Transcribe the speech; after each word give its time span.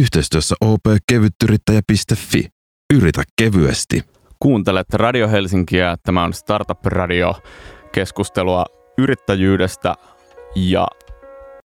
Yhteistyössä 0.00 0.54
opkevyttyrittäjä.fi. 0.60 2.48
Yritä 2.94 3.22
kevyesti. 3.36 4.02
Kuuntelet 4.38 4.94
Radio 4.94 5.28
Helsinkiä. 5.28 5.96
Tämä 6.02 6.24
on 6.24 6.32
Startup 6.32 6.86
Radio 6.86 7.34
keskustelua 7.92 8.66
yrittäjyydestä 8.98 9.94
ja 10.56 10.86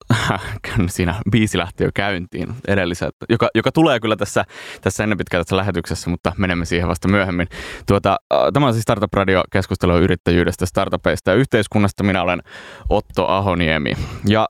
siinä 0.88 1.16
biisi 1.32 1.58
lähti 1.58 1.84
jo 1.84 1.90
käyntiin 1.94 2.56
edelliseltä, 2.68 3.26
joka, 3.30 3.50
joka 3.56 3.72
tulee 3.72 4.00
kyllä 4.00 4.16
tässä, 4.16 4.46
tässä 4.82 5.04
ennen 5.04 5.18
pitkää 5.18 5.40
tässä 5.40 5.58
lähetyksessä, 5.58 6.10
mutta 6.10 6.34
menemme 6.38 6.66
siihen 6.66 6.88
vasta 6.88 7.08
myöhemmin. 7.08 7.48
Tuota, 7.88 8.18
tämä 8.54 8.68
on 8.68 8.74
siis 8.74 8.84
Startup 8.84 9.14
Radio 9.14 9.44
keskustelua 9.52 9.98
yrittäjyydestä, 9.98 10.66
startupeista 10.66 11.32
ja 11.32 11.38
yhteiskunnasta. 11.38 12.04
Minä 12.04 12.24
olen 12.24 12.42
Otto 12.90 13.28
Ahoniemi. 13.28 13.94
Ja 14.28 14.48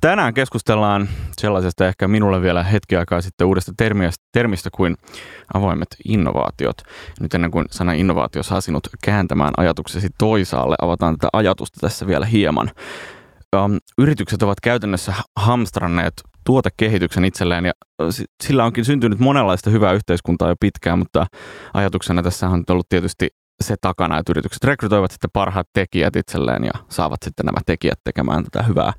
Tänään 0.00 0.34
keskustellaan 0.34 1.08
sellaisesta 1.40 1.88
ehkä 1.88 2.08
minulle 2.08 2.42
vielä 2.42 2.62
hetki 2.62 2.96
aikaa 2.96 3.20
sitten 3.20 3.46
uudesta 3.46 3.72
termistä, 3.76 4.24
termistä 4.32 4.70
kuin 4.72 4.96
avoimet 5.54 5.88
innovaatiot. 6.08 6.76
Nyt 7.20 7.34
ennen 7.34 7.50
kuin 7.50 7.66
sana 7.70 7.92
innovaatio 7.92 8.42
saa 8.42 8.60
sinut 8.60 8.88
kääntämään 9.04 9.52
ajatuksesi 9.56 10.08
toisaalle, 10.18 10.76
avataan 10.82 11.18
tätä 11.18 11.28
ajatusta 11.32 11.78
tässä 11.80 12.06
vielä 12.06 12.26
hieman. 12.26 12.70
Yritykset 13.98 14.42
ovat 14.42 14.60
käytännössä 14.60 15.14
hamstranneet 15.36 16.12
tuotekehityksen 16.44 17.24
itselleen 17.24 17.64
ja 17.64 17.72
sillä 18.42 18.64
onkin 18.64 18.84
syntynyt 18.84 19.18
monenlaista 19.18 19.70
hyvää 19.70 19.92
yhteiskuntaa 19.92 20.48
jo 20.48 20.54
pitkään, 20.60 20.98
mutta 20.98 21.26
ajatuksena 21.74 22.22
tässä 22.22 22.48
on 22.48 22.64
ollut 22.70 22.88
tietysti 22.88 23.28
se 23.60 23.74
takana, 23.80 24.18
että 24.18 24.32
yritykset 24.32 24.64
rekrytoivat 24.64 25.10
sitten 25.10 25.30
parhaat 25.32 25.68
tekijät 25.72 26.16
itselleen 26.16 26.64
ja 26.64 26.70
saavat 26.88 27.22
sitten 27.24 27.46
nämä 27.46 27.58
tekijät 27.66 28.00
tekemään 28.04 28.44
tätä 28.44 28.62
hyvää 28.62 28.92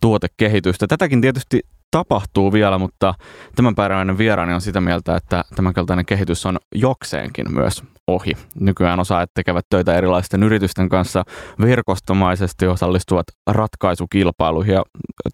tuotekehitystä. 0.00 0.86
Tätäkin 0.86 1.20
tietysti 1.20 1.60
tapahtuu 1.90 2.52
vielä, 2.52 2.78
mutta 2.78 3.14
tämänpäiväinen 3.56 4.18
vieraani 4.18 4.54
on 4.54 4.60
sitä 4.60 4.80
mieltä, 4.80 5.16
että 5.16 5.44
tämänkaltainen 5.56 6.06
kehitys 6.06 6.46
on 6.46 6.58
jokseenkin 6.74 7.54
myös 7.54 7.82
ohi. 8.06 8.32
Nykyään 8.60 9.00
osaajat 9.00 9.30
tekevät 9.34 9.66
töitä 9.70 9.94
erilaisten 9.94 10.42
yritysten 10.42 10.88
kanssa 10.88 11.24
verkostomaisesti, 11.60 12.66
osallistuvat 12.66 13.26
ratkaisukilpailuihin 13.50 14.74
ja 14.74 14.82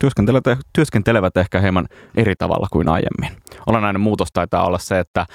työskentelevät, 0.00 0.58
työskentelevät 0.72 1.36
ehkä 1.36 1.60
hieman 1.60 1.88
eri 2.16 2.34
tavalla 2.38 2.66
kuin 2.72 2.88
aiemmin. 2.88 3.42
Olennainen 3.66 4.00
muutos 4.00 4.28
taitaa 4.32 4.66
olla 4.66 4.78
se, 4.78 4.98
että 4.98 5.26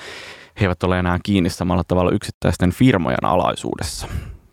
he 0.59 0.65
eivät 0.65 0.83
ole 0.83 0.99
enää 0.99 1.19
kiinni 1.23 1.49
samalla 1.49 1.83
tavalla 1.87 2.11
yksittäisten 2.11 2.71
firmojen 2.71 3.25
alaisuudessa. 3.25 4.07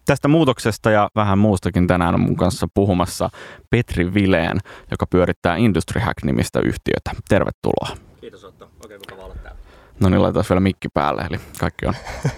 Tästä 0.07 0.29
muutoksesta 0.29 0.91
ja 0.91 1.09
vähän 1.17 1.39
muustakin 1.39 1.87
tänään 1.87 2.15
on 2.15 2.21
mun 2.21 2.37
kanssa 2.37 2.67
puhumassa 2.75 3.31
Petri 3.71 4.15
Vileen, 4.15 4.59
joka 4.91 5.07
pyörittää 5.07 5.57
Industry 5.57 6.01
Hack-nimistä 6.01 6.61
yhtiötä. 6.61 7.23
Tervetuloa. 7.29 7.97
Kiitos 8.21 8.45
Otto. 8.45 8.71
Oikein 8.83 9.01
mukava 9.01 9.25
olla 9.25 9.35
täällä. 9.43 9.61
No 10.01 10.09
niin, 10.09 10.23
laitetaan 10.23 10.45
vielä 10.51 10.61
mikki 10.61 10.89
päälle, 10.95 11.23
eli 11.31 11.41
kaikki 11.61 11.87
on 11.87 11.95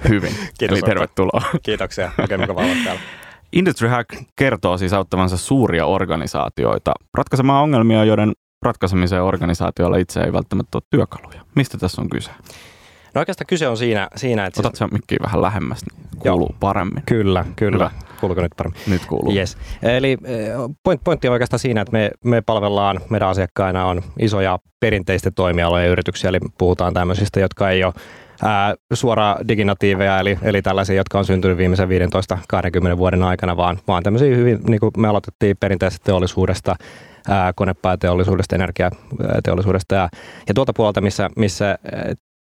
hyvin. 0.09 0.33
Kiitos 0.59 0.79
eli 0.79 0.87
tervetuloa. 0.87 1.43
Otto. 1.45 1.59
Kiitoksia. 1.63 2.13
Oikein 2.21 2.41
mukava 2.41 2.61
olla 2.61 2.75
täällä. 2.85 3.01
Industry 3.53 3.89
Hack 3.89 4.11
kertoo 4.37 4.79
siis 4.79 4.93
auttavansa 4.93 5.37
suuria 5.37 5.87
organisaatioita 5.87 6.93
ratkaisemaan 7.15 7.63
ongelmia, 7.63 8.05
joiden 8.05 8.33
ratkaisemiseen 8.63 9.23
organisaatioilla 9.23 9.97
itse 9.97 10.21
ei 10.21 10.33
välttämättä 10.33 10.79
ole 10.79 10.83
työkaluja. 10.91 11.41
Mistä 11.55 11.79
tässä 11.79 12.03
on 12.03 12.09
kyse? 12.09 12.31
No 13.17 13.21
oikeastaan 13.21 13.47
kyse 13.47 13.69
on 13.69 13.77
siinä, 13.77 14.09
siinä 14.17 14.47
että... 14.47 14.61
Otat 14.61 14.73
siis... 14.73 14.79
sen 14.79 14.89
mikkiin 14.93 15.19
vähän 15.23 15.43
lähemmäs, 15.43 15.81
niin 15.91 16.11
kuuluu 16.19 16.49
Joo. 16.51 16.57
paremmin. 16.61 17.03
Kyllä, 17.07 17.45
kyllä. 17.57 17.91
Hyvä. 17.91 17.91
Kuuluuko 18.21 18.43
nyt 18.43 18.53
paremmin? 18.57 18.81
Nyt 18.87 19.07
kuuluu. 19.07 19.35
Yes. 19.35 19.57
Eli 19.83 20.19
eh, 20.25 20.49
point, 20.83 21.01
pointti 21.05 21.29
on 21.29 21.33
oikeastaan 21.33 21.61
siinä, 21.61 21.81
että 21.81 21.93
me, 21.93 22.11
me 22.25 22.43
palvellaan, 22.43 23.01
meidän 23.11 23.29
asiakkaina 23.29 23.87
on 23.87 24.03
isoja 24.19 24.59
perinteisten 24.81 25.35
toimialojen 25.35 25.91
yrityksiä, 25.91 26.29
eli 26.29 26.39
puhutaan 26.59 26.95
tämmöisistä, 26.95 27.41
jotka 27.41 27.71
ei 27.71 27.85
ole 27.85 27.93
ää, 28.43 28.75
suora 28.93 29.37
diginatiiveja, 29.49 30.19
eli, 30.19 30.39
eli 30.43 30.63
tällaisia, 30.63 30.97
jotka 30.97 31.19
on 31.19 31.25
syntynyt 31.25 31.59
viimeisen 31.59 31.89
15-20 32.95 32.99
vuoden 32.99 33.23
aikana, 33.23 33.57
vaan, 33.57 33.79
vaan 33.89 34.03
tämmöisiä 34.03 34.37
hyvin, 34.37 34.59
niin 34.69 34.81
kuin 34.81 34.91
me 34.97 35.09
aloitettiin 35.09 35.57
perinteisestä 35.61 36.05
teollisuudesta, 36.05 36.77
konepääteollisuudesta, 37.55 38.57
energiateollisuudesta 38.57 39.95
ja, 39.95 40.09
ja 40.49 40.55
tuolta 40.55 40.73
puolelta, 40.73 41.01
missä, 41.01 41.31
missä 41.37 41.79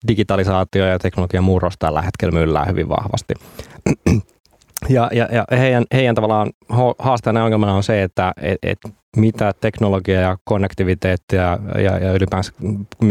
digitalisaatio 0.08 0.86
ja 0.86 0.98
teknologian 0.98 1.44
murros 1.44 1.74
tällä 1.78 2.02
hetkellä 2.02 2.38
myllää 2.38 2.64
hyvin 2.64 2.88
vahvasti. 2.88 3.34
Ja, 4.88 5.10
ja, 5.12 5.28
ja 5.32 5.44
heidän, 5.58 5.84
heidän 5.94 6.14
tavallaan 6.14 6.50
haasteena 6.98 7.40
ja 7.40 7.44
ongelmana 7.44 7.74
on 7.74 7.82
se, 7.82 8.02
että 8.02 8.32
et, 8.42 8.58
et 8.62 8.78
mitä 9.16 9.52
teknologia 9.60 10.20
ja 10.20 10.36
konnektiviteettia 10.44 11.58
ja, 11.74 11.98
ja 11.98 12.12
ylipäänsä 12.12 12.52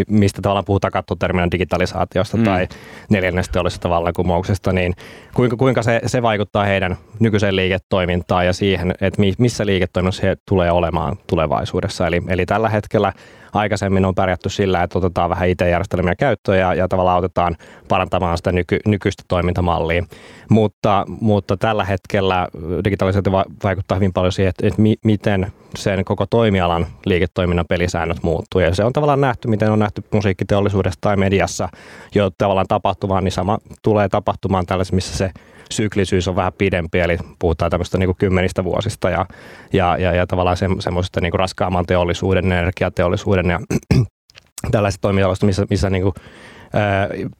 mistä 0.08 0.42
tavallaan 0.42 0.66
puhutaan 0.66 0.92
kattoterminä 0.92 1.48
digitalisaatiosta 1.52 2.38
mm. 2.38 2.44
tai 2.44 2.68
neljännestä 3.10 3.60
vallankumouksesta, 3.90 4.74
niin 4.74 4.94
kuinka, 5.34 5.56
kuinka 5.56 5.84
se, 5.84 6.02
se 6.06 6.22
vaikuttaa 6.22 6.66
heidän 6.66 6.98
nykyiseen 7.20 7.56
liiketoimintaan 7.56 8.46
ja 8.46 8.54
siihen, 8.54 8.92
että 9.02 9.22
missä 9.38 9.66
liiketoiminnassa 9.66 10.28
he 10.28 10.38
tulee 10.48 10.72
olemaan 10.72 11.18
tulevaisuudessa. 11.28 12.08
Eli, 12.08 12.22
eli 12.28 12.46
tällä 12.46 12.70
hetkellä 12.70 13.14
aikaisemmin 13.53 14.06
on 14.06 14.16
pärjätty 14.16 14.50
sillä, 14.50 14.84
että 14.84 14.97
otetaan 14.97 15.30
vähän 15.30 15.50
IT-järjestelmiä 15.50 16.16
käyttöön 16.16 16.59
ja, 16.59 16.74
ja 16.74 16.88
tavallaan 16.88 17.16
autetaan 17.16 17.58
parantamaan 17.88 18.38
sitä 18.38 18.52
nyky, 18.52 18.80
nykyistä 18.86 19.24
toimintamallia. 19.28 20.03
Mutta, 20.50 21.06
mutta 21.22 21.58
tällä 21.58 21.86
hetkellä 21.86 22.47
digitalisaatio 22.84 23.44
vaikuttaa 23.63 23.96
hyvin 23.96 24.13
paljon 24.13 24.31
siihen, 24.31 24.50
että, 24.50 24.68
että 24.68 24.81
mi, 24.81 24.96
miten 25.06 25.52
sen 25.75 26.06
koko 26.06 26.25
toimialan 26.25 26.88
liiketoiminnan 27.06 27.66
pelisäännöt 27.69 28.24
muuttuu. 28.24 28.62
Ja 28.62 28.75
se 28.75 28.84
on 28.84 28.94
tavallaan 28.94 29.22
nähty, 29.22 29.47
miten 29.47 29.72
on 29.72 29.80
nähty 29.80 30.03
musiikkiteollisuudessa 30.12 31.02
tai 31.02 31.18
mediassa 31.18 31.69
jo 32.16 32.30
tavallaan 32.38 32.68
tapahtumaan, 32.68 33.24
niin 33.24 33.31
sama 33.31 33.58
tulee 33.81 34.09
tapahtumaan 34.09 34.66
tällaisessa, 34.66 34.96
missä 34.96 35.18
se 35.18 35.31
syklisyys 35.75 36.28
on 36.28 36.35
vähän 36.35 36.53
pidempi, 36.57 37.00
eli 37.00 37.17
puhutaan 37.39 37.72
tämmöistä 37.72 37.97
niin 37.97 38.07
kuin 38.07 38.17
kymmenistä 38.17 38.63
vuosista 38.63 39.09
ja, 39.09 39.25
ja, 39.73 39.97
ja, 39.97 40.13
ja 40.13 40.28
tavallaan 40.28 40.57
se, 40.57 40.67
semmoisesta 40.79 41.22
niin 41.22 41.31
kuin 41.31 41.39
raskaamman 41.39 41.85
teollisuuden, 41.85 42.51
energiateollisuuden 42.51 43.45
ja 43.50 43.59
tällaisista 44.72 45.01
toimialoista, 45.01 45.45
missä, 45.45 45.66
missä 45.69 45.89
niin 45.89 46.03
kuin, 46.03 46.13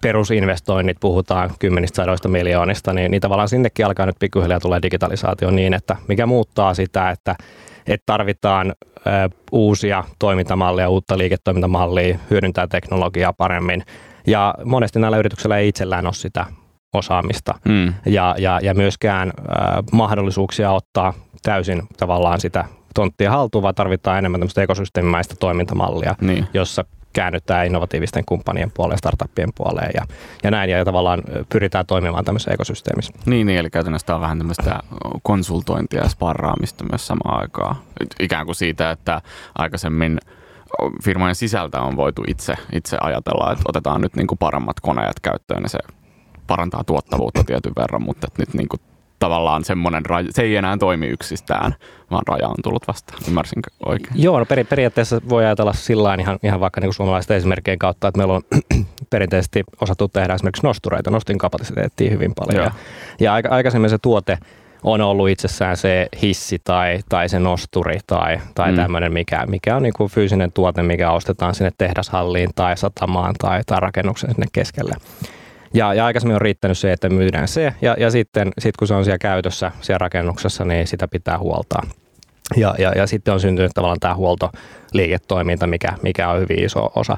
perusinvestoinnit, 0.02 0.98
puhutaan 1.00 1.52
kymmenistä 1.60 1.96
sadoista 1.96 2.30
miljoonista, 2.30 2.94
niin, 2.94 3.12
niin 3.12 3.22
tavallaan 3.22 3.50
sinnekin 3.50 3.86
alkaa 3.86 4.06
nyt 4.06 4.16
pikkuhiljaa 4.20 4.60
tulee 4.60 4.82
digitalisaatio 4.82 5.52
niin, 5.52 5.74
että 5.74 5.96
mikä 6.08 6.26
muuttaa 6.26 6.74
sitä, 6.74 7.10
että, 7.10 7.36
että 7.88 8.04
tarvitaan 8.06 8.74
uusia 9.52 10.04
toimintamalleja, 10.20 10.90
uutta 10.90 11.18
liiketoimintamallia, 11.18 12.20
hyödyntää 12.30 12.68
teknologiaa 12.68 13.34
paremmin. 13.34 13.84
Ja 14.28 14.56
monesti 14.66 15.00
näillä 15.00 15.18
yrityksillä 15.18 15.58
ei 15.58 15.68
itsellään 15.68 16.06
ole 16.06 16.14
sitä 16.14 16.46
osaamista 16.94 17.54
mm. 17.66 17.94
ja, 18.06 18.36
ja, 18.38 18.60
ja 18.64 18.74
myöskään 18.74 19.28
äh, 19.28 19.84
mahdollisuuksia 19.92 20.72
ottaa 20.72 21.14
täysin 21.42 21.84
tavallaan 21.98 22.40
sitä 22.40 22.66
tonttia 22.96 23.32
haltuun, 23.32 23.62
vaan 23.62 23.76
tarvitaan 23.76 24.18
enemmän 24.18 24.40
tämmöistä 24.40 24.62
ekosysteemimäistä 24.62 25.36
toimintamallia, 25.40 26.16
niin. 26.22 26.48
jossa 26.54 26.86
käännytään 27.14 27.66
innovatiivisten 27.66 28.24
kumppanien 28.26 28.72
puoleen, 28.72 28.98
startuppien 28.98 29.50
puoleen 29.56 29.92
ja, 29.94 30.06
ja 30.44 30.52
näin, 30.52 30.70
ja 30.70 30.86
tavallaan 30.86 31.22
pyritään 31.50 31.86
toimimaan 31.86 32.26
tämmöisessä 32.26 32.52
ekosysteemissä. 32.52 33.14
Niin, 33.26 33.48
niin 33.48 33.60
eli 33.60 33.70
käytännössä 33.70 34.16
on 34.16 34.22
vähän 34.22 34.38
tämmöistä 34.38 34.80
konsultointia 35.24 36.02
ja 36.04 36.10
sparraamista 36.10 36.86
myös 36.92 37.08
samaan 37.08 37.42
aikaan. 37.42 37.76
Ikään 38.20 38.46
kuin 38.46 38.56
siitä, 38.56 38.92
että 38.92 39.22
aikaisemmin 39.56 40.20
firmojen 41.04 41.36
sisältä 41.36 41.82
on 41.82 41.96
voitu 41.96 42.24
itse, 42.28 42.54
itse 42.74 42.98
ajatella, 43.02 43.52
että 43.52 43.64
otetaan 43.68 44.02
nyt 44.02 44.16
niin 44.16 44.28
kuin 44.28 44.38
paremmat 44.38 44.80
koneet 44.80 45.20
käyttöön 45.20 45.64
ja 45.64 45.70
se 45.70 45.80
parantaa 46.48 46.84
tuottavuutta 46.84 47.44
tietyn 47.44 47.74
verran, 47.78 48.04
mutta 48.04 48.28
nyt 48.38 48.54
niin 48.54 48.68
kuin 48.70 48.82
tavallaan 49.20 49.64
semmoinen 49.64 50.06
raja, 50.06 50.28
se 50.32 50.42
ei 50.42 50.56
enää 50.56 50.78
toimi 50.78 51.08
yksistään, 51.08 51.76
vaan 52.12 52.24
raja 52.28 52.48
on 52.48 52.56
tullut 52.64 52.88
vasta. 52.88 53.14
Ymmärsinkö 53.28 53.70
oikein? 53.86 54.14
Joo, 54.16 54.40
no 54.40 54.46
peri- 54.46 54.64
periaatteessa 54.64 55.22
voi 55.30 55.46
ajatella 55.46 55.74
sillä 55.74 56.16
ihan, 56.20 56.40
ihan 56.44 56.60
vaikka 56.60 56.82
niin 56.82 56.94
suomalaisten 56.94 57.38
esimerkkien 57.38 57.80
kautta, 57.80 58.08
että 58.08 58.18
meillä 58.18 58.34
on 58.34 58.42
perinteisesti 59.10 59.64
osattu 59.82 60.08
tehdä 60.08 60.34
esimerkiksi 60.34 60.64
nostureita, 60.64 61.12
nostin 61.12 61.38
kapasiteettia 61.38 62.12
hyvin 62.12 62.34
paljon. 62.36 62.64
Joo. 62.64 62.72
Ja, 63.20 63.40
ja 63.40 63.50
aikaisemmin 63.50 63.90
se 63.90 63.98
tuote 63.98 64.38
on 64.84 65.02
ollut 65.02 65.30
itsessään 65.30 65.78
se 65.78 66.08
hissi 66.22 66.60
tai, 66.64 67.00
tai 67.10 67.30
se 67.30 67.40
nosturi 67.40 68.00
tai, 68.08 68.38
tai 68.56 68.72
mm. 68.72 68.76
tämmöinen, 68.76 69.14
mikä, 69.14 69.46
mikä 69.46 69.76
on 69.76 69.84
niin 69.84 69.94
kuin 69.94 70.10
fyysinen 70.10 70.52
tuote, 70.52 70.84
mikä 70.84 71.12
ostetaan 71.12 71.56
sinne 71.56 71.72
tehdashalliin 71.78 72.50
tai 72.56 72.78
satamaan 72.78 73.36
tai, 73.40 73.62
tai 73.66 73.80
rakennuksen 73.80 74.32
sinne 74.32 74.46
keskelle. 74.52 74.94
Ja, 75.74 75.94
ja 75.94 76.06
aikaisemmin 76.06 76.36
on 76.36 76.42
riittänyt 76.42 76.78
se, 76.78 76.92
että 76.92 77.10
myydään 77.10 77.48
se, 77.48 77.74
ja, 77.82 77.96
ja 78.00 78.12
sitten 78.12 78.52
sit 78.60 78.78
kun 78.78 78.88
se 78.88 78.94
on 78.94 79.04
siellä 79.04 79.18
käytössä, 79.18 79.72
siellä 79.82 79.98
rakennuksessa, 79.98 80.66
niin 80.66 80.88
sitä 80.88 81.08
pitää 81.08 81.40
huoltaa. 81.40 81.84
Ja, 82.58 82.76
ja, 82.78 82.92
ja 82.96 83.08
sitten 83.08 83.34
on 83.34 83.40
syntynyt 83.40 83.72
tavallaan 83.74 84.00
tämä 84.00 84.16
huoltoliiketoiminta, 84.16 85.68
mikä, 85.68 85.94
mikä 86.02 86.30
on 86.30 86.40
hyvin 86.40 86.64
iso 86.66 86.92
osa. 86.96 87.18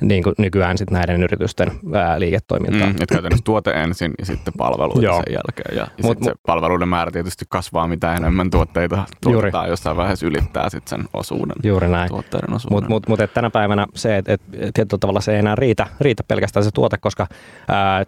Niin 0.00 0.22
kuin 0.22 0.34
nykyään 0.38 0.78
sit 0.78 0.90
näiden 0.90 1.22
yritysten 1.22 1.70
ää, 1.94 2.20
liiketoimintaa. 2.20 2.86
Mm, 2.86 2.90
että 2.90 3.06
käytännössä 3.14 3.44
tuote 3.44 3.70
ensin 3.70 4.12
ja 4.18 4.26
sitten 4.26 4.52
palveluita 4.58 5.02
Joo. 5.02 5.22
sen 5.26 5.32
jälkeen. 5.34 5.76
Ja, 5.76 5.82
ja 5.82 6.04
Mut- 6.04 6.18
sitten 6.18 6.24
se 6.24 6.32
palveluiden 6.46 6.88
määrä 6.88 7.10
tietysti 7.10 7.44
kasvaa, 7.48 7.88
mitä 7.88 8.14
enemmän 8.14 8.50
tuotteita 8.50 9.04
tuotetaan. 9.22 9.68
Jossain 9.68 9.96
vaiheessa 9.96 10.26
ylittää 10.26 10.70
sitten 10.70 10.98
sen 10.98 11.08
osuuden, 11.14 11.56
Juuri 11.62 11.88
näin. 11.88 12.08
tuotteiden 12.08 12.54
osuuden. 12.54 12.74
Mutta 12.74 12.88
mut, 12.88 13.08
mut, 13.08 13.20
tänä 13.34 13.50
päivänä 13.50 13.86
se, 13.94 14.16
että 14.16 14.32
et, 14.32 14.40
tietyllä 14.74 14.98
tavalla 15.00 15.20
se 15.20 15.32
ei 15.32 15.38
enää 15.38 15.54
riitä, 15.54 15.86
riitä 16.00 16.22
pelkästään 16.28 16.64
se 16.64 16.70
tuote, 16.74 16.98
koska 16.98 17.26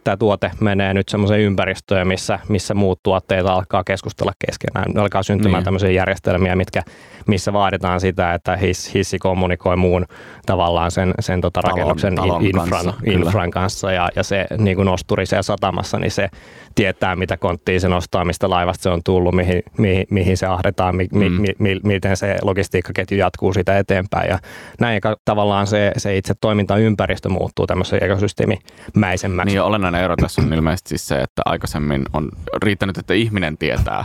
tämä 0.05 0.17
tuote 0.17 0.51
menee 0.61 0.95
nyt 0.95 1.09
semmoiseen 1.09 1.41
ympäristöön, 1.41 2.09
missä, 2.09 2.39
missä 2.49 2.75
muut 2.75 3.03
tuotteet 3.03 3.47
alkaa 3.47 3.85
keskustella 3.85 4.33
keskenään. 4.47 4.93
Ne 4.95 5.01
alkaa 5.01 5.23
syntymään 5.23 5.59
Niin. 5.61 5.65
tämmöisiä 5.65 5.91
järjestelmiä, 5.91 6.57
mitkä, 6.57 6.83
missä 7.27 7.53
vaaditaan 7.53 8.01
sitä, 8.01 8.35
että 8.35 8.57
hiss, 8.57 8.95
hissi 8.95 9.19
kommunikoi 9.19 9.77
muun 9.77 10.07
tavallaan 10.47 10.91
sen, 10.91 11.15
sen 11.21 11.41
tota 11.41 11.61
rakennuksen 11.83 12.15
talon 12.15 12.47
infran, 12.47 12.69
kanssa, 12.71 12.95
kyllä. 13.05 13.19
infran 13.19 13.51
kanssa 13.51 13.93
ja, 13.93 14.09
ja 14.17 14.23
se 14.23 14.47
niin 14.59 14.77
kuin 14.77 14.87
nosturi 14.87 15.27
siellä 15.27 15.43
satamassa, 15.43 15.99
niin 15.99 16.11
se 16.11 16.29
tietää, 16.75 17.17
mitä 17.17 17.37
konttia 17.37 17.81
se 17.81 17.89
nostaa, 17.89 18.25
mistä 18.25 18.51
laivasta 18.51 18.83
se 18.83 18.91
on 18.91 19.01
tullut, 19.05 19.35
mihin, 19.35 19.63
mihin, 19.79 20.07
mihin 20.11 20.37
se 20.37 20.47
ahdetaan, 20.47 20.97
mi, 20.97 21.09
mi, 21.13 21.29
Mm. 21.29 21.41
mi, 21.41 21.49
mi, 21.59 21.81
miten 21.83 22.17
se 22.17 22.37
logistiikkaketju 22.43 23.19
jatkuu 23.19 23.53
siitä 23.53 23.79
eteenpäin. 23.79 24.29
Ja 24.29 24.39
näin 24.81 25.01
tavallaan 25.25 25.67
se, 25.67 25.93
se 25.97 26.17
itse 26.17 26.35
toimintaympäristö 26.41 27.29
muuttuu 27.29 27.67
tämmöisen 27.67 28.05
ekosysteemimäisemmäksi. 28.05 29.47
Niin 29.47 29.57
ja 29.57 29.65
olennainen 29.65 30.05
ero 30.05 30.17
tässä 30.17 30.43
on 30.43 30.53
ilmeisesti 30.53 30.89
siis 30.89 31.09
se, 31.09 31.15
että 31.15 31.43
aikaisemmin 31.45 32.03
on 32.13 32.29
riittänyt, 32.63 32.99
että 32.99 33.15
ihminen 33.15 33.59
tietää, 33.59 34.05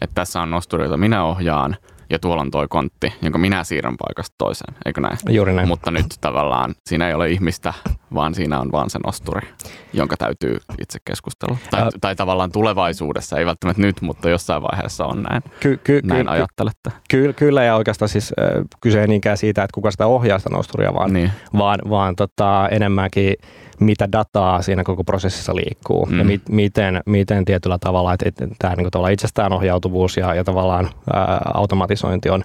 että 0.00 0.14
tässä 0.14 0.40
on 0.40 0.50
nosturi, 0.50 0.84
jota 0.84 0.96
minä 0.96 1.24
ohjaan, 1.24 1.76
ja 2.10 2.18
tuolla 2.18 2.42
on 2.42 2.50
toi 2.50 2.66
kontti, 2.70 3.12
jonka 3.22 3.38
minä 3.38 3.64
siirrän 3.64 3.96
paikasta 4.06 4.34
toiseen, 4.38 4.74
eikö 4.86 5.00
näin? 5.00 5.16
Juuri 5.28 5.52
näin. 5.52 5.68
Mutta 5.68 5.90
nyt 5.90 6.06
tavallaan 6.20 6.74
siinä 6.86 7.08
ei 7.08 7.14
ole 7.14 7.30
ihmistä, 7.30 7.74
vaan 8.14 8.34
siinä 8.34 8.60
on 8.60 8.72
vaan 8.72 8.90
se 8.90 8.98
nosturi, 9.06 9.48
jonka 9.92 10.16
täytyy 10.16 10.58
itse 10.82 10.98
keskustella. 11.04 11.56
Tai, 11.70 11.82
Ä- 11.82 11.90
tai 12.00 12.16
tavallaan 12.16 12.52
tulevaisuudessa, 12.52 13.38
ei 13.38 13.46
välttämättä 13.46 13.82
nyt, 13.82 14.00
mutta 14.02 14.28
jossain 14.30 14.62
vaiheessa 14.62 15.06
on 15.06 15.22
näin. 15.22 15.42
Ky- 15.60 15.76
ky- 15.84 16.00
Näin 16.04 16.26
ky- 16.26 16.32
ajattelette. 16.32 16.90
ky- 17.10 17.32
kyllä 17.32 17.64
ja 17.64 17.76
oikeastaan 17.76 18.08
siis 18.08 18.32
äh, 18.40 18.64
kyse 18.80 19.00
ei 19.00 19.06
niinkään 19.08 19.36
siitä, 19.36 19.62
että 19.62 19.74
kuka 19.74 19.90
sitä 19.90 20.06
ohjaa 20.06 20.38
sitä 20.38 20.50
nosturia, 20.50 20.94
vaan, 20.94 21.12
Niin. 21.12 21.30
vaan, 21.58 21.78
vaan 21.90 22.16
tota, 22.16 22.68
enemmänkin 22.70 23.34
mitä 23.80 24.12
dataa 24.12 24.62
siinä 24.62 24.84
koko 24.84 25.04
prosessissa 25.04 25.54
liikkuu 25.56 26.06
mm. 26.06 26.18
ja 26.18 26.24
mi- 26.24 26.40
miten, 26.48 27.00
miten 27.06 27.44
tietyllä 27.44 27.78
tavalla, 27.80 28.12
että, 28.12 28.28
että 28.28 28.46
tämä 28.58 28.76
niin 28.76 28.90
tavallaan 28.90 29.12
itsestäänohjautuvuus 29.12 30.16
ja, 30.16 30.34
ja 30.34 30.44
tavallaan 30.44 30.90
ää, 31.12 31.40
automatisointi 31.54 32.30
on, 32.30 32.42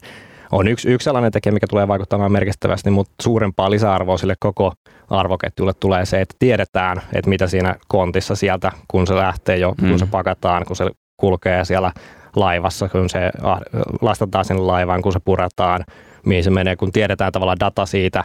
on 0.52 0.68
yksi, 0.68 0.90
yksi 0.90 1.04
sellainen 1.04 1.32
tekijä, 1.32 1.54
mikä 1.54 1.68
tulee 1.70 1.88
vaikuttamaan 1.88 2.32
merkittävästi, 2.32 2.90
mutta 2.90 3.14
suurempaa 3.22 3.72
lisäarvoa 3.72 4.18
sille 4.18 4.36
koko 4.40 4.74
arvoketjulle 5.10 5.74
tulee 5.80 6.06
se, 6.06 6.22
että 6.22 6.36
tiedetään, 6.40 7.02
että 7.14 7.30
mitä 7.30 7.48
siinä 7.48 7.76
kontissa 7.88 8.36
sieltä, 8.36 8.72
kun 8.88 9.08
se 9.08 9.16
lähtee 9.16 9.58
jo, 9.58 9.72
mm. 9.72 9.84
Mm. 9.84 9.90
kun 9.90 10.00
se 10.00 10.06
pakataan, 10.06 10.66
kun 10.66 10.76
se 10.76 10.86
kulkee 11.18 11.66
siellä 11.66 11.92
laivassa, 12.36 12.90
kun 12.90 13.10
se 13.10 13.32
ah, 13.42 13.60
lastataan 14.02 14.46
sinne 14.46 14.62
laivaan, 14.62 15.02
kun 15.02 15.14
se 15.14 15.20
puretaan, 15.26 15.86
mihin 16.26 16.44
se 16.44 16.50
menee, 16.50 16.76
kun 16.76 16.92
tiedetään 16.92 17.32
tavallaan 17.32 17.60
data 17.60 17.86
siitä 17.86 18.24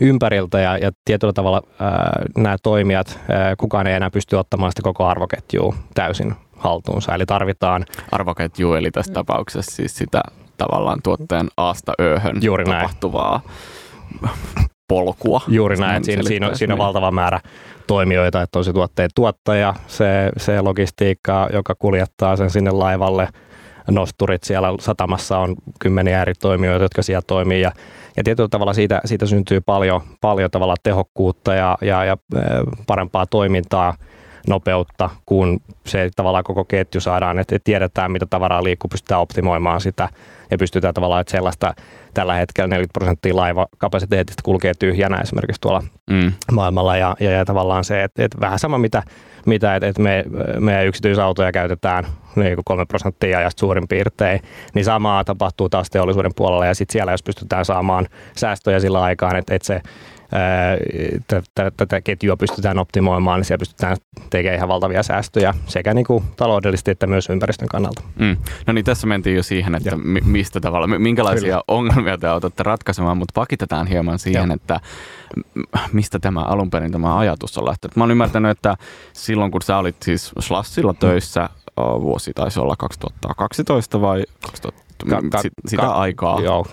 ympäriltä 0.00 0.60
ja, 0.60 0.78
ja 0.78 0.90
tietyllä 1.04 1.32
tavalla 1.32 1.62
ää, 1.80 2.22
nämä 2.36 2.56
toimijat, 2.62 3.20
ää, 3.28 3.56
kukaan 3.56 3.86
ei 3.86 3.94
enää 3.94 4.10
pysty 4.10 4.36
ottamaan 4.36 4.72
sitä 4.72 4.82
koko 4.82 5.06
arvoketjua 5.06 5.74
täysin 5.94 6.34
haltuunsa. 6.56 7.14
Eli 7.14 7.26
tarvitaan 7.26 7.84
Arvoketju, 8.12 8.74
eli 8.74 8.90
tässä 8.90 9.12
tapauksessa 9.12 9.76
siis 9.76 9.96
sitä 9.96 10.20
tavallaan 10.56 10.98
tuotteen 11.02 11.48
aasta 11.56 11.92
ööhön 12.00 12.36
Juuri 12.42 12.64
näin. 12.64 12.76
tapahtuvaa 12.76 13.40
polkua. 14.88 15.40
juuri 15.48 15.76
näin, 15.76 16.04
siinä, 16.04 16.22
siinä, 16.22 16.48
on, 16.48 16.56
siinä 16.56 16.74
on 16.74 16.78
Niin. 16.78 16.84
valtava 16.84 17.10
määrä 17.10 17.40
toimijoita, 17.86 18.42
että 18.42 18.58
on 18.58 18.64
se 18.64 18.72
tuotteen 18.72 19.10
tuottaja, 19.14 19.74
se, 19.86 20.30
se 20.36 20.60
logistiikka, 20.60 21.48
joka 21.52 21.74
kuljettaa 21.78 22.36
sen 22.36 22.50
sinne 22.50 22.70
laivalle, 22.70 23.28
nosturit 23.90 24.44
siellä 24.44 24.68
satamassa 24.80 25.38
on 25.38 25.56
kymmeniä 25.78 26.22
eri 26.22 26.34
toimijoita, 26.34 26.84
jotka 26.84 27.02
siellä 27.02 27.22
toimii. 27.26 27.60
Ja, 27.60 27.72
ja 28.16 28.24
tietyllä 28.24 28.48
tavalla 28.48 28.72
siitä, 28.72 29.00
siitä 29.04 29.26
syntyy 29.26 29.60
paljon, 29.60 30.00
paljon 30.20 30.50
tavalla 30.50 30.74
tehokkuutta 30.82 31.54
ja, 31.54 31.78
ja, 31.80 32.04
ja 32.04 32.16
parempaa 32.86 33.26
toimintaa, 33.26 33.94
nopeutta, 34.48 35.10
kun 35.26 35.60
se 35.86 36.10
tavallaan 36.16 36.44
koko 36.44 36.64
ketju 36.64 37.00
saadaan, 37.00 37.38
että 37.38 37.58
tiedetään 37.64 38.12
mitä 38.12 38.26
tavaraa 38.30 38.64
liikkuu, 38.64 38.88
pystytään 38.88 39.20
optimoimaan 39.20 39.80
sitä 39.80 40.08
ja 40.50 40.58
pystytään 40.58 40.94
tavallaan, 40.94 41.20
että 41.20 41.30
sellaista 41.30 41.74
tällä 42.14 42.34
hetkellä 42.34 42.68
40 42.68 42.92
prosenttia 42.98 43.36
laivakapasiteetista 43.36 44.42
kulkee 44.42 44.72
tyhjänä 44.78 45.16
esimerkiksi 45.16 45.60
tuolla 45.60 45.82
Mm. 46.10 46.32
maailmalla 46.52 46.96
ja, 46.96 47.16
ja, 47.20 47.30
ja 47.30 47.44
tavallaan 47.44 47.84
se, 47.84 48.02
että, 48.04 48.24
että 48.24 48.40
vähän 48.40 48.58
sama 48.58 48.78
mitä, 48.78 49.02
mitä 49.46 49.74
että, 49.76 49.86
että 49.86 50.02
me, 50.02 50.24
meidän 50.58 50.86
yksityisautoja 50.86 51.52
käytetään 51.52 52.06
niin 52.36 52.54
kuin 52.54 52.64
3 52.64 52.86
prosenttia 52.86 53.38
ajasta 53.38 53.60
suurin 53.60 53.88
piirtein, 53.88 54.40
niin 54.74 54.84
samaa 54.84 55.24
tapahtuu 55.24 55.68
taas 55.68 55.90
teollisuuden 55.90 56.32
puolella 56.36 56.66
ja 56.66 56.74
sitten 56.74 56.92
siellä 56.92 57.12
jos 57.12 57.22
pystytään 57.22 57.64
saamaan 57.64 58.06
säästöjä 58.36 58.80
sillä 58.80 59.02
aikaan, 59.02 59.36
että, 59.36 59.54
että 59.54 59.66
se 59.66 59.80
tätä 61.76 62.00
ketjua 62.00 62.36
pystytään 62.36 62.78
optimoimaan, 62.78 63.38
niin 63.38 63.44
siellä 63.44 63.58
pystytään 63.58 63.96
tekemään 64.30 64.56
ihan 64.56 64.68
valtavia 64.68 65.02
säästöjä 65.02 65.54
sekä 65.66 65.94
niin 65.94 66.06
kuin 66.06 66.24
taloudellisesti 66.36 66.90
että 66.90 67.06
myös 67.06 67.30
ympäristön 67.30 67.68
kannalta. 67.68 68.02
Mm. 68.18 68.36
No 68.66 68.72
niin, 68.72 68.84
tässä 68.84 69.06
mentiin 69.06 69.36
jo 69.36 69.42
siihen, 69.42 69.74
että 69.74 69.96
mi- 69.96 70.20
mistä 70.20 70.60
tavalla, 70.60 70.86
mi- 70.86 70.98
minkälaisia 70.98 71.48
Kyllä. 71.48 71.62
ongelmia 71.68 72.18
te 72.18 72.30
otatte 72.30 72.62
ratkaisemaan, 72.62 73.18
mutta 73.18 73.32
pakitetaan 73.34 73.86
hieman 73.86 74.18
siihen, 74.18 74.48
Joo. 74.48 74.54
että 74.54 74.80
mistä 75.92 76.18
tämä 76.18 76.42
alun 76.42 76.70
perin 76.70 76.92
tämä 76.92 77.18
ajatus 77.18 77.58
on 77.58 77.66
lähtenyt. 77.66 77.96
Mä 77.96 78.04
oon 78.04 78.10
ymmärtänyt, 78.10 78.50
että 78.50 78.76
silloin 79.12 79.50
kun 79.50 79.62
sä 79.62 79.78
olit 79.78 80.02
siis 80.02 80.32
Slassilla 80.38 80.94
töissä, 80.94 81.48
vuosi 82.00 82.32
taisi 82.34 82.60
olla 82.60 82.76
2012 82.76 84.00
vai 84.00 84.24
2000, 84.42 84.88
Ka- 85.10 85.22
ka- 85.30 85.42
sit, 85.42 85.52
sitä 85.66 85.82
ka- 85.82 85.92
aikaa. 85.92 86.40
Joo, 86.40 86.66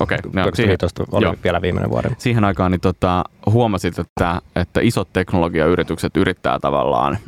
Okei, 0.00 0.18
no, 0.32 0.44
2015 0.44 1.04
oli 1.12 1.24
joo. 1.24 1.34
vielä 1.44 1.62
viimeinen 1.62 1.90
vuoden. 1.90 2.16
siihen 2.18 2.44
aikaan 2.44 2.70
niin 2.70 2.80
tota, 2.80 3.24
huomasit, 3.46 3.98
että, 3.98 4.40
että 4.56 4.80
isot 4.80 5.08
teknologiayritykset 5.12 6.16
yrittää 6.16 6.58
tavallaan 6.58 7.18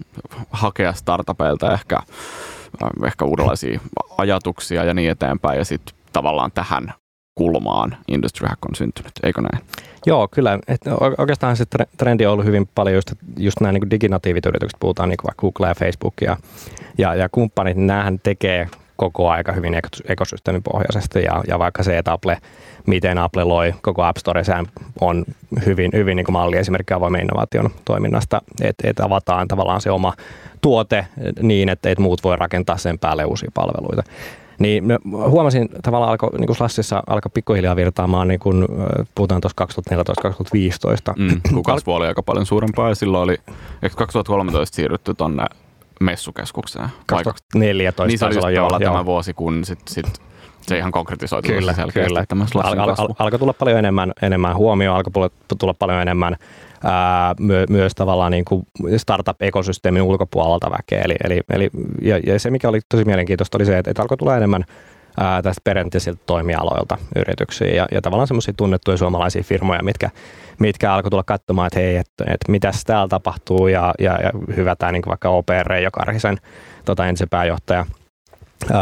hakea 0.51 0.93
startupeilta 0.93 1.73
ehkä, 1.73 1.97
äh, 1.97 3.07
ehkä 3.07 3.25
uudenlaisia 3.25 3.81
ajatuksia 4.19 4.85
ja 4.85 4.95
niin 4.95 5.11
eteenpäin. 5.11 5.59
Ja 5.59 5.65
sitten 5.65 5.97
tavallaan 6.13 6.53
tähän 6.53 6.95
kulmaan 7.35 7.97
Industry 8.09 8.49
Hack 8.49 8.65
on 8.65 8.75
syntynyt, 8.75 9.13
eikö 9.23 9.41
näin? 9.41 9.65
Joo, 10.07 10.29
kyllä. 10.29 10.59
Et 10.69 10.81
oikeastaan 11.19 11.57
se 11.57 11.65
tre- 11.65 11.89
trendi 11.97 12.27
on 12.27 12.33
ollut 12.33 12.47
hyvin 12.47 12.69
paljon 12.75 12.95
just, 12.95 13.13
just 13.37 13.61
nämä 13.61 13.73
niin 13.73 13.91
diginatiivit 13.91 14.47
yritykset, 14.47 14.81
puhutaan 14.81 15.09
niin 15.09 15.19
vaikka 15.25 15.41
Google 15.41 15.69
ja 15.69 15.75
Facebook 15.75 16.15
ja, 16.21 16.37
ja, 16.99 17.15
ja 17.15 17.29
kumppanit, 17.29 17.77
niin 17.77 17.87
näähän 17.87 18.21
tekee 18.23 18.69
koko 18.97 19.31
aika 19.31 19.53
hyvin 19.53 19.75
ekos- 19.75 20.03
ekosysteemipohjaisesti 20.09 21.23
ja, 21.23 21.43
ja 21.49 21.59
vaikka 21.59 21.83
se, 21.83 21.99
että 21.99 22.13
Apple, 22.13 22.39
miten 22.87 23.19
Apple 23.19 23.45
loi 23.45 23.75
koko 23.83 24.03
App 24.03 24.17
Store, 24.17 24.45
sehän 24.45 24.67
on 25.01 25.25
hyvin, 25.67 25.91
hyvin 25.95 26.17
niin 26.17 26.25
kuin 26.25 26.33
malli 26.33 26.57
esimerkiksi 26.57 26.95
avoimen 26.95 27.21
innovaation 27.21 27.71
toiminnasta, 27.85 28.43
että, 28.63 28.89
että 28.89 29.05
avataan 29.05 29.49
tavallaan 29.49 29.81
se 29.81 29.91
oma 29.91 30.13
tuote 30.61 31.07
niin, 31.43 31.69
että, 31.69 31.91
että 31.91 32.03
muut 32.03 32.25
voi 32.25 32.37
rakentaa 32.37 32.77
sen 32.77 32.99
päälle 32.99 33.25
uusia 33.25 33.51
palveluita. 33.55 34.03
Niin 34.59 34.85
mä 34.85 34.99
huomasin 35.29 35.69
tavallaan 35.83 36.11
alkoi 36.11 36.31
niin 36.39 36.47
kuin 36.47 36.57
Slassissa 36.57 37.03
alkoi 37.07 37.31
pikkuhiljaa 37.35 37.77
virtaamaan, 37.77 38.29
niin 38.29 38.41
kuin, 38.41 38.63
äh, 38.63 39.07
puhutaan 39.15 39.41
tuossa 39.41 39.65
2014-2015. 41.11 41.15
Mm, 41.17 41.41
kun 41.53 41.63
kasvu 41.73 41.93
oli 41.93 42.07
aika 42.07 42.23
paljon 42.23 42.47
suurempaa 42.47 42.89
ja 42.89 42.95
silloin 42.95 43.25
oli, 43.25 43.37
eikö 43.83 43.97
2013 43.97 44.77
siirrytty 44.77 45.15
tonne 45.15 45.47
messukeskukseen? 46.01 46.89
Vai 47.13 47.25
2014 47.25 48.07
niin 48.07 48.19
se 48.19 48.25
oli 48.25 48.35
just 48.35 48.47
olla, 48.47 48.79
joo, 48.79 48.93
tämä 48.93 49.05
vuosi, 49.05 49.35
kun 49.35 49.65
sit, 49.65 49.79
sit 49.89 50.21
se 50.67 50.79
ihan 50.79 50.93
konkretisoitu 50.93 51.49
Kyllä, 51.49 51.73
selkeästi 51.73 52.09
kyllä. 52.09 52.27
tämä 52.27 52.47
Al, 52.55 52.79
al, 52.79 52.95
al, 52.99 53.09
alkoi 53.19 53.39
tulla 53.39 53.53
paljon 53.53 53.79
enemmän, 53.79 54.13
enemmän 54.23 54.57
huomioon, 54.57 54.97
alkoi 54.97 55.31
tulla 55.59 55.75
paljon 55.75 56.01
enemmän 56.01 56.37
ää, 56.85 57.35
myö, 57.41 57.67
myös 57.71 57.95
tavallaan 57.95 58.33
niin 58.33 58.45
kuin 58.45 58.67
startup-ekosysteemin 58.97 60.03
ulkopuolelta 60.03 60.71
väkeä. 60.71 61.03
Eli, 61.05 61.15
eli, 61.25 61.41
eli, 61.51 61.71
ja, 62.03 62.19
ja 62.27 62.39
se, 62.39 62.51
mikä 62.51 62.69
oli 62.69 62.81
tosi 62.89 63.05
mielenkiintoista, 63.05 63.59
oli 63.59 63.65
se, 63.67 63.79
että, 63.79 63.91
että 63.91 64.03
alkoi 64.03 64.17
tulla 64.17 64.37
enemmän 64.37 64.65
ää, 65.21 65.43
tästä 65.43 65.61
perinteisiltä 65.65 66.21
toimialoilta 66.27 66.99
yrityksiä. 67.17 67.69
Ja, 67.69 67.87
ja 67.93 68.03
tavallaan 68.03 68.27
semmoisia 68.27 68.55
tunnettuja 68.57 68.97
suomalaisia 68.97 69.43
firmoja, 69.43 69.83
mitkä, 69.83 70.11
mitkä 70.59 70.93
alkoi 70.93 71.11
tulla 71.11 71.25
katsomaan, 71.25 71.67
että 71.67 71.81
hei, 71.81 71.97
että, 71.97 72.25
että 72.25 72.53
mitäs 72.53 72.85
täällä 72.85 73.09
tapahtuu. 73.09 73.69
Ja, 73.69 73.95
ja, 73.99 74.19
ja 74.23 74.31
hyvä 74.57 74.77
tämä 74.77 74.93
niin 74.93 75.03
vaikka 75.07 75.29
OPR, 75.29 75.73
joka 75.83 76.01
Arhisen 76.01 76.37
tota, 76.85 77.07
entisen 77.07 77.29
pääjohtaja, 77.29 77.87
öö, 78.71 78.79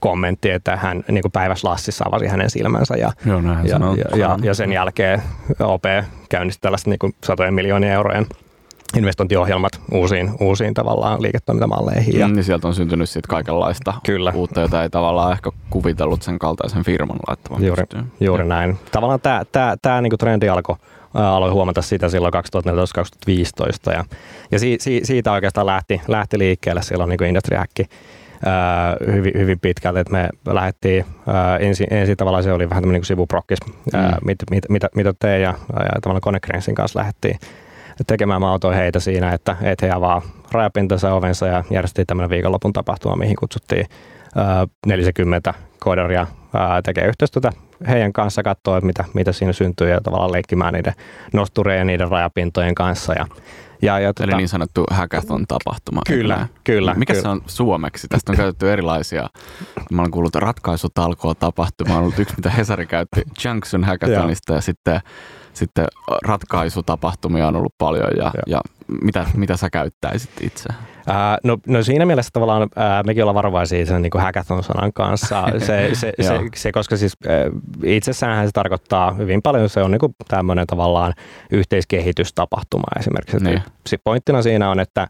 kommentti, 0.00 0.50
että 0.50 0.76
hän 0.76 1.04
niin 1.10 1.22
kuin 1.22 1.32
päivässä 1.32 1.68
Lassissa 1.68 2.04
avasi 2.08 2.26
hänen 2.26 2.50
silmänsä 2.50 2.94
ja, 2.96 3.12
Joo, 3.26 3.40
ja, 3.64 3.70
sanoo. 3.70 3.94
ja, 3.94 4.16
ja, 4.16 4.38
ja 4.42 4.54
sen 4.54 4.72
jälkeen 4.72 5.22
OP 5.60 5.84
käynnisti 6.28 6.60
tällaiset 6.60 6.86
niin 6.86 6.98
kuin 6.98 7.14
satojen 7.24 7.54
miljoonien 7.54 7.92
eurojen 7.92 8.26
investointiohjelmat 8.96 9.72
uusiin, 9.92 10.30
uusiin 10.40 10.74
tavallaan 10.74 11.22
liiketoimintamalleihin. 11.22 12.18
Ja, 12.18 12.28
niin 12.28 12.44
sieltä 12.44 12.68
on 12.68 12.74
syntynyt 12.74 13.10
sitten 13.10 13.28
kaikenlaista 13.28 13.94
Kyllä. 14.04 14.32
uutta, 14.34 14.60
jota 14.60 14.82
ei 14.82 14.90
tavallaan 14.90 15.32
ehkä 15.32 15.50
kuvitellut 15.70 16.22
sen 16.22 16.38
kaltaisen 16.38 16.84
firman 16.84 17.18
laittavan 17.28 17.64
Juuri, 17.64 17.82
pystyyn. 17.82 18.12
juuri 18.20 18.44
näin. 18.44 18.78
Tavallaan 18.92 19.20
tämä, 19.20 19.44
tämä, 19.52 19.76
tämä 19.82 20.00
niin 20.00 20.18
trendi 20.18 20.48
alkoi 20.48 20.76
aloin 21.14 21.52
huomata 21.52 21.82
sitä 21.82 22.08
silloin 22.08 22.34
2014-2015 23.90 23.92
ja, 23.92 24.04
ja 24.50 24.58
si, 24.58 24.76
si, 24.80 25.00
siitä 25.04 25.32
oikeastaan 25.32 25.66
lähti, 25.66 26.00
lähti 26.08 26.38
liikkeelle 26.38 26.82
silloin 26.82 27.10
niin 27.10 27.24
Industry 27.24 27.56
Hack 27.56 27.72
hyvin, 29.12 29.32
hyvin 29.34 29.60
pitkälti, 29.60 30.00
että 30.00 30.12
me 30.12 30.28
lähdettiin 30.46 31.04
ensin, 31.60 31.86
ensin 31.90 32.16
tavallaan 32.16 32.42
se 32.42 32.52
oli 32.52 32.70
vähän 32.70 32.82
tämmöinen 32.82 33.00
niin 33.00 33.06
sivuprokkis, 33.06 33.58
mm. 33.66 34.00
mit, 34.24 34.38
mit, 34.50 34.64
mitä, 34.68 34.88
mitä 34.94 35.14
te 35.18 35.38
ja, 35.38 35.54
ja 35.74 36.00
tavallaan 36.02 36.20
Connectrensin 36.20 36.74
kanssa 36.74 36.98
lähdettiin 36.98 37.38
tekemään. 38.06 38.40
Mä 38.40 38.50
autoin 38.52 38.76
heitä 38.76 39.00
siinä, 39.00 39.32
että, 39.32 39.56
että 39.62 39.86
he 39.86 39.92
avaa 39.92 40.22
rajapintansa 40.52 41.14
ovensa 41.14 41.46
ja 41.46 41.64
järjestettiin 41.70 42.06
tämmöinen 42.06 42.30
viikonlopun 42.30 42.72
tapahtuma, 42.72 43.16
mihin 43.16 43.36
kutsuttiin 43.36 43.86
40 44.86 45.54
koodaria 45.80 46.26
tekee 46.84 47.06
yhteistyötä 47.06 47.52
heidän 47.88 48.12
kanssa, 48.12 48.42
katsoa, 48.42 48.80
mitä, 48.80 49.04
mitä 49.14 49.32
siinä 49.32 49.52
syntyy 49.52 49.90
ja 49.90 50.00
tavallaan 50.00 50.32
leikkimään 50.32 50.74
niiden 50.74 50.92
nostureiden 51.32 51.80
ja 51.80 51.84
niiden 51.84 52.08
rajapintojen 52.08 52.74
kanssa. 52.74 53.12
Ja, 53.12 53.26
ja, 53.82 53.98
ja, 53.98 54.08
Eli 54.08 54.14
tota, 54.14 54.36
niin 54.36 54.48
sanottu 54.48 54.84
hackathon-tapahtuma. 54.90 56.00
Kyllä, 56.06 56.48
kyllä. 56.64 56.94
Mikä 56.94 57.12
kyllä. 57.12 57.22
se 57.22 57.28
on 57.28 57.42
suomeksi? 57.46 58.08
Tästä 58.08 58.32
on 58.32 58.36
käytetty 58.36 58.72
erilaisia, 58.72 59.28
mä 59.90 60.02
olen 60.02 60.10
kuullut 60.10 60.34
ratkaisutalkoa 60.34 61.34
tapahtuma, 61.34 61.94
on 61.94 62.00
ollut 62.00 62.18
yksi, 62.18 62.34
mitä 62.36 62.50
Hesari 62.50 62.86
käytti 62.86 63.22
Junction 63.44 63.84
hackathonista 63.84 64.52
ja 64.52 64.60
sitten 64.60 65.00
sitten 65.52 65.86
ratkaisutapahtumia 66.24 67.48
on 67.48 67.56
ollut 67.56 67.74
paljon 67.78 68.10
ja, 68.16 68.30
ja 68.46 68.60
mitä, 69.02 69.26
mitä 69.36 69.56
sä 69.56 69.70
käyttäisit 69.70 70.30
itse? 70.40 70.68
Ää, 71.06 71.38
no, 71.44 71.58
no 71.66 71.82
siinä 71.82 72.06
mielessä 72.06 72.30
tavallaan 72.32 72.68
ää, 72.76 73.02
mekin 73.02 73.22
ollaan 73.22 73.34
varovaisia 73.34 73.86
sen 73.86 74.02
niin 74.02 74.10
hackathon-sanan 74.18 74.92
kanssa, 74.92 75.44
se, 75.58 75.90
se, 75.92 76.12
se, 76.20 76.40
se, 76.54 76.72
koska 76.72 76.96
siis 76.96 77.16
ää, 77.28 77.36
itsessään 77.84 78.46
se 78.46 78.52
tarkoittaa 78.52 79.12
hyvin 79.12 79.42
paljon, 79.42 79.68
se 79.68 79.82
on 79.82 79.90
niin 79.90 80.14
tämmöinen 80.28 80.66
tavallaan 80.66 81.14
yhteiskehitystapahtuma 81.50 82.84
esimerkiksi. 82.98 83.44
Niin. 83.44 83.62
Pointtina 84.04 84.42
siinä 84.42 84.70
on, 84.70 84.80
että 84.80 85.06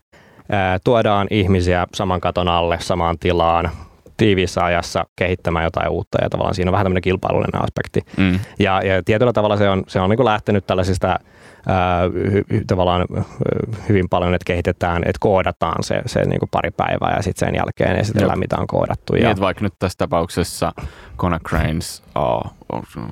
ää, 0.48 0.78
tuodaan 0.84 1.26
ihmisiä 1.30 1.86
saman 1.94 2.20
katon 2.20 2.48
alle, 2.48 2.78
samaan 2.80 3.18
tilaan, 3.18 3.70
tiiviissä 4.18 4.64
ajassa 4.64 5.04
kehittämään 5.16 5.64
jotain 5.64 5.88
uutta 5.88 6.18
ja 6.22 6.30
tavallaan 6.30 6.54
siinä 6.54 6.68
on 6.68 6.72
vähän 6.72 6.84
tämmöinen 6.84 7.02
kilpailullinen 7.02 7.62
aspekti. 7.62 8.00
Mm. 8.16 8.38
Ja, 8.58 8.82
ja 8.82 9.02
tietyllä 9.02 9.32
tavalla 9.32 9.56
se 9.56 9.68
on, 9.68 9.84
se 9.88 10.00
on 10.00 10.10
niin 10.10 10.24
lähtenyt 10.24 10.66
tällaisista 10.66 11.18
tavallaan 12.66 13.06
hyvin 13.88 14.08
paljon, 14.08 14.34
että 14.34 14.44
kehitetään, 14.44 15.02
että 15.02 15.18
koodataan 15.20 15.82
se, 15.82 16.02
se 16.06 16.24
niin 16.24 16.38
kuin 16.38 16.48
pari 16.50 16.70
päivää 16.70 17.16
ja 17.16 17.22
sitten 17.22 17.48
sen 17.48 17.54
jälkeen 17.54 18.00
esitellään, 18.00 18.36
Jop. 18.36 18.40
mitä 18.40 18.56
on 18.56 18.66
koodattu. 18.66 19.12
Niin, 19.12 19.24
ja... 19.24 19.34
vaikka 19.40 19.64
nyt 19.64 19.74
tässä 19.78 19.98
tapauksessa 19.98 20.72
Cranes 21.48 22.02
oh, 22.14 22.54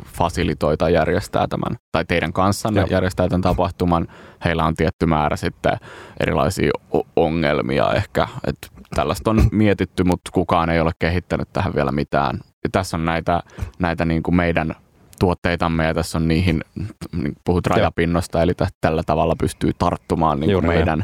fasilitoi 0.05 0.77
tai 0.77 0.93
järjestää 0.93 1.47
tämän, 1.49 1.77
tai 1.93 2.05
teidän 2.05 2.33
kanssanne 2.33 2.81
Jop. 2.81 2.91
järjestää 2.91 3.29
tämän 3.29 3.43
tapahtuman, 3.43 4.07
heillä 4.45 4.65
on 4.65 4.75
tietty 4.75 5.07
määrä 5.07 5.37
sitten 5.37 5.77
erilaisia 6.21 6.71
ongelmia 7.17 7.93
ehkä, 7.93 8.29
että 8.47 8.69
tällaista 8.95 9.31
on 9.31 9.43
mietitty, 9.53 10.05
mutta 10.05 10.31
kukaan 10.35 10.71
ei 10.71 10.81
ole 10.81 10.93
kehittänyt 10.99 11.49
tähän 11.53 11.75
vielä 11.75 11.93
mitään. 11.93 12.41
Ja 12.65 12.71
tässä 12.73 12.97
on 12.97 13.05
näitä, 13.05 13.43
näitä 13.79 14.05
niin 14.05 14.23
kuin 14.23 14.35
meidän 14.35 14.75
tuotteitamme 15.19 15.85
ja 15.85 15.95
tässä 15.95 16.19
on 16.19 16.29
niihin, 16.29 16.65
niin 17.13 17.35
puhut 17.45 17.67
rajapinnosta, 17.67 18.43
eli 18.43 18.53
tällä 18.81 19.03
tavalla 19.07 19.37
pystyy 19.41 19.71
tarttumaan 19.79 20.41
niin 20.41 20.53
kuin 20.53 20.67
meidän, 20.67 21.03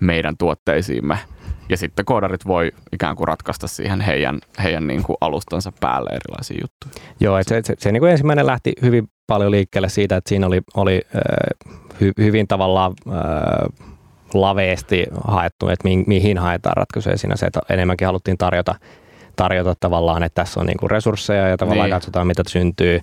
meidän 0.00 0.36
tuotteisiimme. 0.36 1.18
Ja 1.68 1.76
sitten 1.76 2.04
koodarit 2.04 2.46
voi 2.46 2.72
ikään 2.92 3.16
kuin 3.16 3.28
ratkaista 3.28 3.68
siihen 3.68 4.00
heidän, 4.00 4.38
heidän 4.62 4.86
niin 4.86 5.02
kuin 5.02 5.16
alustansa 5.20 5.72
päälle 5.80 6.10
erilaisia 6.10 6.58
juttuja. 6.62 7.04
Joo, 7.20 7.38
että 7.38 7.54
se, 7.54 7.62
se, 7.64 7.74
se 7.78 7.92
niin 7.92 8.00
kuin 8.00 8.12
ensimmäinen 8.12 8.46
lähti 8.46 8.72
hyvin 8.82 9.08
paljon 9.26 9.50
liikkeelle 9.50 9.88
siitä, 9.88 10.16
että 10.16 10.28
siinä 10.28 10.46
oli, 10.46 10.60
oli 10.74 11.00
äh, 11.14 11.22
hy, 12.00 12.12
hyvin 12.18 12.48
tavallaan 12.48 12.92
äh, 13.08 13.88
laveesti 14.34 15.06
haettu, 15.24 15.68
että 15.68 15.88
mi, 15.88 16.04
mihin 16.06 16.38
haetaan 16.38 16.76
ratkaisuja 16.76 17.18
siinä 17.18 17.36
se, 17.36 17.46
että 17.46 17.60
enemmänkin 17.68 18.06
haluttiin 18.06 18.38
tarjota, 18.38 18.74
tarjota 19.36 19.74
tavallaan, 19.80 20.22
että 20.22 20.42
tässä 20.42 20.60
on 20.60 20.66
niin 20.66 20.78
kuin 20.78 20.90
resursseja 20.90 21.48
ja 21.48 21.56
tavallaan 21.56 21.86
niin. 21.86 21.96
katsotaan, 21.96 22.26
mitä 22.26 22.42
syntyy. 22.48 23.00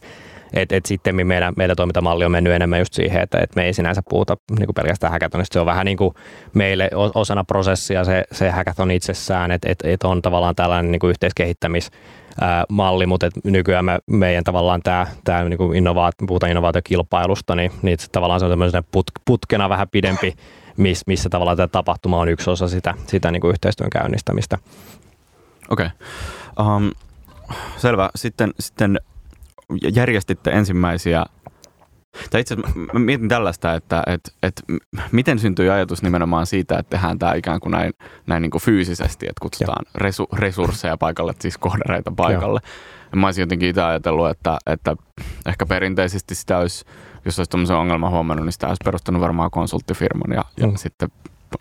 Et, 0.53 0.71
et 0.71 0.85
sitten 0.85 1.27
meidän, 1.27 1.53
meidän 1.57 1.75
toimintamalli 1.75 2.25
on 2.25 2.31
mennyt 2.31 2.53
enemmän 2.53 2.79
just 2.79 2.93
siihen, 2.93 3.21
että 3.21 3.39
et 3.39 3.55
me 3.55 3.65
ei 3.65 3.73
sinänsä 3.73 4.01
puhuta 4.09 4.37
niin 4.59 4.69
pelkästään 4.75 5.11
hackathonista. 5.11 5.53
Se 5.53 5.59
on 5.59 5.65
vähän 5.65 5.85
niin 5.85 5.97
kuin 5.97 6.13
meille 6.53 6.89
osana 7.15 7.43
prosessia 7.43 8.03
se, 8.03 8.23
se 8.31 8.49
hackathon 8.49 8.91
itsessään, 8.91 9.51
että 9.51 9.71
et, 9.71 9.79
et 9.83 10.03
on 10.03 10.21
tavallaan 10.21 10.55
tällainen 10.55 10.91
niin 10.91 10.99
kuin 10.99 11.09
yhteiskehittämis 11.09 11.91
malli, 12.69 13.05
mutta 13.05 13.29
nykyään 13.43 13.85
me, 13.85 13.99
meidän 14.05 14.43
tavallaan 14.43 14.81
tämä, 14.83 15.07
tämä 15.23 15.43
niin 15.43 15.57
kuin 15.57 15.77
innovaat, 15.77 16.15
puhutaan 16.27 16.49
innovaatiokilpailusta, 16.49 17.55
niin, 17.55 17.71
niin 17.81 17.97
tavallaan 18.11 18.39
se 18.39 18.45
on 18.45 18.51
tämmöisen 18.51 18.83
put, 18.91 19.05
putkena 19.25 19.69
vähän 19.69 19.89
pidempi 19.89 20.33
miss, 20.77 21.03
missä 21.07 21.29
tavallaan 21.29 21.57
tämä 21.57 21.67
tapahtuma 21.67 22.19
on 22.19 22.29
yksi 22.29 22.49
osa 22.49 22.67
sitä, 22.67 22.93
sitä 23.07 23.31
niin 23.31 23.41
kuin 23.41 23.51
yhteistyön 23.51 23.89
käynnistämistä. 23.89 24.57
Okei. 25.69 25.87
Okay. 26.57 26.75
Um, 26.75 26.91
selvä. 27.77 28.09
Sitten, 28.15 28.53
sitten 28.59 28.99
järjestitte 29.93 30.51
ensimmäisiä 30.51 31.25
tai 32.29 32.41
itse 32.41 32.53
asiassa 32.53 32.99
mietin 32.99 33.29
tällaista, 33.29 33.73
että, 33.73 34.03
että, 34.07 34.31
että 34.43 34.63
miten 35.11 35.39
syntyi 35.39 35.69
ajatus 35.69 36.03
nimenomaan 36.03 36.45
siitä, 36.45 36.77
että 36.79 36.89
tehdään 36.89 37.19
tämä 37.19 37.33
ikään 37.33 37.59
kuin 37.59 37.71
näin, 37.71 37.93
näin 38.27 38.41
niin 38.41 38.51
kuin 38.51 38.61
fyysisesti, 38.61 39.25
että 39.25 39.41
kutsutaan 39.41 39.85
resu, 39.95 40.27
resursseja 40.33 40.97
paikalle, 40.97 41.33
siis 41.39 41.57
kohdereita 41.57 42.11
paikalle. 42.15 42.59
Ja 43.11 43.17
mä 43.17 43.27
olisin 43.27 43.41
jotenkin 43.41 43.69
itse 43.69 43.81
ajatellut, 43.81 44.29
että, 44.29 44.57
että 44.65 44.95
ehkä 45.45 45.65
perinteisesti 45.65 46.35
sitä 46.35 46.57
olisi 46.57 46.85
jos 47.25 47.39
olisi 47.39 47.51
tämmöisen 47.51 47.75
ongelman 47.75 48.11
huomannut, 48.11 48.45
niin 48.45 48.53
sitä 48.53 48.67
olisi 48.67 48.81
perustanut 48.85 49.21
varmaan 49.21 49.51
konsulttifirman 49.51 50.35
ja, 50.35 50.43
ja 50.57 50.67
mm. 50.67 50.75
sitten 50.75 51.09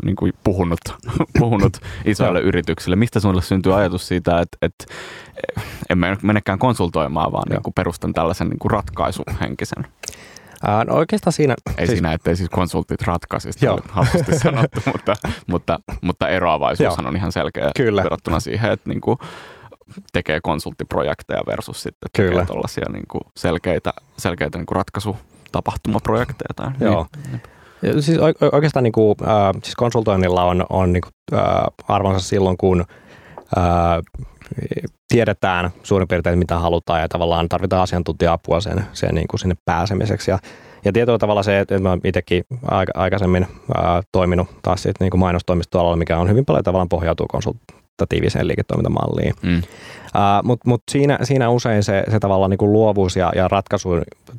niin 0.05 0.17
kuin 0.17 0.33
puhunut, 0.45 0.81
puhunut 1.39 1.77
isoille 2.05 2.41
yrityksille. 2.41 2.97
Mistä 2.97 3.21
sinulle 3.21 3.43
syntyy 3.43 3.79
ajatus 3.79 4.09
siitä, 4.09 4.41
että, 4.41 4.59
että 4.63 4.85
en 5.91 5.99
menekään 6.23 6.59
konsultoimaan, 6.59 7.33
vaan 7.33 7.49
niin 7.51 7.63
kuin 7.63 7.75
perustan 7.75 8.13
tällaisen 8.13 8.49
niin 8.49 8.59
kuin 8.59 8.71
ratkaisuhenkisen? 8.71 9.87
Ää, 10.67 10.85
no 10.85 10.95
oikeastaan 10.95 11.33
siinä... 11.33 11.55
Ei 11.69 11.87
siis, 11.87 11.91
siinä, 11.91 12.13
ettei 12.13 12.37
siis 12.37 12.51
konsultit 12.51 13.03
ratkaisisi, 13.03 13.67
halvasti 13.91 14.39
sanottu, 14.39 14.81
mutta, 14.87 15.17
mutta, 15.47 15.81
mutta 16.01 16.29
eroavaisuushan 16.29 17.05
Joo. 17.05 17.11
on 17.11 17.17
ihan 17.17 17.33
selkeä 17.33 17.71
Kyllä. 17.77 18.03
verrattuna 18.03 18.41
siihen, 18.41 18.73
että 18.73 18.89
niin 18.89 19.01
kuin 19.01 19.19
tekee 20.13 20.41
konsulttiprojekteja 20.43 21.43
versus 21.47 21.83
sitten 21.83 22.11
tekee 22.13 22.31
Kyllä. 22.31 22.47
niin 22.93 23.07
kuin 23.09 23.23
selkeitä, 23.37 23.93
selkeitä 24.19 24.59
niin 24.59 24.67
kuin 24.67 24.77
ratkaisu 24.77 25.17
tapahtumaprojekteja. 25.53 26.55
Tai, 26.57 26.71
Joo. 26.81 27.07
Niin. 27.31 27.43
Siis 28.01 28.19
oikeastaan 28.53 28.83
niin 28.83 28.93
kuin, 28.93 29.15
äh, 29.23 29.61
siis 29.63 29.77
konsultoinnilla 29.77 30.45
on, 30.45 30.67
on 30.71 30.93
niin 30.93 31.01
kuin, 31.01 31.41
äh, 31.41 31.65
arvonsa 31.89 32.29
silloin, 32.29 32.57
kun 32.57 32.85
äh, 33.59 33.65
tiedetään 35.09 35.71
suurin 35.83 36.09
piirtein, 36.09 36.39
mitä 36.39 36.59
halutaan 36.59 37.01
ja 37.01 37.09
tavallaan 37.09 37.49
tarvitaan 37.49 37.83
asiantuntija-apua 37.83 38.61
sen, 38.61 38.85
sen 38.93 39.15
niin 39.15 39.29
kuin 39.29 39.41
sinne 39.41 39.55
pääsemiseksi. 39.65 40.31
Ja, 40.31 40.39
ja 40.85 40.93
tietyllä 40.93 41.19
tavalla 41.19 41.43
se, 41.43 41.61
että 41.61 41.79
mä 41.79 41.99
itsekin 42.05 42.45
aikaisemmin 42.95 43.47
ää, 43.75 44.03
toiminut 44.13 44.49
taas 44.63 44.83
sit, 44.83 45.01
niin 45.01 45.11
kuin 45.11 45.21
mainostoimistoalalla, 45.21 45.97
mikä 45.97 46.19
on 46.19 46.29
hyvin 46.29 46.45
paljon 46.45 46.65
tavallaan 46.65 46.89
pohjautuu 46.89 47.27
konsultatiiviseen 47.97 48.49
liiketoimintamalliin. 48.49 49.35
Mm. 49.43 49.59
Uh, 49.59 49.63
Mutta 50.45 50.69
mut 50.69 50.83
siinä, 50.91 51.19
siinä 51.23 51.51
usein 51.51 51.83
se, 51.83 52.05
se 52.11 52.19
tavallaan 52.19 52.51
niin 52.51 52.59
kuin 52.59 52.73
luovuus 52.73 53.17
ja, 53.17 53.33
ja 53.37 53.49
ratkaisu 53.49 53.89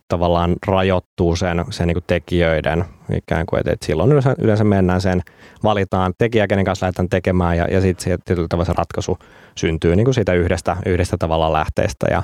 tavallaan 0.07 0.55
rajoittuu 0.67 1.35
sen, 1.35 1.65
sen 1.69 1.87
niin 1.87 1.95
kuin 1.95 2.03
tekijöiden 2.07 2.85
ikään 3.15 3.45
kuin, 3.45 3.59
että, 3.59 3.71
että 3.71 3.85
silloin 3.85 4.11
yleensä, 4.11 4.35
yleensä 4.37 4.63
mennään 4.63 5.01
sen, 5.01 5.21
valitaan 5.63 6.13
tekijä, 6.17 6.47
kenen 6.47 6.65
kanssa 6.65 6.85
lähdetään 6.85 7.09
tekemään 7.09 7.57
ja, 7.57 7.65
ja 7.65 7.81
sitten 7.81 8.19
tietyllä 8.25 8.47
tavalla 8.47 8.65
se 8.65 8.73
ratkaisu 8.77 9.17
syntyy 9.55 9.95
niin 9.95 10.05
kuin 10.05 10.15
siitä 10.15 10.33
yhdestä, 10.33 10.77
yhdestä 10.85 11.17
tavalla 11.17 11.53
lähteestä 11.53 12.07
ja 12.11 12.23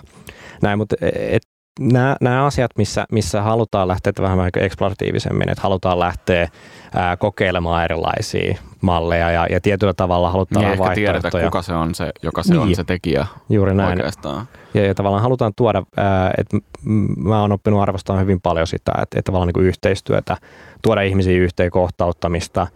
näin, 0.61 0.77
mutta 0.77 0.95
et, 1.01 1.43
nämä, 1.79 2.15
nämä 2.21 2.45
asiat, 2.45 2.71
missä, 2.77 3.05
missä 3.11 3.41
halutaan 3.41 3.87
lähteä 3.87 4.13
vähän 4.21 4.49
eksploratiivisemmin, 4.57 5.49
että 5.49 5.61
halutaan 5.61 5.99
lähteä 5.99 6.49
ää, 6.95 7.17
kokeilemaan 7.17 7.83
erilaisia 7.85 8.57
malleja 8.81 9.31
ja, 9.31 9.47
ja 9.47 9.61
tietyllä 9.61 9.93
tavalla 9.93 10.31
halutaan 10.31 10.65
niin 10.65 10.81
olla 10.81 10.93
tiedetä, 10.93 11.29
kuka 11.43 11.61
se 11.61 11.73
on 11.73 11.95
se, 11.95 12.11
joka 12.23 12.43
se 12.43 12.53
niin. 12.53 12.61
on 12.61 12.75
se 12.75 12.83
tekijä 12.83 13.25
Juuri 13.49 13.75
näin. 13.75 13.89
oikeastaan. 13.89 14.47
Ja, 14.73 14.85
ja 14.85 14.95
tavallaan 14.95 15.23
halutaan 15.23 15.53
tuoda, 15.55 15.83
että 16.37 16.57
mä 17.17 17.41
oon 17.41 17.51
oppinut 17.51 17.81
arvostamaan 17.81 18.21
hyvin 18.23 18.41
paljon 18.41 18.67
sitä, 18.67 18.91
että, 18.91 19.19
että 19.19 19.21
tavallaan 19.21 19.47
niin 19.47 19.53
kuin 19.53 19.65
yhteistyötä, 19.65 20.37
tuoda 20.81 21.01
ihmisiä 21.01 21.37
yhteen 21.37 21.71
kohtauttamista 21.71 22.67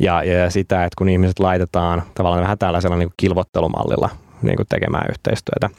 ja, 0.00 0.24
ja 0.24 0.50
sitä, 0.50 0.84
että 0.84 0.94
kun 0.98 1.08
ihmiset 1.08 1.38
laitetaan 1.38 2.02
tavallaan 2.14 2.42
vähän 2.42 2.58
tällaisella 2.58 2.96
niin 2.96 3.08
kuin 3.08 3.14
kilvottelumallilla 3.16 4.08
niin 4.42 4.56
kuin 4.56 4.66
tekemään 4.68 5.06
yhteistyötä, 5.10 5.70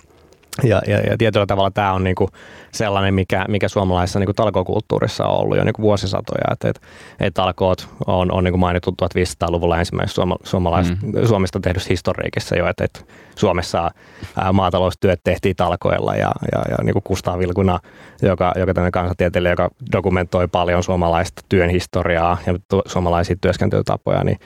Ja, 0.63 0.81
ja, 0.87 0.99
ja 0.99 1.17
tietyllä 1.17 1.45
tavalla 1.45 1.71
tämä 1.71 1.93
on 1.93 2.03
niinku 2.03 2.29
sellainen, 2.71 3.13
mikä, 3.13 3.45
mikä 3.47 3.67
suomalaisessa 3.67 4.19
niinku 4.19 4.33
talkokulttuurissa 4.33 5.25
on 5.25 5.39
ollut 5.39 5.57
jo 5.57 5.63
niinku 5.63 5.81
vuosisatoja. 5.81 6.43
Et, 6.51 6.65
et, 6.65 6.81
et 7.19 7.33
talkoot 7.33 7.87
on, 8.07 8.31
on 8.31 8.43
niinku 8.43 8.57
mainittu 8.57 8.95
1500-luvulla 9.01 9.79
ensimmäisessä 9.79 10.15
suoma, 10.15 10.35
suomalais, 10.43 10.89
mm. 10.89 11.27
Suomesta 11.27 11.59
tehdyssä 11.59 11.89
historiikissa 11.89 12.55
jo, 12.55 12.67
että 12.67 12.83
et 12.83 13.05
Suomessa 13.35 13.91
ää, 14.37 14.53
maataloustyöt 14.53 15.19
tehtiin 15.23 15.55
talkoilla 15.55 16.15
ja, 16.15 16.31
ja, 16.51 16.61
ja 16.69 16.77
niinku 16.83 17.01
Kustaa 17.01 17.39
Vilkuna, 17.39 17.79
joka, 18.21 18.53
joka 18.55 18.73
tämmöinen 18.73 18.91
kansantieteilijä, 18.91 19.51
joka 19.51 19.69
dokumentoi 19.91 20.47
paljon 20.47 20.83
suomalaista 20.83 21.41
työn 21.49 21.69
historiaa 21.69 22.37
ja 22.45 22.53
tu, 22.67 22.81
suomalaisia 22.85 23.35
työskentelytapoja, 23.41 24.23
niin 24.23 24.39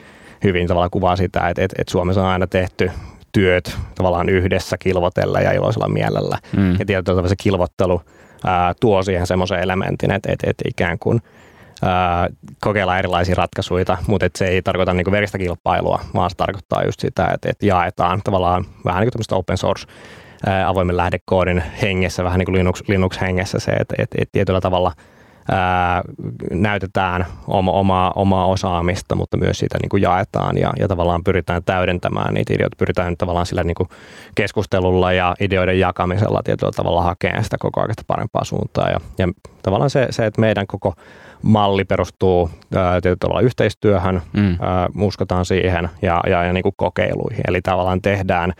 hyvin 0.44 0.66
tavalla 0.66 0.88
kuvaa 0.90 1.16
sitä, 1.16 1.48
että, 1.48 1.62
että, 1.62 1.76
että 1.78 1.92
Suomessa 1.92 2.20
on 2.20 2.28
aina 2.28 2.46
tehty 2.46 2.90
työt 3.36 3.76
tavallaan 3.94 4.28
yhdessä 4.28 4.78
kilvotella 4.78 5.40
ja 5.40 5.52
iloisella 5.52 5.88
mielellä. 5.88 6.38
Mm. 6.56 6.72
Ja 6.72 6.86
tietyllä 6.86 7.02
tavalla 7.02 7.28
se 7.28 7.34
kilvottelu 7.42 8.02
ää, 8.44 8.74
tuo 8.80 9.02
siihen 9.02 9.26
semmoisen 9.26 9.60
elementin, 9.60 10.10
että, 10.10 10.32
että, 10.32 10.50
että 10.50 10.64
ikään 10.68 10.98
kuin 10.98 11.22
ää, 11.82 12.28
kokeillaan 12.60 12.98
erilaisia 12.98 13.34
ratkaisuja, 13.34 13.96
mutta 14.06 14.26
että 14.26 14.38
se 14.38 14.46
ei 14.46 14.62
tarkoita 14.62 14.94
niin 14.94 15.10
veristä 15.10 15.38
kilpailua, 15.38 16.00
vaan 16.14 16.30
se 16.30 16.36
tarkoittaa 16.36 16.84
just 16.84 17.00
sitä, 17.00 17.30
että, 17.34 17.50
että 17.50 17.66
jaetaan 17.66 18.20
tavallaan 18.24 18.64
vähän 18.84 19.00
niin 19.00 19.06
kuin 19.06 19.12
tämmöistä 19.12 19.36
open 19.36 19.58
source 19.58 19.86
avoimen 20.66 20.96
lähdekoodin 20.96 21.62
hengessä, 21.82 22.24
vähän 22.24 22.38
niin 22.38 22.46
kuin 22.46 22.56
Linux, 22.56 22.82
Linux-hengessä 22.88 23.58
se, 23.58 23.70
että, 23.70 23.94
että, 23.98 24.16
että 24.20 24.32
tietyllä 24.32 24.60
tavalla– 24.60 24.92
ää, 25.50 26.02
näytetään 26.50 27.26
oma, 27.46 27.72
omaa, 27.72 28.12
omaa 28.16 28.46
osaamista, 28.46 29.14
mutta 29.14 29.36
myös 29.36 29.58
sitä 29.58 29.78
niin 29.82 29.88
kuin 29.88 30.02
jaetaan 30.02 30.58
ja, 30.58 30.72
ja 30.78 30.88
tavallaan 30.88 31.24
pyritään 31.24 31.64
täydentämään 31.64 32.34
niitä 32.34 32.54
ideoita, 32.54 32.76
pyritään 32.78 33.16
tavallaan 33.16 33.46
sillä 33.46 33.64
niin 33.64 33.74
kuin 33.74 33.88
keskustelulla 34.34 35.12
ja 35.12 35.34
ideoiden 35.40 35.80
jakamisella 35.80 36.42
tietyllä 36.44 36.72
tavalla 36.76 37.02
hakemaan 37.02 37.44
sitä 37.44 37.56
koko 37.60 37.80
ajan 37.80 37.94
parempaa 38.06 38.44
suuntaa. 38.44 38.90
Ja, 38.90 39.00
ja 39.18 39.28
tavallaan 39.62 39.90
se, 39.90 40.06
se, 40.10 40.26
että 40.26 40.40
meidän 40.40 40.66
koko 40.66 40.94
malli 41.42 41.84
perustuu 41.84 42.50
ää, 42.74 42.92
tietyllä 43.00 43.16
tavalla 43.20 43.40
yhteistyöhön, 43.40 44.22
mm. 44.32 44.56
ää, 44.60 44.88
uskotaan 45.00 45.44
siihen 45.44 45.88
ja, 46.02 46.20
ja, 46.26 46.44
ja 46.44 46.52
niin 46.52 46.62
kuin 46.62 46.74
kokeiluihin, 46.76 47.44
eli 47.48 47.62
tavallaan 47.62 48.02
tehdään 48.02 48.52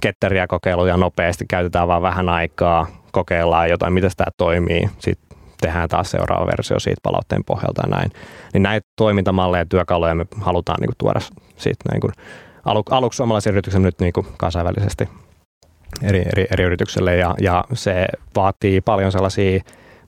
ketteriä 0.00 0.46
kokeiluja 0.46 0.96
nopeasti, 0.96 1.44
käytetään 1.48 1.88
vain 1.88 2.02
vähän 2.02 2.28
aikaa, 2.28 2.86
kokeillaan 3.12 3.70
jotain, 3.70 3.92
miten 3.92 4.10
tämä 4.16 4.30
toimii, 4.36 4.88
sitten 4.98 5.27
tehdään 5.60 5.88
taas 5.88 6.10
seuraava 6.10 6.46
versio 6.46 6.78
siitä 6.78 7.00
palautteen 7.02 7.44
pohjalta 7.44 7.82
ja 7.86 7.96
näin. 7.96 8.10
Niin 8.52 8.62
näitä 8.62 8.88
toimintamalleja 8.96 9.60
ja 9.60 9.66
työkaluja 9.66 10.14
me 10.14 10.26
halutaan 10.40 10.80
niin 10.80 10.88
kuin, 10.88 10.98
tuoda 10.98 11.20
siitä 11.56 11.84
niin 11.92 12.00
kuin, 12.00 12.12
alu, 12.64 12.82
aluksi 12.90 13.16
suomalaisen 13.16 13.52
yrityksen 13.52 13.82
nyt 13.82 14.00
niin 14.00 14.12
kuin, 14.12 14.26
kansainvälisesti 14.36 15.08
eri, 16.02 16.22
eri, 16.32 16.46
eri 16.52 16.64
yritykselle 16.64 17.16
ja, 17.16 17.34
ja 17.40 17.64
se 17.72 18.06
vaatii 18.36 18.80
paljon 18.80 19.12
sellaisia, 19.12 19.60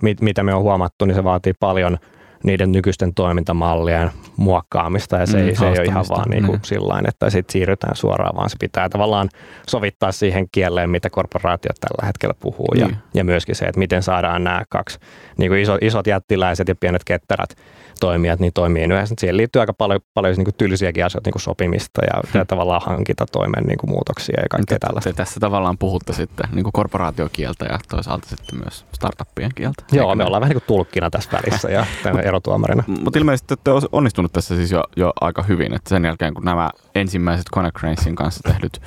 mit, 0.03 0.21
mitä 0.21 0.43
me 0.43 0.55
on 0.55 0.63
huomattu, 0.63 1.05
niin 1.05 1.15
se 1.15 1.25
vaatii 1.25 1.55
paljon– 1.61 1.99
niiden 2.45 2.73
nykyisten 2.73 3.15
toimintamallien 3.15 4.11
muokkaamista 4.37 5.17
ja 5.17 5.27
se, 5.27 5.39
mm, 5.39 5.49
ei, 5.49 5.57
se 5.57 5.65
ei 5.65 5.79
ole 5.79 5.85
ihan 5.85 6.05
vaan 6.09 6.31
niin 6.31 6.47
kuin 6.47 6.59
mm. 6.59 6.65
sillain, 6.65 7.09
että 7.09 7.31
sitten 7.31 7.53
siirrytään 7.53 7.97
suoraan, 7.97 8.37
vaan 8.37 8.51
se 8.51 8.57
pitää 8.61 8.89
tavallaan 8.89 9.29
sovittaa 9.69 10.13
siihen 10.13 10.47
kieleen, 10.53 10.91
mitä 10.91 11.11
korporaatiot 11.11 11.77
tällä 11.81 12.07
hetkellä 12.07 12.35
puhuu 12.41 12.69
mm. 12.75 12.81
ja, 12.81 12.87
niin. 12.87 12.99
ja 13.15 13.25
myöskin 13.25 13.55
se, 13.55 13.65
että 13.65 13.79
miten 13.79 14.03
saadaan 14.03 14.45
nämä 14.45 14.63
kaksi 14.69 14.99
niin 15.39 15.51
kuin 15.51 15.61
isot, 15.61 15.83
isot 15.83 16.07
jättiläiset 16.07 16.69
ja 16.69 16.75
pienet 16.75 17.05
ketterät 17.05 17.57
toimijat 18.01 18.41
niin 18.41 18.53
toimii 18.53 18.85
yhdessä. 18.85 19.15
Siihen 19.19 19.37
liittyy 19.37 19.61
aika 19.61 19.73
paljon, 19.73 20.01
paljon 20.15 20.35
niin 20.37 20.45
kuin 20.45 20.55
tylsiäkin 20.59 21.05
asioita, 21.05 21.29
niin 21.29 21.33
kuin 21.33 21.43
sopimista 21.43 22.01
ja, 22.05 22.21
hmm. 22.33 22.39
ja 22.39 22.45
tavallaan 22.45 22.83
hankintatoimen 22.85 23.65
niin 23.65 23.79
kuin 23.79 23.91
muutoksia 23.91 24.41
ja 24.41 24.49
kaikkea 24.51 24.79
te, 24.79 24.87
tällaista. 24.87 25.11
Te 25.11 25.17
tässä 25.17 25.41
tavallaan 25.41 25.79
puhutte 25.79 26.13
sitten 26.13 26.49
niin 26.53 26.63
kuin 26.63 26.73
korporaatiokieltä 26.73 27.65
ja 27.65 27.79
toisaalta 27.89 28.29
sitten 28.29 28.59
myös 28.59 28.85
startuppien 28.95 29.51
kieltä. 29.55 29.85
Joo, 29.93 30.15
me 30.15 30.25
ollaan 30.25 30.41
vähän 30.41 30.51
niin 30.51 30.63
kuin 30.63 30.77
tulkkina 30.77 31.11
tässä 31.11 31.31
välissä 31.33 31.71
ja 31.71 31.87
erotuomarina. 32.31 32.85
Mutta 32.87 33.19
ilmeisesti 33.19 33.55
olette 33.55 33.89
onnistunut 33.93 34.33
tässä 34.33 34.57
siis 34.57 34.71
jo, 34.71 34.85
jo 34.97 35.13
aika 35.21 35.43
hyvin, 35.43 35.75
että 35.75 35.89
sen 35.89 36.05
jälkeen 36.05 36.35
kun 36.35 36.45
nämä 36.45 36.71
ensimmäiset 36.95 37.47
Connect 37.55 37.77
kanssa 38.15 38.41
tehdyt 38.43 38.83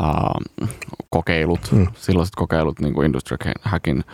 uh, 0.00 0.68
kokeilut, 1.10 1.72
mm. 1.72 1.86
silloiset 1.94 2.34
kokeilut 2.34 2.80
niin 2.80 2.94
kuin 2.94 3.06
Industry 3.06 3.36
Hackin 3.62 4.04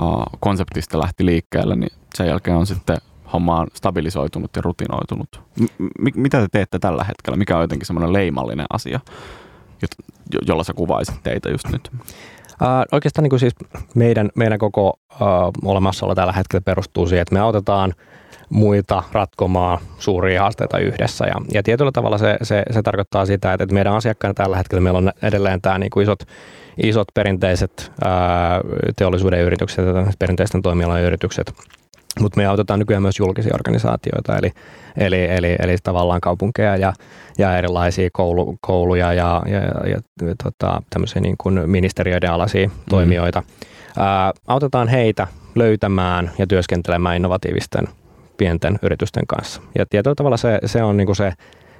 uh, 0.00 0.24
konseptista 0.40 1.00
lähti 1.00 1.26
liikkeelle, 1.26 1.76
niin 1.76 1.92
sen 2.14 2.26
jälkeen 2.26 2.56
on 2.56 2.66
sitten 2.66 2.96
homma 3.32 3.60
on 3.60 3.66
stabilisoitunut 3.74 4.56
ja 4.56 4.62
rutinoitunut. 4.62 5.40
M- 5.78 5.86
mitä 6.14 6.40
te 6.40 6.46
teette 6.52 6.78
tällä 6.78 7.04
hetkellä? 7.04 7.36
Mikä 7.36 7.56
on 7.56 7.62
jotenkin 7.62 7.86
semmoinen 7.86 8.12
leimallinen 8.12 8.66
asia, 8.70 9.00
jo- 10.32 10.40
jolla 10.46 10.64
sä 10.64 10.72
kuvaisit 10.72 11.22
teitä 11.22 11.50
just 11.50 11.68
nyt? 11.68 11.92
Uh, 12.52 12.68
oikeastaan 12.92 13.22
niin 13.22 13.30
kuin 13.30 13.40
siis 13.40 13.54
meidän, 13.94 14.30
meidän 14.34 14.58
koko 14.58 14.88
uh, 14.88 15.70
olemassaolo 15.70 16.14
tällä 16.14 16.32
hetkellä 16.32 16.62
perustuu 16.64 17.06
siihen, 17.06 17.22
että 17.22 17.34
me 17.34 17.40
autetaan 17.40 17.94
muita 18.50 19.02
ratkomaan 19.12 19.78
suuria 19.98 20.40
haasteita 20.40 20.78
yhdessä. 20.78 21.26
Ja, 21.26 21.34
ja 21.54 21.62
tietyllä 21.62 21.92
tavalla 21.92 22.18
se, 22.18 22.36
se, 22.42 22.62
se 22.70 22.82
tarkoittaa 22.82 23.26
sitä, 23.26 23.52
että 23.52 23.74
meidän 23.74 23.94
asiakkaina 23.94 24.34
tällä 24.34 24.56
hetkellä 24.56 24.80
meillä 24.80 24.98
on 24.98 25.12
edelleen 25.22 25.60
tämä 25.60 25.78
niin 25.78 25.90
kuin 25.90 26.02
isot, 26.02 26.18
isot 26.82 27.08
perinteiset 27.14 27.92
ää, 28.04 28.60
teollisuuden 28.96 29.40
yritykset, 29.40 29.84
perinteisten 30.18 30.62
toimialojen 30.62 31.06
yritykset, 31.06 31.52
mutta 32.20 32.40
me 32.40 32.46
autetaan 32.46 32.78
nykyään 32.78 33.02
myös 33.02 33.18
julkisia 33.18 33.54
organisaatioita, 33.54 34.36
eli, 34.36 34.52
eli, 34.96 35.24
eli, 35.30 35.56
eli 35.58 35.76
tavallaan 35.82 36.20
kaupunkeja 36.20 36.76
ja, 36.76 36.92
ja 37.38 37.58
erilaisia 37.58 38.08
koulu, 38.12 38.56
kouluja 38.60 39.12
ja, 39.12 39.42
ja, 39.46 39.60
ja, 39.60 39.98
ja 40.26 40.34
tota, 40.42 40.82
tämmöisiä 40.90 41.22
niin 41.22 41.36
kuin 41.38 41.70
ministeriöiden 41.70 42.30
alaisia 42.32 42.66
mm. 42.66 42.72
toimijoita. 42.88 43.42
Ää, 43.98 44.32
autetaan 44.46 44.88
heitä 44.88 45.26
löytämään 45.54 46.30
ja 46.38 46.46
työskentelemään 46.46 47.16
innovatiivisten 47.16 47.88
pienten 48.36 48.78
yritysten 48.82 49.26
kanssa. 49.26 49.62
Ja 49.78 49.86
tietyllä 49.90 50.14
tavalla 50.14 50.36
se, 50.36 50.58
se 50.66 50.82
on 50.82 50.96
niin 50.96 51.06
kuin 51.06 51.16
se, 51.16 51.32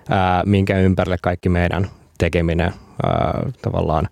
ää, 0.09 0.43
minkä 0.47 0.79
ympärille 0.79 1.17
kaikki 1.23 1.49
meidän 1.49 1.87
tekeminen 2.19 2.73
ää, 3.07 3.43
tavallaan 3.63 4.09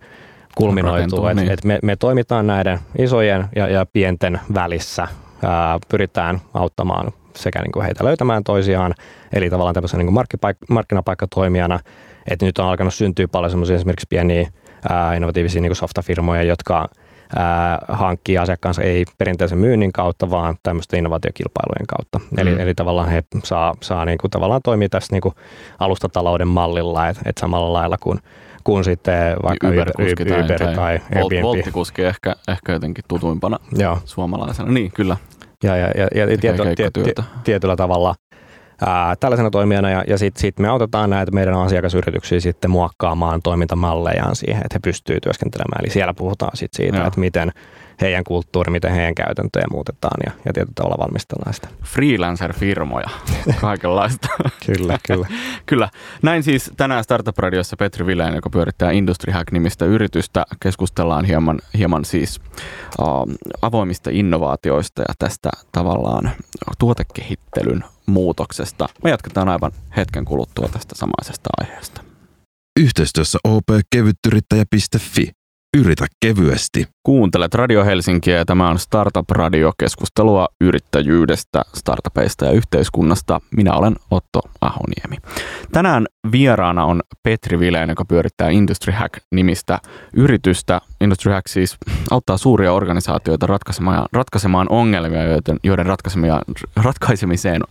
kulminoituu. 0.54 1.26
Et, 1.26 1.36
niin. 1.36 1.50
et 1.50 1.64
me, 1.64 1.78
me 1.82 1.96
toimitaan 1.96 2.46
näiden 2.46 2.78
isojen 2.98 3.44
ja, 3.56 3.68
ja 3.68 3.86
pienten 3.92 4.40
välissä 4.54 5.08
ää, 5.44 5.78
pyritään 5.88 6.40
auttamaan 6.54 7.12
sekä 7.36 7.62
niin 7.62 7.72
kuin 7.72 7.84
heitä 7.84 8.04
löytämään 8.04 8.44
toisiaan, 8.44 8.94
eli 9.32 9.50
tavallaan 9.50 9.74
tämmöisen 9.74 9.98
niin 9.98 10.14
markkinapaik- 10.14 10.66
markkinapaikkatoimijana, 10.68 11.80
että 12.30 12.46
nyt 12.46 12.58
on 12.58 12.66
alkanut 12.66 12.94
syntyä 12.94 13.28
paljon 13.28 13.50
semmoisia 13.50 13.76
esimerkiksi 13.76 14.06
pieniä 14.10 14.50
ää, 14.88 15.14
innovatiivisia 15.14 15.62
niin 15.62 15.76
softafirmoja, 15.76 16.42
jotka 16.42 16.88
ää, 17.36 17.78
hankkii 17.88 18.38
asiakkaansa 18.38 18.82
ei 18.82 19.04
perinteisen 19.18 19.58
myynnin 19.58 19.92
kautta, 19.92 20.30
vaan 20.30 20.56
tämmöisten 20.62 20.98
innovaatiokilpailujen 20.98 21.86
kautta. 21.86 22.18
Mm. 22.18 22.38
Eli, 22.38 22.62
eli 22.62 22.74
tavallaan 22.74 23.08
he 23.08 23.24
saa, 23.44 23.74
saa 23.80 24.04
niin 24.04 24.18
kuin, 24.18 24.30
tavallaan 24.30 24.60
toimia 24.64 24.88
tässä 24.88 25.14
niin 25.14 25.20
kuin 25.20 25.34
alustatalouden 25.78 26.48
mallilla, 26.48 27.08
että 27.08 27.22
et 27.26 27.38
samalla 27.38 27.72
lailla 27.72 27.96
kuin 27.98 28.18
kuin 28.64 28.84
sitten 28.84 29.36
vaikka 29.42 29.68
Uber, 29.68 29.90
Uber, 29.98 30.14
tai, 30.28 30.44
Uber 30.44 30.58
tai, 30.58 30.74
tai 30.74 31.00
Airbnb. 31.14 31.42
Volttikuski 31.42 32.02
ehkä, 32.02 32.36
ehkä 32.48 32.72
jotenkin 32.72 33.04
tutuimpana 33.08 33.58
Joo. 33.76 33.98
suomalaisena. 34.04 34.72
Niin, 34.72 34.92
kyllä. 34.92 35.16
Ja, 35.62 35.76
ja, 35.76 35.86
ja, 35.86 36.08
ja 36.14 36.38
tietyllä, 36.38 36.74
tietyllä, 36.74 37.24
tietyllä 37.44 37.76
tavalla 37.76 38.14
ää, 38.86 39.16
tällaisena 39.16 39.50
toimijana 39.50 39.90
ja, 39.90 40.04
ja 40.06 40.18
sitten 40.18 40.40
sit 40.40 40.58
me 40.58 40.68
autetaan 40.68 41.10
näitä 41.10 41.32
meidän 41.32 41.54
asiakasyrityksiä 41.54 42.40
sitten 42.40 42.70
muokkaamaan 42.70 43.42
toimintamallejaan 43.42 44.36
siihen, 44.36 44.62
että 44.62 44.74
he 44.74 44.78
pystyvät 44.84 45.22
työskentelemään. 45.22 45.84
Eli 45.84 45.90
siellä 45.90 46.14
puhutaan 46.14 46.56
sitten 46.56 46.76
siitä, 46.76 46.96
Joo. 46.96 47.06
että 47.06 47.20
miten 47.20 47.52
heidän 48.00 48.24
kulttuuri, 48.24 48.72
miten 48.72 48.92
heidän 48.92 49.14
käytäntöjä 49.14 49.64
muutetaan 49.70 50.20
ja, 50.26 50.32
ja 50.44 50.52
tietyllä 50.52 50.74
tavalla 50.74 50.98
valmistellaan 50.98 51.54
sitä. 51.54 51.68
Freelancer-firmoja, 51.84 53.10
kaikenlaista. 53.60 54.28
kyllä, 54.66 54.98
kyllä. 55.06 55.26
kyllä. 55.66 55.88
Näin 56.22 56.42
siis 56.42 56.72
tänään 56.76 57.04
Startup 57.04 57.38
Radiossa 57.38 57.76
Petri 57.76 58.06
Vileen, 58.06 58.34
joka 58.34 58.50
pyörittää 58.50 58.90
Industry 58.90 59.32
Hack-nimistä 59.32 59.84
yritystä. 59.84 60.44
Keskustellaan 60.62 61.24
hieman, 61.24 61.58
hieman 61.78 62.04
siis 62.04 62.40
uh, 63.00 63.06
avoimista 63.62 64.10
innovaatioista 64.12 65.02
ja 65.02 65.14
tästä 65.18 65.50
tavallaan 65.72 66.30
tuotekehittelyn 66.78 67.84
muutoksesta. 68.06 68.88
Me 69.04 69.10
jatketaan 69.10 69.48
aivan 69.48 69.72
hetken 69.96 70.24
kuluttua 70.24 70.68
tästä 70.68 70.94
samaisesta 70.94 71.50
aiheesta. 71.60 72.00
Yhteistyössä 72.80 73.38
opkevyttyrittäjä.fi. 73.44 75.39
Yritä 75.76 76.06
kevyesti. 76.20 76.86
Kuuntelet 77.02 77.54
Radio 77.54 77.84
Helsinkiä 77.84 78.36
ja 78.36 78.44
tämä 78.44 78.70
on 78.70 78.78
Startup 78.78 79.30
Radio 79.30 79.72
keskustelua 79.78 80.48
yrittäjyydestä, 80.60 81.62
startupeista 81.74 82.44
ja 82.44 82.50
yhteiskunnasta. 82.50 83.40
Minä 83.56 83.72
olen 83.72 83.96
Otto 84.10 84.40
Ahoniemi. 84.60 85.16
Tänään 85.72 86.06
vieraana 86.32 86.84
on 86.84 87.00
Petri 87.22 87.58
Vileen, 87.58 87.88
joka 87.88 88.04
pyörittää 88.04 88.48
Industry 88.48 88.92
Hack-nimistä 88.92 89.78
yritystä. 90.16 90.80
Industry 91.00 91.32
Hack 91.32 91.48
siis 91.48 91.76
auttaa 92.10 92.36
suuria 92.36 92.72
organisaatioita 92.72 93.46
ratkaisemaan, 93.46 94.06
ratkaisemaan 94.12 94.66
ongelmia, 94.70 95.22
joiden, 95.22 95.56
joiden 95.64 95.86
ratkaisemiseen 96.76 97.62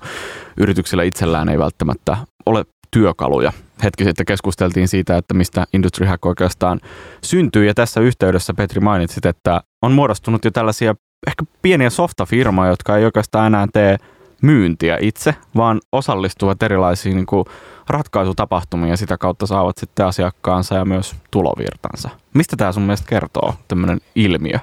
yrityksillä 0.58 1.04
itsellään 1.04 1.50
ei 1.50 1.60
välttämättä 1.60 2.18
ole 2.46 2.66
työkaluja. 2.92 3.54
Hetki 3.84 4.04
sitten 4.04 4.26
keskusteltiin 4.26 4.88
siitä, 4.88 5.18
että 5.18 5.34
mistä 5.34 5.68
Industry 5.74 6.06
Hack 6.06 6.26
oikeastaan 6.26 6.80
syntyy. 7.24 7.66
Ja 7.66 7.74
tässä 7.74 8.00
yhteydessä 8.00 8.54
Petri 8.54 8.80
mainitsit, 8.80 9.26
että 9.26 9.62
on 9.82 9.92
muodostunut 9.92 10.46
jo 10.46 10.52
tällaisia 10.52 10.96
ehkä 11.28 11.46
pieniä 11.62 11.90
softafirmoja, 11.90 12.70
jotka 12.70 12.98
ei 12.98 13.06
oikeastaan 13.06 13.48
enää 13.48 13.68
tee 13.74 13.98
myyntiä 14.42 14.98
itse, 15.02 15.36
vaan 15.56 15.80
osallistuvat 15.92 16.64
erilaisiin 16.64 17.16
niin 17.16 17.26
kuin 17.26 17.46
ratkaisutapahtumiin 17.90 18.90
ja 18.90 18.98
sitä 18.98 19.18
kautta 19.18 19.48
saavat 19.48 19.78
sitten 19.78 20.06
asiakkaansa 20.06 20.76
ja 20.76 20.86
myös 20.86 21.16
tulovirtansa. 21.32 22.10
Mistä 22.34 22.56
tämä 22.56 22.72
sun 22.72 22.84
mielestä 22.84 23.10
kertoo, 23.10 23.54
tämmöinen 23.68 24.02
ilmiö? 24.16 24.60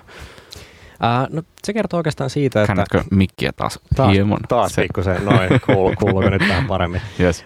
Ää, 1.01 1.27
no, 1.31 1.43
se 1.65 1.73
kertoo 1.73 1.97
oikeastaan 1.97 2.31
siitä, 2.31 2.63
että... 2.63 2.67
Käännätkö 2.67 3.05
mikkiä 3.11 3.53
taas, 3.53 3.81
taas 3.97 4.13
hieman? 4.13 4.39
Taas 4.49 4.73
se. 4.75 4.83
pikkusen, 4.83 5.25
noin, 5.25 5.49
kuulu, 5.67 5.95
kuuluuko 5.99 6.31
nyt 6.31 6.43
tähän 6.49 6.67
paremmin. 6.67 7.01
Yes. 7.21 7.45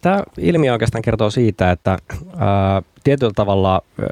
Tämä 0.00 0.22
ilmiö 0.38 0.72
oikeastaan 0.72 1.02
kertoo 1.02 1.30
siitä, 1.30 1.70
että 1.70 1.98
ää, 2.38 2.82
tietyllä 3.04 3.32
tavalla 3.36 3.82
ää, 4.00 4.06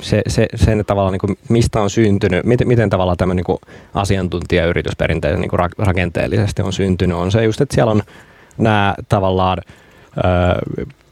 se, 0.00 0.22
se, 0.28 0.48
sen 0.54 0.84
tavalla, 0.86 1.10
niin 1.10 1.20
kuin, 1.20 1.38
mistä 1.48 1.80
on 1.80 1.90
syntynyt, 1.90 2.44
miten, 2.44 2.68
miten 2.68 2.90
tavalla 2.90 3.16
tämä 3.16 3.34
niin 3.34 3.58
asiantuntijayritys 3.94 4.96
perinteisesti 4.96 5.40
niin 5.40 5.50
kuin 5.50 5.60
rakenteellisesti 5.78 6.62
on 6.62 6.72
syntynyt, 6.72 7.16
on 7.16 7.32
se 7.32 7.44
just, 7.44 7.60
että 7.60 7.74
siellä 7.74 7.92
on 7.92 8.02
nämä 8.58 8.94
tavallaan 9.08 9.58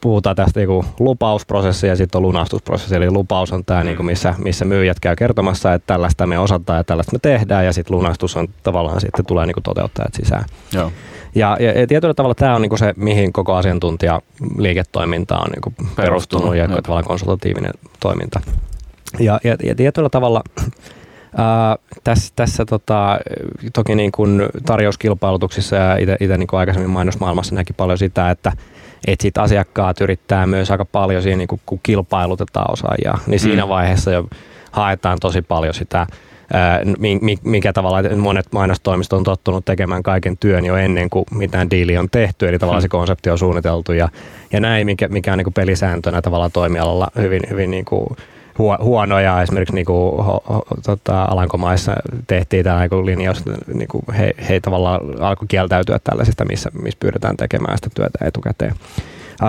puhutaan 0.01 0.37
tästä 0.37 0.61
niin 0.61 0.85
lupausprosessi 0.99 1.87
ja 1.87 1.97
sitten 1.97 2.19
on 2.19 2.23
lunastusprosessi. 2.23 2.95
Eli 2.95 3.11
lupaus 3.11 3.53
on 3.53 3.65
tämä, 3.65 3.85
niin 3.85 4.05
missä, 4.05 4.35
missä 4.39 4.65
myyjät 4.65 5.01
käy 5.01 5.17
kertomassa, 5.17 5.75
että 5.75 5.87
tällaista 5.87 6.27
me 6.27 6.39
osataan 6.39 6.77
ja 6.77 6.85
tällaista 6.85 7.13
me 7.13 7.19
tehdään, 7.19 7.65
ja 7.65 7.73
sitten 7.73 7.97
lunastus 7.97 8.37
on 8.37 8.49
tavallaan 8.63 9.01
sitten 9.01 9.27
tulee 9.27 9.47
niin 9.47 9.57
toteuttajat 9.63 10.15
sisään. 10.15 10.45
Joo. 10.73 10.93
Ja, 11.35 11.57
ja, 11.61 11.81
ja 11.81 11.87
tietyllä 11.87 12.15
tavalla 12.15 12.35
tämä 12.35 12.55
on 12.55 12.63
niin 12.63 12.79
se, 12.79 12.95
mihin 12.97 13.33
koko 13.33 13.55
asiantuntija 13.55 14.21
liiketoiminta 14.59 15.39
on 15.39 15.51
niin 15.51 15.75
perustunut, 15.77 15.97
perustunut 15.97 16.57
ja 16.57 16.69
tavallaan 16.69 17.05
konsultatiivinen 17.05 17.73
toiminta. 18.01 18.41
Ja, 19.19 19.41
ja, 19.45 19.57
ja 19.63 19.75
tietyllä 19.75 20.09
tavalla 20.09 20.43
Ää, 21.37 21.77
tässä, 22.05 22.33
tässä 22.37 22.65
tota, 22.65 23.19
toki 23.73 23.95
niin 23.95 24.13
kuin 24.13 24.43
tarjouskilpailutuksissa 24.67 25.77
ja 25.77 25.97
itse 26.21 26.37
niin 26.37 26.49
aikaisemmin 26.53 26.91
mainosmaailmassa 26.91 27.55
näki 27.55 27.73
paljon 27.73 27.99
sitä, 27.99 28.31
että 28.31 28.53
että 29.07 29.23
sit 29.23 29.39
asiakkaat 29.39 30.01
yrittää 30.01 30.47
myös 30.47 30.71
aika 30.71 30.85
paljon 30.85 31.23
siinä, 31.23 31.37
niin 31.37 31.49
kun, 31.67 31.81
kilpailutetaan 31.83 32.73
osaajia, 32.73 33.19
niin 33.27 33.41
siinä 33.41 33.65
mm. 33.65 33.69
vaiheessa 33.69 34.11
jo 34.11 34.29
haetaan 34.71 35.19
tosi 35.21 35.43
paljon 35.43 35.75
sitä, 35.75 36.07
mikä 37.45 37.73
tavalla 37.73 38.17
monet 38.17 38.47
mainostoimistot 38.53 39.17
on 39.17 39.25
tottunut 39.25 39.65
tekemään 39.65 40.03
kaiken 40.03 40.37
työn 40.37 40.65
jo 40.65 40.77
ennen 40.77 41.11
kuin 41.11 41.25
mitään 41.31 41.71
diili 41.71 41.99
on 41.99 42.11
tehty, 42.11 42.49
eli 42.49 42.59
tavallaan 42.59 42.83
se 42.83 42.89
mm. 42.89 42.91
konsepti 42.91 43.31
on 43.31 43.39
suunniteltu 43.39 43.93
ja, 43.93 44.09
ja 44.53 44.61
näin, 44.61 44.87
mikä, 44.87 45.09
mikä 45.09 45.33
on 45.33 45.39
niin 45.39 45.45
kuin 45.45 45.55
pelisääntönä 45.55 46.23
tavallaan 46.23 46.53
toimialalla 46.53 47.09
hyvin, 47.17 47.43
hyvin 47.51 47.71
niin 47.71 47.85
kuin 47.85 48.07
huonoja. 48.83 49.42
Esimerkiksi 49.42 49.75
niin 49.75 49.87
kuin, 49.87 50.25
ho, 50.25 50.42
ho, 50.49 50.62
tota, 50.85 51.23
Alankomaissa 51.23 51.92
tehtiin 52.27 52.64
tämä 52.64 52.81
niin 52.81 53.07
linjaus, 53.07 53.42
niin 53.75 53.88
kuin 53.88 54.03
he, 54.18 54.35
he 54.49 54.61
tavallaan 54.61 55.01
alkoi 55.23 55.49
kieltäytyä 55.49 55.99
tällaisista, 56.05 56.44
missä, 56.44 56.70
missä 56.83 56.99
pyydetään 57.01 57.37
tekemään 57.37 57.79
sitä 57.79 57.90
työtä 57.94 58.18
etukäteen. 58.25 58.75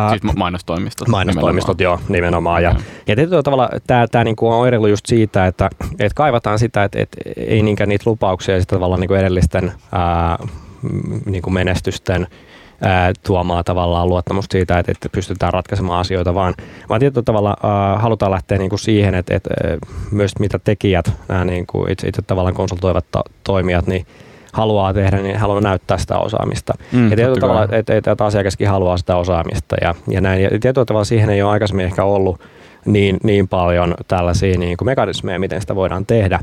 Siis 0.09 0.35
mainostoimistot. 0.37 1.07
Mainostoimistot, 1.07 1.77
nimenomaan. 1.77 1.99
joo, 1.99 2.09
nimenomaan. 2.09 2.63
Ja, 2.63 2.75
ja 3.07 3.15
tietyllä 3.15 3.43
tavalla 3.43 3.69
tämä, 3.87 4.07
tämä 4.07 4.23
niin 4.23 4.35
on 4.41 4.53
oireilu 4.53 4.87
just 4.87 5.05
siitä, 5.05 5.47
että, 5.47 5.69
että 5.91 6.15
kaivataan 6.15 6.59
sitä, 6.59 6.83
että, 6.83 6.99
että 6.99 7.17
ei 7.37 7.61
niinkään 7.61 7.89
niitä 7.89 8.09
lupauksia 8.09 8.55
ja 8.55 8.61
sitä 8.61 8.75
tavallaan 8.75 8.99
niin 8.99 9.07
kuin 9.07 9.19
edellisten 9.19 9.71
ää, 9.91 10.37
niin 11.25 11.41
kuin 11.41 11.53
menestysten 11.53 12.27
ää, 12.81 13.11
tuomaan 13.25 13.63
tavallaan 13.63 14.09
luottamusta 14.09 14.51
siitä, 14.53 14.79
että, 14.79 14.91
että 14.91 15.09
pystytään 15.09 15.53
ratkaisemaan 15.53 15.99
asioita, 15.99 16.35
vaan, 16.35 16.53
vaan 16.89 16.99
tietyllä 16.99 17.23
tavalla 17.23 17.55
ää, 17.63 17.97
halutaan 17.97 18.31
lähteä 18.31 18.57
niin 18.57 18.69
kuin 18.69 18.79
siihen, 18.79 19.15
että, 19.15 19.35
että 19.35 19.49
myös 20.11 20.31
mitä 20.39 20.59
tekijät, 20.59 21.13
nämä 21.27 21.45
niin 21.45 21.67
kuin 21.67 21.91
itse, 21.91 22.07
itse 22.07 22.21
tavallaan 22.21 22.55
konsultoivat 22.55 23.05
to, 23.11 23.21
toimijat, 23.43 23.87
niin 23.87 24.05
haluaa 24.53 24.93
tehdä, 24.93 25.17
niin 25.17 25.37
haluaa 25.37 25.61
näyttää 25.61 25.97
sitä 25.97 26.17
osaamista. 26.17 26.73
Mm, 26.91 27.09
ja 27.09 27.15
tietyllä 27.15 27.39
tavalla, 27.39 27.63
että, 27.63 27.77
että, 27.77 28.11
että 28.11 28.25
asiakaskin 28.25 28.69
haluaa 28.69 28.97
sitä 28.97 29.15
osaamista 29.15 29.75
ja, 29.81 29.95
ja 30.07 30.21
näin. 30.21 30.43
Ja 30.43 30.49
tietyllä 30.49 30.85
tavalla 30.85 31.05
siihen 31.05 31.29
ei 31.29 31.41
ole 31.41 31.51
aikaisemmin 31.51 31.85
ehkä 31.85 32.03
ollut 32.03 32.41
niin, 32.85 33.17
niin 33.23 33.47
paljon 33.47 33.95
tällaisia 34.07 34.57
niin 34.57 34.77
kuin 34.77 34.85
mekanismeja, 34.85 35.39
miten 35.39 35.61
sitä 35.61 35.75
voidaan 35.75 36.05
tehdä. 36.05 36.39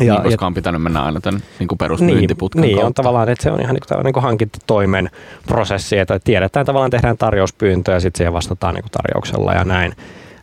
Ja, 0.00 0.14
niin, 0.14 0.22
koska 0.22 0.46
on 0.46 0.54
pitänyt 0.54 0.82
mennä 0.82 1.02
aina 1.02 1.20
tämän 1.20 1.42
niin 1.58 1.68
perusmyyntiputken 1.78 2.62
niin, 2.62 2.76
niin, 2.76 2.86
on 2.86 2.94
tavallaan, 2.94 3.28
että 3.28 3.42
se 3.42 3.50
on 3.50 3.60
ihan 3.60 3.74
niin 3.74 3.82
kuin, 3.88 4.04
niin 4.04 4.12
kuin 4.12 4.22
hankintatoimen 4.22 5.10
prosessi, 5.46 5.98
että 5.98 6.18
tiedetään 6.18 6.66
tavallaan 6.66 6.90
tehdään 6.90 7.18
tarjouspyyntö 7.18 7.92
ja 7.92 8.00
sitten 8.00 8.18
siihen 8.18 8.32
vastataan 8.32 8.74
niin 8.74 8.82
kuin 8.82 8.90
tarjouksella 8.90 9.52
ja 9.52 9.64
näin. 9.64 9.92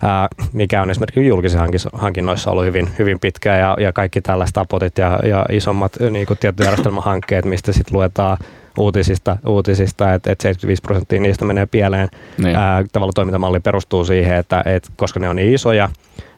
Ää, 0.04 0.28
mikä 0.54 0.82
on 0.82 0.90
esimerkiksi 0.90 1.28
julkisissa 1.28 1.66
hankinnoissa 1.94 2.52
ollut 2.52 2.66
hyvin, 2.66 2.90
hyvin 3.00 3.20
pitkä 3.20 3.58
ja, 3.58 3.78
ja 3.80 3.94
kaikki 3.94 4.22
tällaiset 4.22 4.58
apotit 4.58 4.98
ja, 4.98 5.20
ja 5.24 5.46
isommat 5.52 5.98
niin 6.10 6.28
kuin 6.28 6.40
tietojärjestelmähankkeet, 6.40 7.46
mistä 7.46 7.72
sitten 7.72 7.94
luetaan 7.98 8.38
uutisista, 8.78 9.38
uutisista 9.46 10.14
että, 10.14 10.32
että 10.32 10.44
75 10.44 10.82
prosenttia 10.82 11.22
niistä 11.22 11.46
menee 11.46 11.66
pieleen. 11.66 12.10
Niin. 12.38 12.56
Ää, 12.56 12.84
tavallaan 12.92 13.14
toimintamalli 13.14 13.60
perustuu 13.60 14.06
siihen, 14.06 14.36
että, 14.36 14.64
että 14.66 14.90
koska 14.96 15.20
ne 15.20 15.30
on 15.30 15.36
niin 15.36 15.54
isoja, 15.54 15.90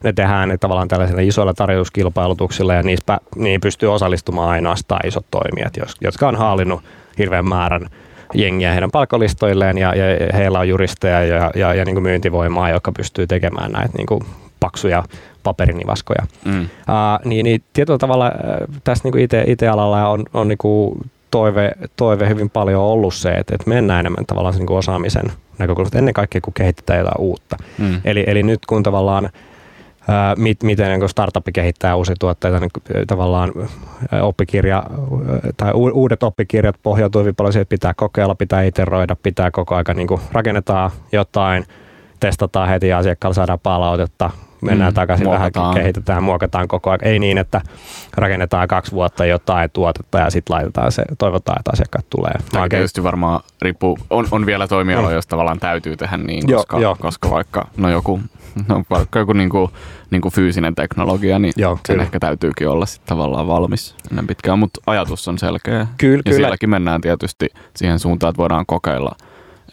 ne 0.03 0.13
tehdään 0.13 0.49
ne 0.49 0.57
tavallaan 0.57 0.87
tällaisilla 0.87 1.21
isoilla 1.21 1.53
tarjouskilpailutuksilla 1.53 2.73
ja 2.73 2.83
niissä, 2.83 3.17
niin 3.35 3.61
pystyy 3.61 3.93
osallistumaan 3.93 4.49
ainoastaan 4.49 5.07
isot 5.07 5.25
toimijat, 5.31 5.73
jotka 6.01 6.27
on 6.27 6.35
haalinnut 6.35 6.81
hirveän 7.17 7.47
määrän 7.47 7.89
jengiä 8.33 8.71
heidän 8.71 8.91
palkkalistoilleen 8.91 9.77
ja, 9.77 9.95
ja 9.95 10.03
heillä 10.33 10.59
on 10.59 10.69
juristeja 10.69 11.25
ja, 11.25 11.51
ja, 11.55 11.73
ja 11.73 11.85
niin 11.85 11.95
kuin 11.95 12.03
myyntivoimaa, 12.03 12.69
joka 12.69 12.91
pystyy 12.91 13.27
tekemään 13.27 13.71
näitä 13.71 13.97
niin 13.97 14.07
kuin 14.07 14.23
paksuja 14.59 15.03
paperinivaskoja. 15.43 16.25
Mm. 16.45 16.61
Uh, 16.61 16.67
niin, 17.25 17.43
niin 17.43 17.63
tietyllä 17.73 17.97
tavalla 17.97 18.31
tässä 18.83 19.09
niin 19.09 19.29
IT-alalla 19.47 20.09
on, 20.09 20.23
on 20.33 20.47
niin 20.47 20.57
kuin 20.57 20.99
toive, 21.31 21.71
toive 21.95 22.29
hyvin 22.29 22.49
paljon 22.49 22.83
ollut 22.83 23.13
se, 23.13 23.31
että, 23.31 23.55
että 23.55 23.69
mennään 23.69 23.99
enemmän 23.99 24.25
tavallaan 24.25 24.55
niin 24.55 24.65
kuin 24.65 24.77
osaamisen 24.77 25.31
näkökulmasta 25.57 25.97
ennen 25.97 26.13
kaikkea, 26.13 26.41
kun 26.41 26.53
kehitetään 26.53 26.99
jotain 26.99 27.21
uutta. 27.21 27.57
Mm. 27.77 28.01
Eli, 28.05 28.23
eli 28.27 28.43
nyt 28.43 28.59
kun 28.65 28.83
tavallaan 28.83 29.29
mit, 30.37 30.63
miten 30.63 30.99
niin 30.99 31.09
startup 31.09 31.45
kehittää 31.53 31.95
uusia 31.95 32.15
tuotteita, 32.19 32.59
niin 32.59 32.71
tavallaan 33.07 33.51
oppikirja 34.21 34.83
tai 35.57 35.71
uudet 35.73 36.23
oppikirjat 36.23 36.75
pohjautuu 36.83 37.21
hyvin 37.21 37.35
paljon 37.35 37.53
siihen, 37.53 37.61
että 37.61 37.69
pitää 37.69 37.93
kokeilla, 37.93 38.35
pitää 38.35 38.63
iteroida, 38.63 39.15
pitää 39.23 39.51
koko 39.51 39.75
ajan 39.75 39.97
niin 39.97 40.07
rakennetaan 40.31 40.91
jotain, 41.11 41.65
testataan 42.19 42.69
heti 42.69 42.93
asiakkaalla, 42.93 43.33
saadaan 43.33 43.59
palautetta, 43.63 44.29
mennään 44.61 44.91
mm, 44.91 44.95
takaisin 44.95 45.27
muokataan. 45.27 45.65
vähän, 45.65 45.75
kehitetään, 45.75 46.23
muokataan 46.23 46.67
koko 46.67 46.89
ajan. 46.89 46.99
Ei 47.03 47.19
niin, 47.19 47.37
että 47.37 47.61
rakennetaan 48.17 48.67
kaksi 48.67 48.91
vuotta 48.91 49.25
jotain 49.25 49.69
tuotetta 49.73 50.19
ja 50.19 50.29
sitten 50.29 50.55
laitetaan 50.55 50.91
se, 50.91 51.03
toivotaan, 51.17 51.59
että 51.59 51.71
asiakkaat 51.73 52.05
tulee. 52.09 52.33
Tämä 52.51 52.69
tietysti 52.69 53.03
varmaan 53.03 53.39
riippuu, 53.61 53.97
on, 54.09 54.27
on 54.31 54.45
vielä 54.45 54.67
toimiala, 54.67 55.07
mm. 55.07 55.13
jos 55.13 55.27
tavallaan 55.27 55.59
täytyy 55.59 55.97
tehdä 55.97 56.17
niin, 56.17 56.53
koska, 56.53 56.77
jo, 56.77 56.81
jo. 56.81 56.95
koska 56.99 57.29
vaikka 57.29 57.67
no 57.77 57.89
joku 57.89 58.19
no 58.69 58.83
vaikka 58.89 59.19
joku 59.19 59.33
niin 59.33 59.49
kuin, 59.49 59.71
niin 60.11 60.21
kuin 60.21 60.33
fyysinen 60.33 60.75
teknologia, 60.75 61.39
niin 61.39 61.53
Joo, 61.57 61.75
sen 61.75 61.81
kyllä. 61.87 62.03
ehkä 62.03 62.19
täytyykin 62.19 62.69
olla 62.69 62.85
sitten 62.85 63.07
tavallaan 63.07 63.47
valmis 63.47 63.95
ennen 64.11 64.27
pitkään, 64.27 64.59
mutta 64.59 64.81
ajatus 64.87 65.27
on 65.27 65.37
selkeä. 65.37 65.87
Kyllä, 65.97 66.17
ja 66.17 66.23
kyllä. 66.23 66.37
sielläkin 66.37 66.69
mennään 66.69 67.01
tietysti 67.01 67.47
siihen 67.75 67.99
suuntaan, 67.99 68.29
että 68.29 68.41
voidaan 68.41 68.65
kokeilla 68.65 69.15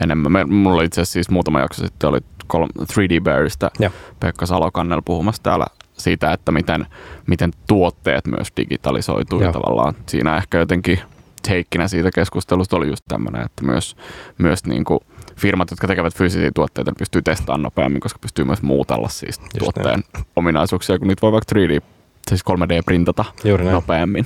enemmän. 0.02 0.32
Me, 0.32 0.44
mulla 0.44 0.82
itse 0.82 1.00
asiassa 1.00 1.12
siis 1.12 1.30
muutama 1.30 1.60
jakso 1.60 1.84
sitten 1.84 2.10
oli 2.10 2.18
3D 2.52 3.22
Bearista 3.22 3.70
ja. 3.78 3.90
Pekka 4.20 4.46
Salokannel 4.46 5.02
puhumassa 5.04 5.42
täällä 5.42 5.66
siitä, 5.92 6.32
että 6.32 6.52
miten, 6.52 6.86
miten 7.26 7.50
tuotteet 7.66 8.26
myös 8.26 8.48
digitalisoituu 8.56 9.40
ja 9.42 9.52
tavallaan 9.52 9.94
siinä 10.06 10.36
ehkä 10.36 10.58
jotenkin 10.58 11.00
teikkinä 11.48 11.88
siitä 11.88 12.10
keskustelusta 12.14 12.76
oli 12.76 12.88
just 12.88 13.04
tämmöinen, 13.08 13.42
että 13.42 13.64
myös, 13.64 13.96
myös 14.38 14.64
niin 14.64 14.84
kuin 14.84 15.00
firmat, 15.36 15.70
jotka 15.70 15.86
tekevät 15.86 16.14
fyysisiä 16.14 16.50
tuotteita, 16.54 16.92
pystyy 16.98 17.22
testaamaan 17.22 17.62
nopeammin, 17.62 18.00
koska 18.00 18.18
pystyy 18.18 18.44
myös 18.44 18.62
muutella 18.62 19.08
siis 19.08 19.38
just 19.38 19.58
tuotteen 19.58 20.02
näin. 20.14 20.26
ominaisuuksia, 20.36 20.98
kun 20.98 21.08
niitä 21.08 21.22
voi 21.22 21.32
vaikka 21.32 21.54
3D, 21.58 21.80
siis 22.28 22.42
3D-printata 22.50 23.24
Juuri 23.44 23.64
näin. 23.64 23.74
nopeammin. 23.74 24.24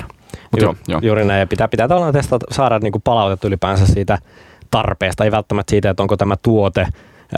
Ju- 0.57 0.62
joo, 0.62 0.75
joo. 0.88 1.01
Juuri 1.03 1.25
näin, 1.25 1.40
ja 1.40 1.46
pitää, 1.46 1.68
pitää 1.68 1.88
tavallaan 1.88 2.12
testata, 2.12 2.46
saada 2.51 2.79
niin 2.79 2.92
kuin 2.92 3.03
palautettu 3.03 3.46
ylipäänsä 3.46 3.87
siitä 3.87 4.18
tarpeesta, 4.70 5.25
ei 5.25 5.31
välttämättä 5.31 5.70
siitä, 5.70 5.90
että 5.90 6.03
onko 6.03 6.16
tämä 6.16 6.37
tuote 6.42 6.87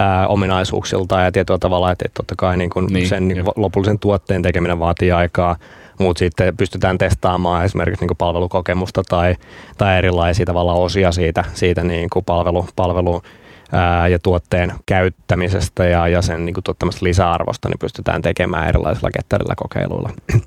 ää, 0.01 0.29
ominaisuuksilta 0.29 1.21
ja 1.21 1.33
tietyllä 1.33 1.59
tavalla, 1.59 1.91
että, 1.91 2.05
totta 2.15 2.35
kai 2.39 2.57
niin 2.57 2.71
kuin 2.71 2.87
niin, 2.87 3.09
sen 3.09 3.29
niin 3.29 3.45
lopullisen 3.57 3.99
tuotteen 3.99 4.43
tekeminen 4.43 4.79
vaatii 4.79 5.13
aikaa, 5.13 5.57
mutta 5.99 6.19
sitten 6.19 6.57
pystytään 6.57 6.99
testaamaan 6.99 7.65
esimerkiksi 7.65 8.03
niin 8.03 8.09
kuin 8.09 8.19
palvelukokemusta 8.19 9.03
tai, 9.09 9.37
tai 9.79 9.99
erilaisia 9.99 10.47
tavalla 10.47 10.73
osia 10.73 11.13
siitä, 11.13 11.45
siitä 11.55 11.83
niin 11.83 12.09
palvelu, 12.27 12.67
palvelu 12.77 13.23
ää, 13.73 14.09
ja 14.09 14.19
tuotteen 14.19 14.73
käyttämisestä 14.87 15.85
ja, 15.85 16.09
ja 16.09 16.23
sen 16.23 16.45
niin 16.45 16.55
kuin 16.55 16.65
tuottamasta 16.65 17.05
lisäarvosta, 17.05 17.69
niin 17.69 17.79
pystytään 17.79 18.23
tekemään 18.23 18.69
erilaisilla 18.69 19.11
ketterillä 19.11 19.55
kokeiluilla. 19.57 20.11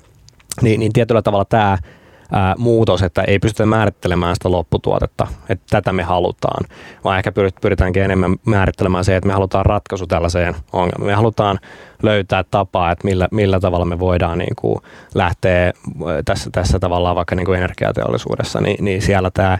niin, 0.62 0.80
niin 0.80 0.92
tietyllä 0.92 1.22
tavalla 1.22 1.44
tämä 1.44 1.78
ää, 2.32 2.54
muutos, 2.58 3.02
että 3.02 3.22
ei 3.22 3.38
pystytä 3.38 3.66
määrittelemään 3.66 4.34
sitä 4.34 4.50
lopputuotetta, 4.50 5.26
että 5.48 5.64
tätä 5.70 5.92
me 5.92 6.02
halutaan, 6.02 6.64
vaan 7.04 7.18
ehkä 7.18 7.32
pyritäänkin 7.60 8.02
enemmän 8.02 8.36
määrittelemään 8.44 9.04
se, 9.04 9.16
että 9.16 9.26
me 9.26 9.32
halutaan 9.32 9.66
ratkaisu 9.66 10.06
tällaiseen 10.06 10.56
ongelmaan. 10.72 11.06
Me 11.06 11.14
halutaan 11.14 11.58
löytää 12.02 12.44
tapaa, 12.50 12.90
että 12.90 13.04
millä, 13.04 13.28
millä 13.30 13.60
tavalla 13.60 13.84
me 13.84 13.98
voidaan 13.98 14.38
niin 14.38 14.56
kuin 14.56 14.78
lähteä 15.14 15.72
tässä, 16.24 16.50
tässä 16.50 16.78
tavallaan 16.78 17.16
vaikka 17.16 17.34
niin 17.34 17.46
kuin 17.46 17.58
energiateollisuudessa, 17.58 18.60
niin, 18.60 18.84
niin 18.84 19.02
siellä 19.02 19.30
tämä 19.30 19.58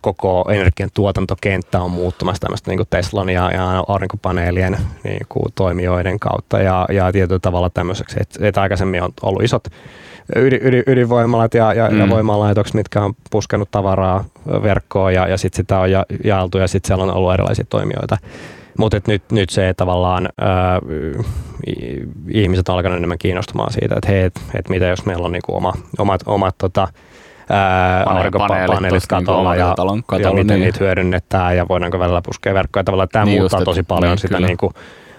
koko 0.00 0.44
energian 0.50 0.90
tuotantokenttä 0.94 1.80
on 1.80 1.90
muuttumassa 1.90 2.40
tämmöistä 2.40 2.70
niin 2.70 2.80
Teslan 2.90 3.28
ja, 3.28 3.50
ja 3.50 3.84
aurinkopaneelien 3.88 4.76
niin 5.04 5.26
kuin 5.28 5.46
toimijoiden 5.54 6.18
kautta 6.18 6.58
ja, 6.58 6.86
ja 6.92 7.12
tietyllä 7.12 7.38
tavalla 7.38 7.70
tämmöiseksi, 7.70 8.16
että, 8.20 8.46
että 8.46 8.62
aikaisemmin 8.62 9.02
on 9.02 9.10
ollut 9.22 9.42
isot 9.42 9.64
ydin, 10.36 10.60
ydin, 10.62 10.82
ydinvoimalat 10.86 11.54
ja, 11.54 11.74
ja, 11.74 11.90
mm. 11.90 11.98
ja 11.98 12.08
voimalaitokset, 12.08 12.74
mitkä 12.74 13.02
on 13.02 13.14
puskenut 13.30 13.70
tavaraa 13.70 14.24
verkkoon 14.62 15.14
ja, 15.14 15.28
ja 15.28 15.38
sitten 15.38 15.56
sitä 15.56 15.78
on 15.78 15.90
ja, 15.90 16.06
jaeltu 16.24 16.58
ja 16.58 16.68
sitten 16.68 16.86
siellä 16.86 17.04
on 17.04 17.14
ollut 17.14 17.34
erilaisia 17.34 17.64
toimijoita. 17.68 18.18
Mutta 18.78 19.00
nyt, 19.06 19.22
nyt 19.32 19.50
se, 19.50 19.74
tavallaan 19.76 20.28
ää, 20.40 20.80
ihmiset 22.28 22.68
on 22.68 22.74
alkanut 22.74 22.98
enemmän 22.98 23.18
kiinnostumaan 23.18 23.72
siitä, 23.72 23.94
että 23.94 24.08
hei, 24.08 24.22
että 24.22 24.40
et 24.54 24.68
mitä 24.68 24.86
jos 24.86 25.06
meillä 25.06 25.24
on 25.24 25.32
niinku 25.32 25.56
oma, 25.56 25.72
omat, 25.98 26.20
omat 26.26 26.54
tota, 26.58 26.88
aurinkopaneelit 28.06 29.06
katolla 29.08 29.56
ja, 29.56 29.74
katon, 30.06 30.22
ja 30.22 30.32
miten 30.32 30.46
niin. 30.46 30.60
niitä 30.60 30.78
hyödynnetään 30.80 31.56
ja 31.56 31.68
voidaanko 31.68 31.98
välillä 31.98 32.22
puskea 32.22 32.54
verkkoja. 32.54 32.84
Tavallaan 32.84 33.08
tämä 33.12 33.24
niin 33.24 33.40
muuttaa 33.40 33.60
just, 33.60 33.64
tosi 33.64 33.82
paljon 33.82 34.10
niin, 34.10 34.18
sitä 34.18 34.40
niin 34.40 34.56
kuin, 34.56 34.72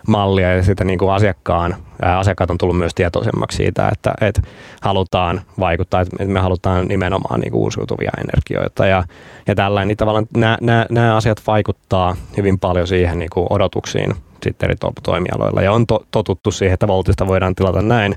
mallia 0.08 0.54
ja 0.54 0.64
sitä 0.64 0.84
niin 0.84 1.00
kuin 1.00 1.12
asiakkaan, 1.12 1.76
ää, 2.02 2.20
asiakkaat 2.20 2.50
on 2.50 2.58
tullut 2.58 2.78
myös 2.78 2.96
tietoisemmaksi 2.96 3.58
siitä, 3.58 3.90
että, 3.92 4.14
että 4.22 4.42
halutaan 4.82 5.42
vaikuttaa, 5.60 6.02
että 6.02 6.26
me 6.26 6.40
halutaan 6.40 6.88
nimenomaan 6.88 7.40
niin 7.40 7.52
kuin 7.52 7.62
uusiutuvia 7.62 8.12
energioita 8.18 8.86
ja, 8.86 9.04
ja 9.48 9.56
tällainen, 9.56 9.88
niin 9.88 9.98
tavallaan 9.98 10.28
nämä, 10.38 10.58
nämä, 10.62 10.86
nämä 10.90 11.16
asiat 11.16 11.42
vaikuttaa 11.48 12.16
hyvin 12.38 12.60
paljon 12.60 12.88
siihen 12.88 13.20
niin 13.20 13.30
kuin 13.34 13.48
odotuksiin 13.50 14.16
sitten 14.44 14.68
eri 14.68 14.76
toimialoilla 15.04 15.62
ja 15.62 15.72
on 15.72 15.88
to, 15.88 16.06
totuttu 16.12 16.52
siihen, 16.52 16.74
että 16.74 16.88
voltista 16.88 17.28
voidaan 17.28 17.56
tilata 17.56 17.82
näin, 17.82 18.16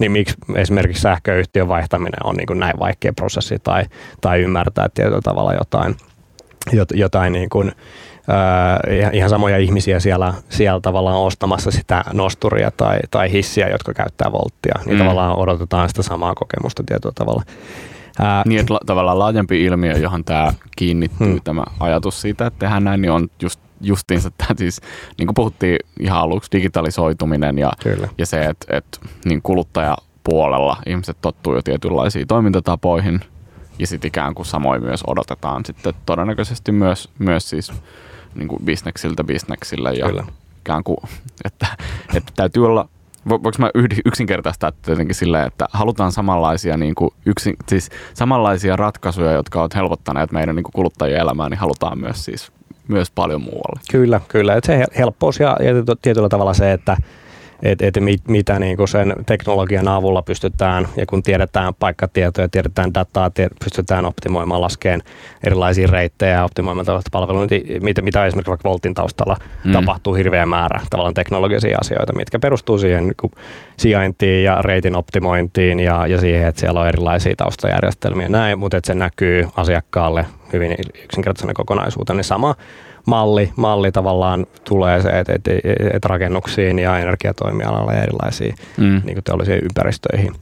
niin 0.00 0.12
miksi 0.12 0.34
esimerkiksi 0.54 1.02
sähköyhtiön 1.02 1.68
vaihtaminen 1.68 2.26
on 2.26 2.34
niin 2.34 2.46
kuin 2.46 2.58
näin 2.58 2.78
vaikea 2.78 3.12
prosessi 3.12 3.58
tai, 3.58 3.84
tai 4.20 4.40
ymmärtää 4.40 4.88
tietyllä 4.94 5.20
tavalla 5.24 5.54
jotain, 5.54 5.96
jotain 6.94 7.32
niin 7.32 7.48
kuin, 7.48 7.72
äh, 8.28 9.12
ihan 9.12 9.30
samoja 9.30 9.58
ihmisiä 9.58 10.00
siellä, 10.00 10.34
siellä 10.48 10.80
tavallaan 10.80 11.16
ostamassa 11.16 11.70
sitä 11.70 12.04
nosturia 12.12 12.70
tai, 12.70 12.98
tai 13.10 13.32
hissiä, 13.32 13.68
jotka 13.68 13.94
käyttää 13.94 14.32
volttia, 14.32 14.74
niin 14.86 14.96
mm. 14.96 14.98
tavallaan 14.98 15.38
odotetaan 15.38 15.88
sitä 15.88 16.02
samaa 16.02 16.34
kokemusta 16.34 16.82
tietyllä 16.86 17.14
tavalla. 17.14 17.42
Ää, 18.18 18.42
niin, 18.46 18.60
että 18.60 18.74
la- 18.74 18.80
tavallaan 18.86 19.18
laajempi 19.18 19.64
ilmiö, 19.64 19.92
johon 19.92 20.24
tämä 20.24 20.52
kiinnittyy, 20.76 21.26
hmm. 21.26 21.40
tämä 21.44 21.64
ajatus 21.80 22.20
siitä, 22.20 22.46
että 22.46 22.58
tehdään 22.58 22.84
näin, 22.84 23.00
niin 23.00 23.12
on 23.12 23.28
just 23.42 23.60
justiinsa 23.86 24.30
tämä 24.30 24.54
siis, 24.58 24.80
niin 25.18 25.26
kuin 25.26 25.34
puhuttiin 25.34 25.78
ihan 26.00 26.20
aluksi, 26.20 26.50
digitalisoituminen 26.52 27.58
ja, 27.58 27.72
ja 28.18 28.26
se, 28.26 28.44
että, 28.44 28.76
että 28.76 28.98
niin 29.24 29.42
kuluttajapuolella 29.42 30.76
ihmiset 30.86 31.16
tottuu 31.20 31.54
jo 31.54 31.62
tietynlaisiin 31.62 32.26
toimintatapoihin 32.26 33.20
ja 33.78 33.86
sitten 33.86 34.08
ikään 34.08 34.34
kuin 34.34 34.46
samoin 34.46 34.82
myös 34.82 35.04
odotetaan 35.06 35.64
sitten 35.64 35.94
todennäköisesti 36.06 36.72
myös, 36.72 37.10
myös 37.18 37.50
siis 37.50 37.72
niin 38.34 38.48
kuin 38.48 38.64
bisneksiltä 38.64 39.24
bisneksille 39.24 39.92
ja 39.92 40.06
Kyllä. 40.06 40.24
ikään 40.60 40.84
kuin, 40.84 40.98
että, 41.44 41.66
että 42.14 42.32
täytyy 42.36 42.66
olla 42.66 42.88
voinko 43.28 43.50
mä 43.58 43.70
yksinkertaistaa 44.04 44.72
jotenkin 44.86 45.14
silleen, 45.14 45.46
että 45.46 45.66
halutaan 45.72 46.12
samanlaisia, 46.12 46.76
niin 46.76 46.94
kuin 46.94 47.10
yksin, 47.26 47.56
siis 47.68 47.90
samanlaisia 48.14 48.76
ratkaisuja, 48.76 49.32
jotka 49.32 49.60
ovat 49.60 49.74
helpottaneet 49.74 50.32
meidän 50.32 50.56
niin 50.56 50.64
kuin 50.64 50.72
kuluttajien 50.72 51.20
elämää, 51.20 51.48
niin 51.48 51.58
halutaan 51.58 51.98
myös 51.98 52.24
siis 52.24 52.52
myös 52.88 53.10
paljon 53.10 53.40
muualle. 53.40 53.80
Kyllä, 53.90 54.20
kyllä. 54.28 54.54
Et 54.54 54.64
se 54.64 54.84
helppous 54.98 55.40
ja, 55.40 55.56
ja 55.60 55.96
tietyllä 56.02 56.28
tavalla 56.28 56.54
se, 56.54 56.72
että 56.72 56.96
että 57.62 57.86
et 57.86 58.00
mit, 58.00 58.28
mitä 58.28 58.58
niin 58.58 58.76
kuin 58.76 58.88
sen 58.88 59.14
teknologian 59.26 59.88
avulla 59.88 60.22
pystytään, 60.22 60.88
ja 60.96 61.06
kun 61.06 61.22
tiedetään 61.22 61.74
paikkatietoja, 61.74 62.48
tiedetään 62.48 62.94
dataa, 62.94 63.30
tied, 63.30 63.50
pystytään 63.64 64.04
optimoimaan, 64.04 64.60
laskeen 64.60 65.02
erilaisia 65.44 65.86
reittejä 65.86 66.32
ja 66.32 66.44
optimoimaan 66.44 66.86
tällaista 66.86 67.08
palvelua, 67.12 67.46
niin 67.50 67.82
mitä, 67.82 68.02
mitä 68.02 68.26
esimerkiksi 68.26 68.50
vaikka 68.50 68.68
Voltin 68.68 68.94
taustalla 68.94 69.36
mm. 69.64 69.72
tapahtuu 69.72 70.14
hirveä 70.14 70.46
määrä 70.46 70.80
tavallaan 70.90 71.14
teknologisia 71.14 71.78
asioita, 71.80 72.12
mitkä 72.12 72.38
perustuu 72.38 72.78
siihen 72.78 73.04
niin 73.04 73.32
sijaintiin 73.76 74.44
ja 74.44 74.62
reitin 74.62 74.96
optimointiin 74.96 75.80
ja, 75.80 76.06
ja 76.06 76.20
siihen, 76.20 76.48
että 76.48 76.60
siellä 76.60 76.80
on 76.80 76.88
erilaisia 76.88 77.34
taustajärjestelmiä 77.36 78.28
näin, 78.28 78.58
mutta 78.58 78.76
että 78.76 78.86
se 78.86 78.94
näkyy 78.94 79.48
asiakkaalle 79.56 80.26
hyvin 80.52 80.76
yksinkertaisena 81.04 81.54
kokonaisuutena, 81.54 82.16
niin 82.16 82.24
sama 82.24 82.54
malli, 83.06 83.52
malli 83.56 83.92
tavallaan 83.92 84.46
tulee 84.68 85.02
se, 85.02 85.08
että 85.08 85.32
et, 85.32 85.48
et 85.92 86.04
rakennuksiin 86.04 86.78
ja 86.78 86.98
energiatoimialalla 86.98 87.92
ja 87.92 88.02
erilaisiin 88.02 88.54
mm. 88.76 89.02
niin 89.04 89.14
kuin 89.14 89.24
teollisiin 89.24 89.64
ympäristöihin. 89.64 90.32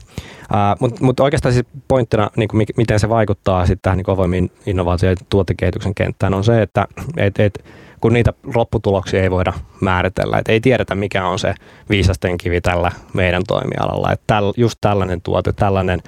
Uh, 0.43 0.79
Mutta 0.79 1.05
mut 1.05 1.19
oikeastaan 1.19 1.53
siis 1.53 1.65
pointtina, 1.87 2.29
niin 2.37 2.47
kuin 2.49 2.65
miten 2.77 2.99
se 2.99 3.09
vaikuttaa 3.09 3.65
sitten 3.65 3.81
tähän 3.81 3.97
niin 3.97 4.09
avoimiin 4.09 4.51
innovaatio- 4.65 5.09
ja 5.09 5.15
tuotekehityksen 5.29 5.95
kenttään, 5.95 6.33
on 6.33 6.43
se, 6.43 6.61
että 6.61 6.87
et, 7.17 7.39
et, 7.39 7.65
kun 8.01 8.13
niitä 8.13 8.33
lopputuloksia 8.55 9.23
ei 9.23 9.31
voida 9.31 9.53
määritellä, 9.81 10.37
että 10.37 10.51
ei 10.51 10.59
tiedetä 10.59 10.95
mikä 10.95 11.27
on 11.27 11.39
se 11.39 11.55
viisasten 11.89 12.37
kivi 12.37 12.61
tällä 12.61 12.91
meidän 13.13 13.43
toimialalla, 13.47 14.11
että 14.11 14.23
täl, 14.27 14.53
just 14.57 14.77
tällainen 14.81 15.21
tuote, 15.21 15.53
tällainen 15.53 15.99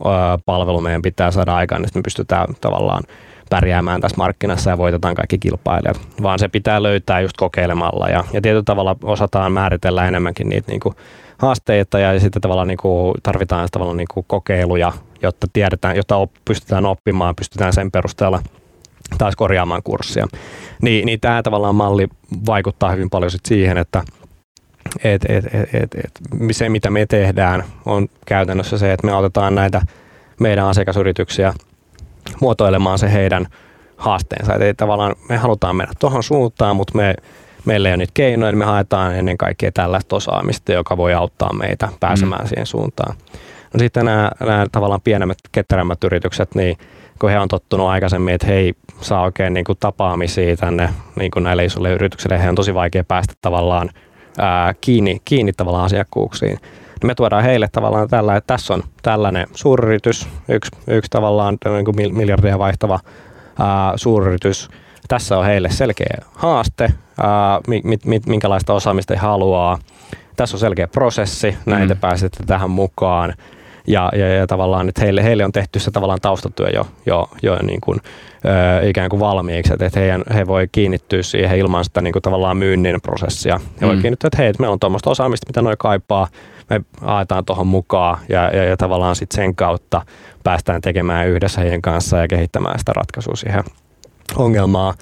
ö, 0.00 0.04
palvelu 0.46 0.80
meidän 0.80 1.02
pitää 1.02 1.30
saada 1.30 1.54
aikaan, 1.54 1.84
että 1.84 1.98
me 1.98 2.02
pystytään 2.02 2.46
tavallaan 2.60 3.02
pärjäämään 3.50 4.00
tässä 4.00 4.16
markkinassa 4.16 4.70
ja 4.70 4.78
voitetaan 4.78 5.14
kaikki 5.14 5.38
kilpailijat, 5.38 6.00
vaan 6.22 6.38
se 6.38 6.48
pitää 6.48 6.82
löytää 6.82 7.20
just 7.20 7.36
kokeilemalla 7.36 8.08
ja, 8.08 8.24
ja 8.32 8.40
tietyllä 8.40 8.62
tavalla 8.64 8.96
osataan 9.02 9.52
määritellä 9.52 10.08
enemmänkin 10.08 10.48
niitä 10.48 10.70
niin 10.72 10.80
kuin 10.80 10.94
haasteita 11.38 11.98
ja 11.98 12.20
sitten 12.20 12.42
tavallaan 12.42 12.68
niin 12.68 12.78
kuin 12.78 13.14
tarvitaan 13.22 13.68
tavallaan 13.72 13.96
niin 13.96 14.08
kuin 14.14 14.24
kokeiluja, 14.28 14.92
jotta 15.22 15.46
tiedetään, 15.52 15.96
jotta 15.96 16.16
op, 16.16 16.30
pystytään 16.44 16.86
oppimaan, 16.86 17.36
pystytään 17.36 17.72
sen 17.72 17.90
perusteella 17.90 18.42
taas 19.18 19.36
korjaamaan 19.36 19.82
kurssia. 19.82 20.26
Niin, 20.82 21.06
niin 21.06 21.20
tämä 21.20 21.42
tavallaan 21.42 21.74
malli 21.74 22.08
vaikuttaa 22.46 22.92
hyvin 22.92 23.10
paljon 23.10 23.30
sit 23.30 23.46
siihen, 23.46 23.78
että 23.78 24.02
et, 25.04 25.24
et, 25.28 25.44
et, 25.44 25.74
et, 25.74 25.94
et, 25.94 26.10
se 26.50 26.68
mitä 26.68 26.90
me 26.90 27.06
tehdään 27.06 27.64
on 27.86 28.08
käytännössä 28.26 28.78
se, 28.78 28.92
että 28.92 29.06
me 29.06 29.12
autetaan 29.12 29.54
näitä 29.54 29.82
meidän 30.40 30.66
asiakasyrityksiä– 30.66 31.54
muotoilemaan 32.40 32.98
se 32.98 33.12
heidän 33.12 33.46
haasteensa. 33.96 34.54
Eli 34.54 34.74
tavallaan 34.74 35.14
me 35.28 35.36
halutaan 35.36 35.76
mennä 35.76 35.92
tuohon 35.98 36.22
suuntaan, 36.22 36.76
mutta 36.76 36.96
me, 36.96 37.14
meillä 37.64 37.88
ei 37.88 37.92
ole 37.92 37.96
niitä 37.96 38.10
keinoja, 38.14 38.52
niin 38.52 38.58
me 38.58 38.64
haetaan 38.64 39.16
ennen 39.16 39.38
kaikkea 39.38 39.72
tällaista 39.72 40.16
osaamista, 40.16 40.72
joka 40.72 40.96
voi 40.96 41.14
auttaa 41.14 41.52
meitä 41.52 41.88
pääsemään 42.00 42.44
mm. 42.44 42.48
siihen 42.48 42.66
suuntaan. 42.66 43.16
No 43.74 43.78
sitten 43.78 44.04
nämä, 44.04 44.30
nämä 44.40 44.66
tavallaan 44.72 45.00
pienemmät, 45.00 45.38
ketterämmät 45.52 46.04
yritykset, 46.04 46.54
niin 46.54 46.76
kun 47.20 47.30
he 47.30 47.38
on 47.38 47.48
tottunut 47.48 47.88
aikaisemmin, 47.88 48.34
että 48.34 48.46
he 48.46 48.54
ei 48.54 48.74
saa 49.00 49.22
oikein 49.22 49.54
niin 49.54 49.64
kuin 49.64 49.78
tapaamisia 49.80 50.56
tänne 50.56 50.90
niin 51.18 51.30
kuin 51.30 51.42
näille 51.42 51.64
isoille 51.64 51.92
yrityksille, 51.92 52.42
he 52.42 52.48
on 52.48 52.54
tosi 52.54 52.74
vaikea 52.74 53.04
päästä 53.04 53.34
tavallaan 53.40 53.90
ää, 54.38 54.74
kiinni, 54.80 55.20
kiinni 55.24 55.52
tavallaan 55.52 55.84
asiakkuuksiin 55.84 56.58
me 57.04 57.14
tuodaan 57.14 57.42
heille 57.44 57.68
tavallaan 57.72 58.08
tällä, 58.08 58.36
että 58.36 58.54
tässä 58.54 58.74
on 58.74 58.82
tällainen 59.02 59.46
suuryritys, 59.54 60.28
yksi, 60.48 60.70
yksi 60.86 61.10
tavallaan 61.10 61.58
niin 61.74 61.84
kuin 61.84 62.16
miljardia 62.16 62.58
vaihtava 62.58 63.00
ää, 63.58 63.92
suuryritys. 63.96 64.68
Tässä 65.08 65.38
on 65.38 65.44
heille 65.44 65.70
selkeä 65.70 66.18
haaste, 66.34 66.92
ää, 67.22 67.60
mit, 67.66 68.04
mit, 68.04 68.26
minkälaista 68.26 68.72
osaamista 68.72 69.14
he 69.14 69.20
haluaa. 69.20 69.78
Tässä 70.36 70.56
on 70.56 70.60
selkeä 70.60 70.88
prosessi, 70.88 71.56
näin 71.66 71.82
mm. 71.82 71.88
te 71.88 71.94
pääsette 71.94 72.44
tähän 72.46 72.70
mukaan. 72.70 73.34
Ja, 73.86 74.10
ja, 74.16 74.28
ja 74.28 74.46
tavallaan, 74.46 74.88
että 74.88 75.00
heille, 75.00 75.22
heille 75.22 75.44
on 75.44 75.52
tehty 75.52 75.78
se 75.78 75.90
tavallaan 75.90 76.20
taustatyö 76.22 76.68
jo, 76.74 76.86
jo, 77.06 77.28
jo 77.42 77.58
niin 77.62 77.80
kuin, 77.80 78.00
ö, 78.44 78.88
ikään 78.88 79.10
kuin 79.10 79.20
valmiiksi, 79.20 79.72
että 79.72 80.00
heidän, 80.00 80.22
he 80.34 80.46
voi 80.46 80.68
kiinnittyä 80.72 81.22
siihen 81.22 81.58
ilman 81.58 81.84
sitä 81.84 82.00
niin 82.00 82.12
kuin 82.12 82.22
tavallaan 82.22 82.56
myynnin 82.56 83.00
prosessia. 83.00 83.60
He 83.80 83.86
mm. 83.86 83.88
voi 83.88 83.96
kiinnittyä, 83.96 84.28
että 84.28 84.38
hei, 84.38 84.48
että 84.48 84.62
meillä 84.62 84.72
on 84.72 84.80
tuommoista 84.80 85.10
osaamista, 85.10 85.48
mitä 85.48 85.62
noi 85.62 85.74
kaipaa, 85.78 86.28
me 86.70 86.80
haetaan 87.00 87.44
tuohon 87.44 87.66
mukaan 87.66 88.18
ja, 88.28 88.50
ja, 88.56 88.64
ja 88.64 88.76
tavallaan 88.76 89.16
sitten 89.16 89.36
sen 89.36 89.54
kautta 89.54 90.02
päästään 90.44 90.80
tekemään 90.80 91.28
yhdessä 91.28 91.60
heidän 91.60 91.82
kanssaan 91.82 92.22
ja 92.22 92.28
kehittämään 92.28 92.78
sitä 92.78 92.92
ratkaisua 92.92 93.36
siihen 93.36 93.64
ongelmaan. 94.36 94.94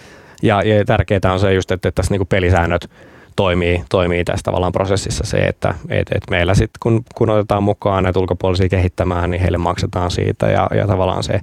Ja, 0.42 0.62
ja 0.62 0.84
tärkeää 0.84 1.32
on 1.32 1.40
se 1.40 1.54
just, 1.54 1.70
että, 1.70 1.88
että 1.88 2.02
tässä 2.02 2.14
niinku 2.14 2.24
pelisäännöt 2.24 2.90
toimii, 3.36 3.84
toimii 3.90 4.24
tässä 4.24 4.42
tavallaan 4.44 4.72
prosessissa 4.72 5.24
se, 5.26 5.36
että 5.36 5.74
et, 5.88 6.08
et 6.14 6.30
meillä 6.30 6.54
sitten 6.54 6.78
kun, 6.80 7.04
kun 7.14 7.30
otetaan 7.30 7.62
mukaan 7.62 8.04
näitä 8.04 8.18
ulkopuolisia 8.18 8.68
kehittämään, 8.68 9.30
niin 9.30 9.40
heille 9.40 9.58
maksetaan 9.58 10.10
siitä 10.10 10.50
ja, 10.50 10.68
ja 10.74 10.86
tavallaan 10.86 11.22
se, 11.22 11.40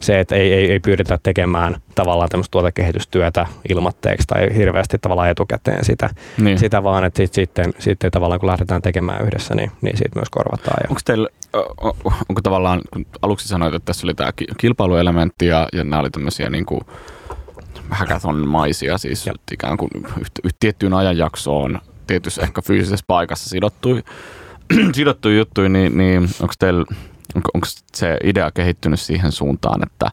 se, 0.00 0.20
että 0.20 0.36
ei, 0.36 0.52
ei, 0.52 0.72
ei 0.72 0.80
pyydetä 0.80 1.18
tekemään 1.22 1.76
tavallaan 1.94 2.28
tämmöistä 2.28 2.50
tuotekehitystyötä 2.50 3.46
ilmatteeksi 3.68 4.26
tai 4.26 4.56
hirveästi 4.56 4.98
tavallaan 4.98 5.28
etukäteen 5.28 5.84
sitä, 5.84 6.10
niin. 6.38 6.58
sitä 6.58 6.82
vaan, 6.82 7.04
että 7.04 7.16
sit, 7.16 7.34
sitten, 7.34 7.72
sitten 7.78 8.10
tavallaan 8.10 8.40
kun 8.40 8.46
lähdetään 8.46 8.82
tekemään 8.82 9.24
yhdessä, 9.24 9.54
niin, 9.54 9.70
niin 9.80 9.96
siitä 9.96 10.18
myös 10.18 10.30
korvataan. 10.30 10.76
Ja. 10.82 10.88
Onko 10.88 11.00
teillä, 11.04 11.28
onko 12.28 12.40
tavallaan, 12.42 12.80
kun 12.92 13.06
aluksi 13.22 13.48
sanoit, 13.48 13.74
että 13.74 13.86
tässä 13.86 14.06
oli 14.06 14.14
tämä 14.14 14.30
kilpailuelementti 14.58 15.46
ja, 15.46 15.68
ja 15.72 15.84
nämä 15.84 16.00
oli 16.00 16.10
tämmöisiä 16.10 16.50
niin 16.50 16.66
kuin 16.66 16.80
hackathon-maisia, 17.90 18.98
siis 18.98 19.26
ja. 19.26 19.32
ikään 19.52 19.76
kuin 19.76 19.90
tiettyyn 20.60 20.94
ajanjaksoon 20.94 21.80
tietyssä 22.06 22.42
ehkä 22.42 22.62
fyysisessä 22.62 23.04
paikassa 23.06 23.48
sidottu, 23.48 23.88
sidottu 24.94 25.28
juttuja, 25.28 25.68
niin, 25.68 25.98
niin 25.98 26.22
onko 26.40 26.54
teillä 26.58 26.84
onko, 27.34 27.66
se 27.94 28.16
idea 28.24 28.50
kehittynyt 28.50 29.00
siihen 29.00 29.32
suuntaan, 29.32 29.82
että, 29.82 30.10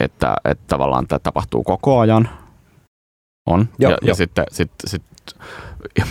että, 0.00 0.36
että 0.44 0.64
tavallaan 0.66 1.06
tämä 1.06 1.18
tapahtuu 1.18 1.62
koko 1.62 1.98
ajan? 1.98 2.28
On. 3.46 3.68
Joo, 3.78 3.90
ja, 3.90 3.98
jo. 4.02 4.08
ja 4.08 4.14
sitten 4.14 4.44
sit, 4.52 4.70
sit, 4.86 5.02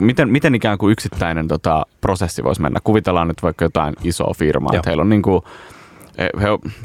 miten, 0.00 0.28
miten 0.28 0.54
ikään 0.54 0.78
kuin 0.78 0.92
yksittäinen 0.92 1.48
tota, 1.48 1.86
prosessi 2.00 2.44
voisi 2.44 2.62
mennä? 2.62 2.80
Kuvitellaan 2.84 3.28
nyt 3.28 3.42
vaikka 3.42 3.64
jotain 3.64 3.94
isoa 4.02 4.34
firmaa, 4.36 4.72
Joo. 4.72 4.78
että 4.78 4.90
heillä 4.90 5.00
on 5.00 5.08
niin 5.08 5.22
kuin, 5.22 5.42
he, 6.18 6.30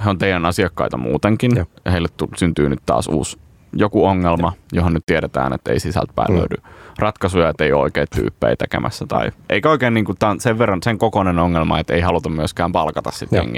he 0.04 0.10
on 0.10 0.18
teidän 0.18 0.46
asiakkaita 0.46 0.98
muutenkin, 0.98 1.52
Joo. 1.56 1.66
ja 1.86 1.92
heille 1.92 2.08
syntyy 2.38 2.70
nyt 2.70 2.80
taas 2.86 3.08
uusi 3.08 3.38
joku 3.74 4.06
ongelma, 4.06 4.54
johon 4.74 4.94
nyt 4.94 5.06
tiedetään, 5.06 5.54
että 5.54 5.72
ei 5.72 5.80
sisältäpäin 5.80 6.32
mm. 6.32 6.38
löydy 6.38 6.56
ratkaisuja, 7.00 7.50
että 7.50 7.64
ei 7.64 7.74
ole 7.74 7.82
oikein 7.82 8.08
tyyppejä 8.16 8.56
tekemässä. 8.56 9.06
Tai, 9.08 9.32
eikä 9.50 9.70
oikein 9.70 9.94
niin 9.94 10.06
kuin, 10.06 10.18
tämä 10.18 10.30
on 10.30 10.40
sen 10.40 10.60
verran 10.60 10.80
sen 10.84 10.98
kokoinen 10.98 11.40
ongelma, 11.40 11.80
että 11.80 11.94
ei 11.94 12.02
haluta 12.02 12.30
myöskään 12.30 12.72
palkata 12.72 13.12
sitten 13.12 13.50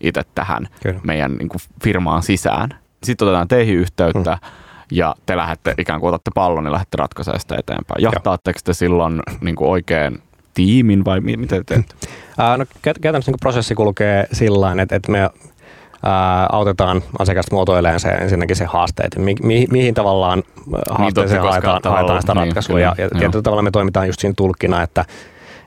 itse 0.00 0.22
tähän 0.34 0.68
Kyllä. 0.82 1.00
meidän 1.02 1.32
niin 1.32 1.48
kuin, 1.48 1.60
firmaan 1.84 2.22
sisään. 2.22 2.68
Sitten 3.02 3.28
otetaan 3.28 3.48
teihin 3.48 3.74
yhteyttä, 3.74 4.38
mm. 4.42 4.48
ja 4.92 5.14
te 5.26 5.36
lähdette, 5.36 5.74
ikään 5.78 6.00
kuin 6.00 6.08
otatte 6.08 6.30
pallon, 6.34 6.64
niin 6.64 6.72
lähdette 6.72 6.96
ratkaisemaan 6.96 7.40
sitä 7.40 7.56
eteenpäin. 7.58 8.02
Jahtaatteko 8.02 8.58
te 8.64 8.74
silloin 8.74 9.22
niin 9.40 9.56
kuin 9.56 9.70
oikein 9.70 10.22
tiimin 10.54 11.04
vai 11.04 11.20
miten 11.20 11.48
te 11.48 11.62
teette? 11.66 11.94
no, 12.38 12.64
käytännössä 12.82 13.30
niin 13.30 13.40
prosessi 13.40 13.74
kulkee 13.74 14.26
sillä 14.32 14.82
että, 14.82 14.96
että 14.96 15.12
me 15.12 15.18
ää, 15.18 16.46
autetaan 16.52 17.02
asiakasta 17.18 17.54
muotoilemaan 17.54 18.00
se 18.00 18.08
ensinnäkin 18.08 18.56
se 18.56 18.64
haasteet, 18.64 19.16
mi, 19.18 19.34
mi, 19.42 19.66
mihin 19.70 19.94
tavallaan 19.94 20.42
haasteeseen 20.90 21.42
niin, 21.42 21.50
haetaan, 21.50 21.80
haetaan 21.84 22.20
sitä 22.20 22.34
ratkaisua. 22.34 22.76
Niin, 22.76 22.82
ja, 22.82 22.94
ja 22.98 23.08
tietyllä 23.18 23.42
tavalla 23.42 23.62
me 23.62 23.70
toimitaan 23.70 24.06
just 24.06 24.20
siinä 24.20 24.34
tulkkina, 24.36 24.82
että 24.82 25.04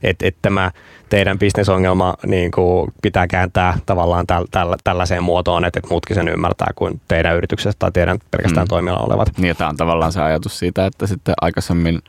et, 0.04 0.22
et 0.24 0.36
tämä 0.42 0.72
teidän 1.10 1.40
bisnesongelma 1.40 2.14
niin 2.26 2.52
kuin 2.52 2.94
pitää 3.02 3.28
kääntää 3.28 3.78
tavallaan 3.86 4.28
täl, 4.28 4.46
täl, 4.52 4.76
tällaiseen 4.84 5.24
muotoon, 5.24 5.66
että, 5.66 5.80
että 5.80 5.90
muutkin 5.90 6.16
sen 6.16 6.28
ymmärtää 6.28 6.72
kuin 6.76 7.02
teidän 7.08 7.36
yrityksestä 7.36 7.80
tai 7.80 7.92
teidän 7.92 8.20
pelkästään 8.32 8.66
mm. 8.66 8.70
toimialalla 8.70 9.14
olevat. 9.14 9.38
Niin, 9.38 9.56
tämä 9.56 9.70
on 9.70 9.78
tavallaan 9.78 10.12
se 10.12 10.22
ajatus 10.22 10.60
siitä, 10.60 10.86
että 10.86 11.08
sitten 11.08 11.34
aikaisemmin 11.42 12.00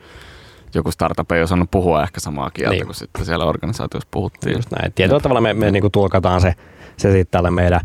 joku 0.75 0.91
startup 0.91 1.31
ei 1.31 1.43
osannut 1.43 1.71
puhua 1.71 2.03
ehkä 2.03 2.19
samaa 2.19 2.49
kieltä, 2.49 2.75
niin. 2.75 2.85
kuin 2.85 2.95
sitten 2.95 3.25
siellä 3.25 3.45
organisaatiossa 3.45 4.07
puhuttiin. 4.11 4.55
Just 4.55 4.71
näin. 4.71 4.93
Tietyllä 4.93 5.19
tavalla 5.19 5.41
me, 5.41 5.53
me 5.53 5.71
niin 5.71 5.81
kuin 5.81 5.91
tulkataan 5.91 6.41
se, 6.41 6.53
se 6.97 7.11
sitten 7.11 7.31
tälle 7.31 7.51
meidän 7.51 7.81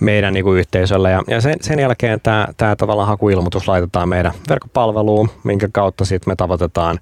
meidän 0.00 0.34
niin 0.34 0.44
kuin 0.44 0.58
yhteisölle. 0.58 1.10
Ja, 1.10 1.22
ja 1.26 1.40
sen, 1.40 1.54
sen 1.60 1.78
jälkeen 1.78 2.20
tämä, 2.20 2.48
tämä 2.56 2.76
tavallaan 2.76 3.08
hakuilmoitus 3.08 3.68
laitetaan 3.68 4.08
meidän 4.08 4.32
verkkopalveluun, 4.48 5.30
minkä 5.44 5.68
kautta 5.72 6.04
sitten 6.04 6.30
me 6.30 6.36
tavoitetaan 6.36 6.98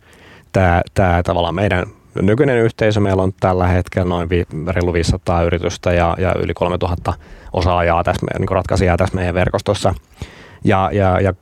tämä, 0.53 0.83
tämä 0.95 1.23
tavallaan 1.23 1.55
meidän 1.55 1.87
nykyinen 2.23 2.59
yhteisö. 2.59 3.01
Meillä 3.01 3.23
on 3.23 3.33
tällä 3.41 3.67
hetkellä 3.67 4.09
noin 4.09 4.29
vi, 4.29 4.45
reilu 4.69 4.93
500 4.93 5.43
yritystä 5.43 5.93
ja, 5.93 6.17
ja 6.19 6.35
yli 6.35 6.55
3000 6.55 7.13
osaajaa 7.53 8.05
tässä, 8.05 8.27
niin 8.39 8.49
ratkaisijaa 8.49 8.97
tässä 8.97 9.17
meidän 9.17 9.35
verkostossa. 9.35 9.95
Ja, 10.65 10.91
ja, 10.93 11.21
ja 11.21 11.33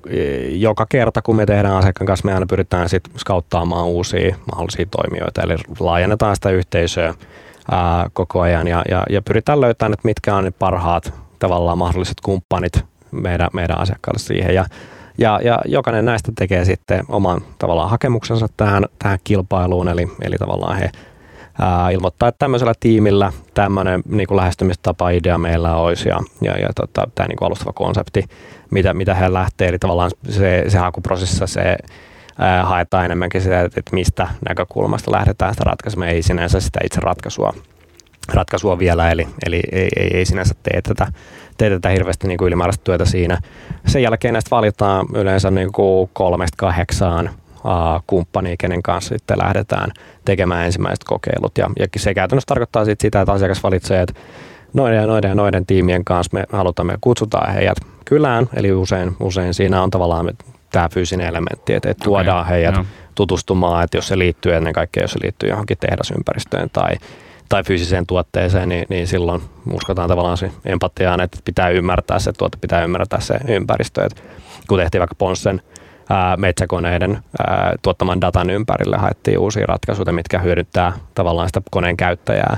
joka 0.50 0.86
kerta, 0.88 1.22
kun 1.22 1.36
me 1.36 1.46
tehdään 1.46 1.76
asiakkaan 1.76 2.06
kanssa, 2.06 2.26
me 2.26 2.34
aina 2.34 2.46
pyritään 2.46 2.88
sitten 2.88 3.18
skauttaamaan 3.18 3.86
uusia 3.86 4.36
mahdollisia 4.52 4.86
toimijoita, 4.90 5.42
eli 5.42 5.54
laajennetaan 5.80 6.36
sitä 6.36 6.50
yhteisöä 6.50 7.14
ää, 7.70 8.10
koko 8.12 8.40
ajan 8.40 8.68
ja, 8.68 8.82
ja, 8.90 9.02
ja 9.10 9.22
pyritään 9.22 9.60
löytämään, 9.60 9.92
että 9.92 10.08
mitkä 10.08 10.34
on 10.34 10.44
ne 10.44 10.50
parhaat 10.50 11.14
tavallaan 11.38 11.78
mahdolliset 11.78 12.20
kumppanit 12.20 12.84
meidän, 13.10 13.48
meidän 13.52 13.78
asiakkaille 13.78 14.18
siihen. 14.18 14.54
Ja, 14.54 14.64
ja, 15.18 15.40
ja 15.44 15.58
jokainen 15.64 16.04
näistä 16.04 16.32
tekee 16.38 16.64
sitten 16.64 17.04
oman 17.08 17.40
tavallaan 17.58 17.90
hakemuksensa 17.90 18.46
tähän, 18.56 18.84
tähän 18.98 19.18
kilpailuun, 19.24 19.88
eli, 19.88 20.08
eli 20.20 20.36
tavallaan 20.38 20.76
he 20.76 20.90
ää, 21.60 21.90
ilmoittaa, 21.90 22.28
että 22.28 22.38
tämmöisellä 22.38 22.72
tiimillä 22.80 23.32
tämmöinen 23.54 24.02
niin 24.08 24.26
kuin 24.26 24.36
lähestymistapa 24.36 25.10
idea 25.10 25.38
meillä 25.38 25.76
olisi 25.76 26.08
ja, 26.08 26.20
ja, 26.42 26.58
ja 26.58 26.68
tota, 26.74 27.08
tämä 27.14 27.26
niin 27.26 27.38
alustava 27.40 27.72
konsepti, 27.72 28.24
mitä, 28.70 28.94
mitä 28.94 29.14
he 29.14 29.32
lähtee, 29.32 29.68
eli 29.68 29.78
tavallaan 29.78 30.10
se, 30.28 30.64
se 30.68 30.78
hakuprosessissa 30.78 31.46
se 31.46 31.76
ää, 32.38 32.64
haetaan 32.64 33.04
enemmänkin 33.04 33.40
sitä, 33.40 33.60
että, 33.60 33.80
että 33.80 33.94
mistä 33.94 34.28
näkökulmasta 34.48 35.12
lähdetään 35.12 35.54
sitä 35.54 35.64
ratkaisemaan, 35.64 36.10
ei 36.10 36.22
sinänsä 36.22 36.60
sitä 36.60 36.80
itse 36.84 37.00
ratkaisua 37.00 37.52
ratkaisua 38.32 38.78
vielä, 38.78 39.10
eli, 39.10 39.28
eli 39.46 39.60
ei, 39.72 39.88
ei, 39.96 40.10
ei 40.14 40.24
sinänsä 40.24 40.54
tee 40.62 40.82
tätä, 40.82 41.06
tee 41.58 41.70
tätä 41.70 41.88
hirveästi 41.88 42.28
niin 42.28 42.38
kuin 42.38 42.46
ylimääräistä 42.46 42.84
työtä 42.84 43.04
siinä. 43.04 43.38
Sen 43.86 44.02
jälkeen 44.02 44.32
näistä 44.32 44.50
valitaan 44.50 45.06
yleensä 45.14 45.50
niin 45.50 45.72
kuin 45.72 46.10
kolmesta 46.12 46.56
kahdeksaan 46.56 47.30
kumppania, 48.06 48.56
kenen 48.58 48.82
kanssa 48.82 49.14
sitten 49.14 49.38
lähdetään 49.38 49.90
tekemään 50.24 50.66
ensimmäiset 50.66 51.04
kokeilut. 51.04 51.58
Ja, 51.58 51.70
ja 51.78 51.86
se 51.96 52.14
käytännössä 52.14 52.46
tarkoittaa 52.46 52.84
sit 52.84 53.00
sitä, 53.00 53.20
että 53.20 53.32
asiakas 53.32 53.62
valitsee, 53.62 54.02
että 54.02 54.14
noiden 54.72 54.96
ja 54.96 55.06
noiden 55.06 55.28
ja 55.28 55.34
noiden 55.34 55.66
tiimien 55.66 56.04
kanssa 56.04 56.36
me 56.36 56.44
halutaan, 56.52 56.86
me 56.86 56.98
kutsutaan 57.00 57.54
heidät 57.54 57.78
kylään, 58.04 58.48
eli 58.54 58.72
usein, 58.72 59.16
usein 59.20 59.54
siinä 59.54 59.82
on 59.82 59.90
tavallaan 59.90 60.30
tämä 60.70 60.88
fyysinen 60.88 61.26
elementti, 61.26 61.74
että, 61.74 61.90
että 61.90 62.04
tuodaan 62.04 62.40
okay, 62.40 62.50
heidät 62.50 62.74
no. 62.74 62.84
tutustumaan, 63.14 63.84
että 63.84 63.96
jos 63.96 64.08
se 64.08 64.18
liittyy 64.18 64.54
ennen 64.54 64.72
kaikkea, 64.72 65.04
jos 65.04 65.12
se 65.12 65.18
liittyy 65.22 65.48
johonkin 65.48 65.78
tehdasympäristöön 65.80 66.70
tai 66.72 66.94
tai 67.48 67.64
fyysiseen 67.64 68.06
tuotteeseen, 68.06 68.68
niin, 68.68 68.86
niin 68.88 69.06
silloin 69.06 69.42
uskotaan 69.72 70.08
tavallaan 70.08 70.36
se 70.36 70.50
empatiaan, 70.64 71.20
että 71.20 71.38
pitää 71.44 71.68
ymmärtää 71.68 72.18
se 72.18 72.32
tuote, 72.32 72.58
pitää 72.60 72.84
ymmärtää 72.84 73.20
se 73.20 73.34
ympäristö. 73.48 74.04
Et 74.04 74.24
kun 74.68 74.78
tehtiin 74.78 75.00
vaikka 75.00 75.14
Ponssen 75.14 75.62
ää, 76.10 76.36
metsäkoneiden 76.36 77.18
ää, 77.46 77.74
tuottaman 77.82 78.20
datan 78.20 78.50
ympärille, 78.50 78.96
haettiin 78.96 79.38
uusia 79.38 79.66
ratkaisuja, 79.66 80.12
mitkä 80.12 80.38
hyödyttää 80.38 80.92
tavallaan 81.14 81.48
sitä 81.48 81.62
koneen 81.70 81.96
käyttäjää, 81.96 82.56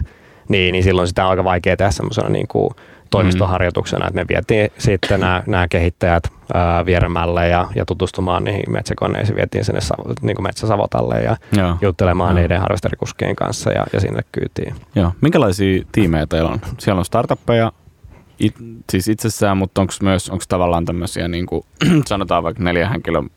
niin, 0.48 0.72
niin 0.72 0.84
silloin 0.84 1.08
sitä 1.08 1.24
on 1.24 1.30
aika 1.30 1.44
vaikea 1.44 1.76
tehdä 1.76 1.90
semmoisena 1.90 2.28
niin 2.28 2.48
kuin 2.48 2.70
toimistoharjoituksena, 3.10 4.06
että 4.06 4.20
me 4.20 4.24
vietiin 4.28 4.70
sitten 4.78 5.20
nämä, 5.20 5.42
nämä 5.46 5.68
kehittäjät 5.68 6.22
ää, 6.54 6.86
vieremälle 6.86 7.48
ja, 7.48 7.68
ja 7.74 7.84
tutustumaan 7.84 8.44
niihin 8.44 8.72
metsäkoneisiin, 8.72 9.36
vietiin 9.36 9.64
sinne 9.64 9.80
niin 10.22 10.36
kuin 10.36 10.46
metsäsavotalle 10.46 11.20
ja 11.20 11.36
Joo. 11.52 11.76
juttelemaan 11.80 12.30
Joo. 12.30 12.40
niiden 12.42 12.60
harrastarikuskien 12.60 13.36
kanssa 13.36 13.72
ja, 13.72 13.86
ja 13.92 14.00
sinne 14.00 14.22
kyytiin. 14.32 14.74
Joo. 14.94 15.12
Minkälaisia 15.20 15.84
tiimejä 15.92 16.26
teillä 16.26 16.50
on? 16.50 16.60
Siellä 16.78 16.98
on 16.98 17.04
startuppeja, 17.04 17.72
it, 18.40 18.54
siis 18.90 19.08
itsessään, 19.08 19.56
mutta 19.56 19.80
onko 19.80 19.92
myös 20.02 20.30
onko 20.30 20.44
tavallaan 20.48 20.84
tämmöisiä, 20.84 21.28
niin 21.28 21.46
kuin, 21.46 21.64
sanotaan 22.06 22.42
vaikka 22.42 22.62
neljä 22.62 22.88
henkilön 22.88 23.30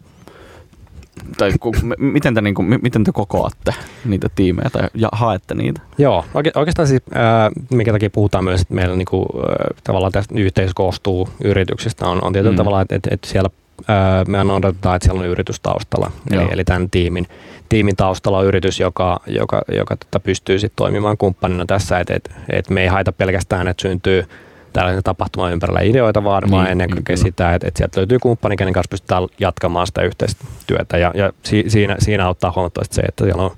tai 1.37 1.51
ku, 1.59 1.71
miten, 1.97 2.33
te, 2.33 2.41
niin 2.41 2.55
kuin, 2.55 2.79
miten 2.81 3.03
te 3.03 3.11
kokoatte 3.11 3.73
niitä 4.05 4.29
tiimejä 4.35 4.69
tai 4.69 4.87
ja 4.93 5.09
haette 5.11 5.55
niitä? 5.55 5.81
Joo, 5.97 6.25
oike, 6.33 6.51
oikeastaan 6.55 6.87
siis, 6.87 7.01
äh, 7.15 7.51
minkä 7.69 7.91
takia 7.91 8.09
puhutaan 8.09 8.43
myös, 8.43 8.61
että 8.61 8.73
meillä 8.73 8.95
niin 8.95 9.05
kuin, 9.05 9.25
äh, 9.35 9.77
tavallaan 9.83 10.11
tästä 10.11 10.35
yhteisö 10.37 10.71
koostuu 10.75 11.29
yrityksistä, 11.43 12.07
on, 12.07 12.23
on 12.23 12.33
tietyllä 12.33 12.53
mm. 12.53 12.57
tavalla, 12.57 12.81
että, 12.81 12.95
että, 12.95 13.09
että 13.11 13.27
siellä 13.27 13.49
äh, 13.89 14.45
me 14.45 14.53
odotetaan, 14.53 14.95
että 14.95 15.05
siellä 15.05 15.21
on 15.21 15.27
yritys 15.27 15.59
taustalla, 15.59 16.11
eli, 16.31 16.47
eli 16.51 16.63
tämän 16.63 16.89
tiimin, 16.89 17.27
tiimin 17.69 17.95
taustalla 17.95 18.37
on 18.37 18.45
yritys, 18.45 18.79
joka, 18.79 19.19
joka, 19.27 19.61
joka 19.71 19.97
tota, 19.97 20.19
pystyy 20.19 20.59
sitten 20.59 20.75
toimimaan 20.75 21.17
kumppanina 21.17 21.65
tässä, 21.65 21.99
että, 21.99 22.13
että, 22.13 22.31
että 22.49 22.73
me 22.73 22.81
ei 22.81 22.87
haita 22.87 23.11
pelkästään, 23.11 23.67
että 23.67 23.81
syntyy 23.81 24.25
tällaisen 24.73 25.03
tapahtuman 25.03 25.53
ympärillä 25.53 25.81
ideoita, 25.81 26.23
vaan, 26.23 26.43
niin, 26.43 26.67
ennen 26.67 26.77
niin, 26.77 26.95
kaikkea 26.95 27.15
niin, 27.15 27.25
sitä, 27.25 27.53
että, 27.53 27.67
että 27.67 27.77
sieltä 27.77 27.99
löytyy 27.99 28.19
kumppani, 28.19 28.55
kenen 28.55 28.73
kanssa 28.73 28.89
pystytään 28.89 29.23
jatkamaan 29.39 29.87
sitä 29.87 30.01
yhteistyötä. 30.01 30.97
Ja, 30.97 31.11
ja 31.15 31.33
si, 31.43 31.63
siinä, 31.67 31.95
siinä 31.99 32.25
auttaa 32.25 32.53
huomattavasti 32.55 32.95
se, 32.95 33.01
että 33.01 33.23
siellä 33.23 33.43
on 33.43 33.51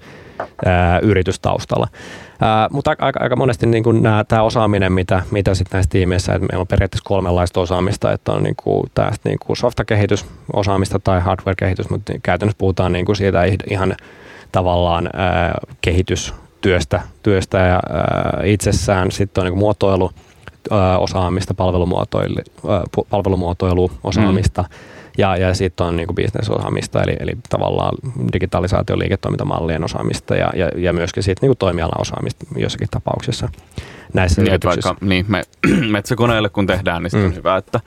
ää, 0.65 0.99
yritys 0.99 1.39
taustalla. 1.39 1.88
Ää, 2.41 2.67
mutta 2.71 2.95
aika, 2.99 3.19
aika 3.19 3.36
monesti 3.36 3.65
niin 3.65 3.84
kuin 3.84 4.04
tämä 4.28 4.41
osaaminen, 4.41 4.93
mitä, 4.93 5.21
mitä 5.32 5.56
sitten 5.56 5.78
näissä 5.78 5.89
tiimeissä, 5.89 6.34
että 6.34 6.47
meillä 6.51 6.62
on 6.62 6.67
periaatteessa 6.67 7.08
kolmenlaista 7.08 7.60
osaamista, 7.60 8.12
että 8.12 8.32
on 8.32 8.43
niin 8.43 8.56
kuin, 8.56 8.84
tästä 8.93 9.30
niin 9.30 9.39
kuin 9.45 9.58
softakehitys-osaamista 9.58 10.99
tai 10.99 11.21
hardware-kehitys, 11.21 11.89
mutta 11.89 12.13
käytännössä 12.23 12.58
puhutaan 12.58 12.93
niin 12.93 13.06
kuin 13.06 13.15
siitä 13.15 13.43
ihan 13.69 13.95
tavallaan 14.51 15.10
ää, 15.13 15.58
kehitystyöstä 15.82 17.01
työstä 17.23 17.58
ja 17.58 17.80
ää, 17.89 18.41
itsessään. 18.43 19.12
Sitten 19.12 19.41
on 19.41 19.45
niin 19.45 19.54
kuin 19.54 19.60
muotoilu, 19.60 20.12
osaamista, 20.99 21.54
palvelumuotoilu, 21.54 22.36
palvelumuotoiluosaamista 23.10 24.62
mm. 24.62 24.95
Ja, 25.17 25.38
ja 25.38 25.54
sitten 25.54 25.86
on 25.86 25.95
niin 25.95 26.15
bisnesosaamista, 26.15 27.04
eli, 27.04 27.15
eli 27.19 27.32
tavallaan 27.49 27.93
digitalisaation 28.34 28.99
liiketoimintamallien 28.99 29.84
osaamista 29.84 30.36
ja, 30.36 30.49
ja, 30.56 30.69
ja 30.78 30.93
myöskin 30.93 31.23
sitten 31.23 31.49
niin 31.49 31.58
toimialan 31.58 32.01
osaamista 32.01 32.45
jossakin 32.56 32.88
tapauksessa 32.91 33.49
näissä 34.13 34.41
niin, 34.41 34.49
yrityksissä. 34.49 34.89
Vaikka, 34.89 35.06
niin, 35.06 35.25
me 35.28 35.43
metsäkoneille 35.91 36.49
kun 36.49 36.67
tehdään, 36.67 37.04
niin 37.04 37.12
mm. 37.13 37.25
on 37.25 37.36
hyvä, 37.36 37.58
että 37.58 37.80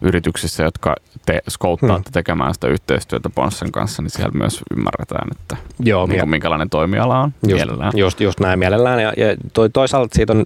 yrityksissä, 0.00 0.62
jotka 0.62 0.96
te 1.26 1.42
skouttaatte 1.48 2.10
mm. 2.10 2.12
tekemään 2.12 2.54
sitä 2.54 2.68
yhteistyötä 2.68 3.30
Ponssen 3.30 3.72
kanssa, 3.72 4.02
niin 4.02 4.10
siellä 4.10 4.32
myös 4.34 4.60
ymmärretään, 4.76 5.28
että 5.32 5.56
Joo, 5.80 6.06
niin 6.06 6.18
kuin, 6.18 6.30
minkälainen 6.30 6.70
toimiala 6.70 7.20
on 7.20 7.34
just, 7.42 7.54
mielellään. 7.54 7.92
Just, 7.96 8.20
just 8.20 8.40
näin 8.40 8.58
mielellään. 8.58 9.02
Ja, 9.02 9.12
ja 9.16 9.36
toisaalta 9.72 10.14
siitä 10.14 10.32
on 10.32 10.44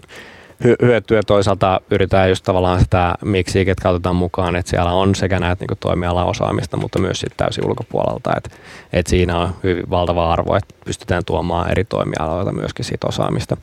hyötyä 0.64 1.22
toisaalta 1.26 1.80
yritetään 1.90 2.28
just 2.28 2.44
tavallaan 2.44 2.80
sitä 2.80 3.14
miksi, 3.24 3.64
ketkä 3.64 3.90
otetaan 3.90 4.16
mukaan, 4.16 4.56
että 4.56 4.70
siellä 4.70 4.92
on 4.92 5.14
sekä 5.14 5.38
näitä 5.38 5.64
niin 5.68 5.78
toimialan 5.80 6.26
osaamista, 6.26 6.76
mutta 6.76 6.98
myös 6.98 7.20
sitten 7.20 7.36
täysin 7.36 7.66
ulkopuolelta, 7.66 8.32
että, 8.36 8.50
että 8.92 9.10
siinä 9.10 9.38
on 9.38 9.48
hyvin 9.62 9.90
valtava 9.90 10.32
arvo, 10.32 10.56
että 10.56 10.74
pystytään 10.84 11.24
tuomaan 11.26 11.70
eri 11.70 11.84
toimialoilta 11.84 12.52
myöskin 12.52 12.84
siitä 12.84 13.06
osaamista. 13.06 13.56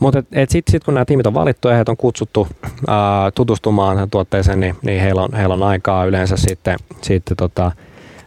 Mutta 0.00 0.22
sitten 0.48 0.72
sit 0.72 0.84
kun 0.84 0.94
nämä 0.94 1.04
tiimit 1.04 1.26
on 1.26 1.34
valittu 1.34 1.68
ja 1.68 1.74
heitä 1.74 1.90
on 1.90 1.96
kutsuttu 1.96 2.48
ää, 2.88 3.30
tutustumaan 3.30 4.10
tuotteeseen, 4.10 4.60
niin, 4.60 4.76
niin 4.82 5.00
heillä, 5.00 5.22
on, 5.22 5.34
heillä 5.34 5.54
on 5.54 5.62
aikaa 5.62 6.04
yleensä 6.04 6.36
sitten, 6.36 6.78
sitten 7.02 7.36
tota, 7.36 7.72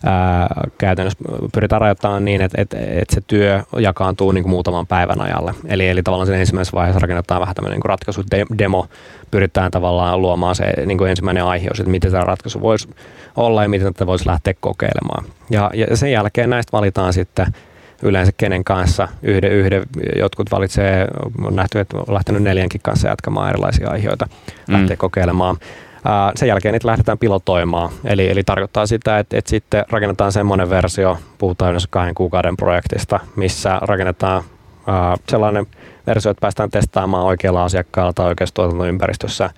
ää, 0.05 0.47
käytännössä 0.77 1.19
pyritään 1.53 1.81
rajoittamaan 1.81 2.25
niin, 2.25 2.41
että, 2.41 2.61
että, 2.61 2.77
että 2.79 3.15
se 3.15 3.21
työ 3.27 3.63
jakaantuu 3.79 4.31
niin 4.31 4.43
kuin 4.43 4.51
muutaman 4.51 4.87
päivän 4.87 5.21
ajalle. 5.21 5.53
Eli, 5.67 5.89
eli 5.89 6.03
tavallaan 6.03 6.27
sen 6.27 6.39
ensimmäisessä 6.39 6.75
vaiheessa 6.75 6.99
rakennetaan 6.99 7.41
vähän 7.41 7.55
tämmöinen 7.55 7.79
niin 7.79 7.85
ratkaisudemo, 7.85 8.87
pyritään 9.31 9.71
tavallaan 9.71 10.21
luomaan 10.21 10.55
se 10.55 10.73
niin 10.85 10.97
kuin 10.97 11.09
ensimmäinen 11.09 11.43
aihe, 11.43 11.67
että 11.67 11.83
miten 11.83 12.11
tämä 12.11 12.23
ratkaisu 12.23 12.61
voisi 12.61 12.89
olla 13.35 13.63
ja 13.63 13.69
miten 13.69 13.93
tätä 13.93 14.07
voisi 14.07 14.27
lähteä 14.27 14.53
kokeilemaan. 14.59 15.25
Ja, 15.49 15.71
ja 15.73 15.97
sen 15.97 16.11
jälkeen 16.11 16.49
näistä 16.49 16.71
valitaan 16.71 17.13
sitten 17.13 17.45
yleensä 18.03 18.31
kenen 18.37 18.63
kanssa. 18.63 19.07
Yhden, 19.23 19.51
yhden, 19.51 19.83
jotkut 20.15 20.51
valitsee, 20.51 21.07
on 21.43 21.55
nähty, 21.55 21.79
että 21.79 21.97
on 21.97 22.13
lähtenyt 22.13 22.43
neljänkin 22.43 22.81
kanssa 22.83 23.07
jatkamaan 23.07 23.49
erilaisia 23.49 23.89
aiheita, 23.89 24.27
mm. 24.67 24.73
lähtee 24.73 24.97
Sen 26.35 26.47
jälkeen 26.47 26.73
niitä 26.73 26.87
lähdetään 26.87 27.17
pilotoimaan. 27.17 27.89
Eli, 28.05 28.29
eli 28.29 28.43
tarkoittaa 28.43 28.85
sitä, 28.85 29.19
että, 29.19 29.37
että 29.37 29.49
sitten 29.49 29.85
rakennetaan 29.89 30.31
semmoinen 30.31 30.69
versio, 30.69 31.17
puhutaan 31.37 31.71
yleensä 31.71 31.87
kahden 31.91 32.15
kuukauden 32.15 32.57
projektista, 32.57 33.19
missä 33.35 33.79
rakennetaan 33.81 34.43
sellainen 35.29 35.67
versio, 36.07 36.31
että 36.31 36.41
päästään 36.41 36.69
testaamaan 36.69 37.25
oikealla 37.25 37.63
asiakkaalla 37.63 38.13
tai 38.13 38.27
oikeassa 38.27 38.55
tuotantoympäristössä 38.55 39.49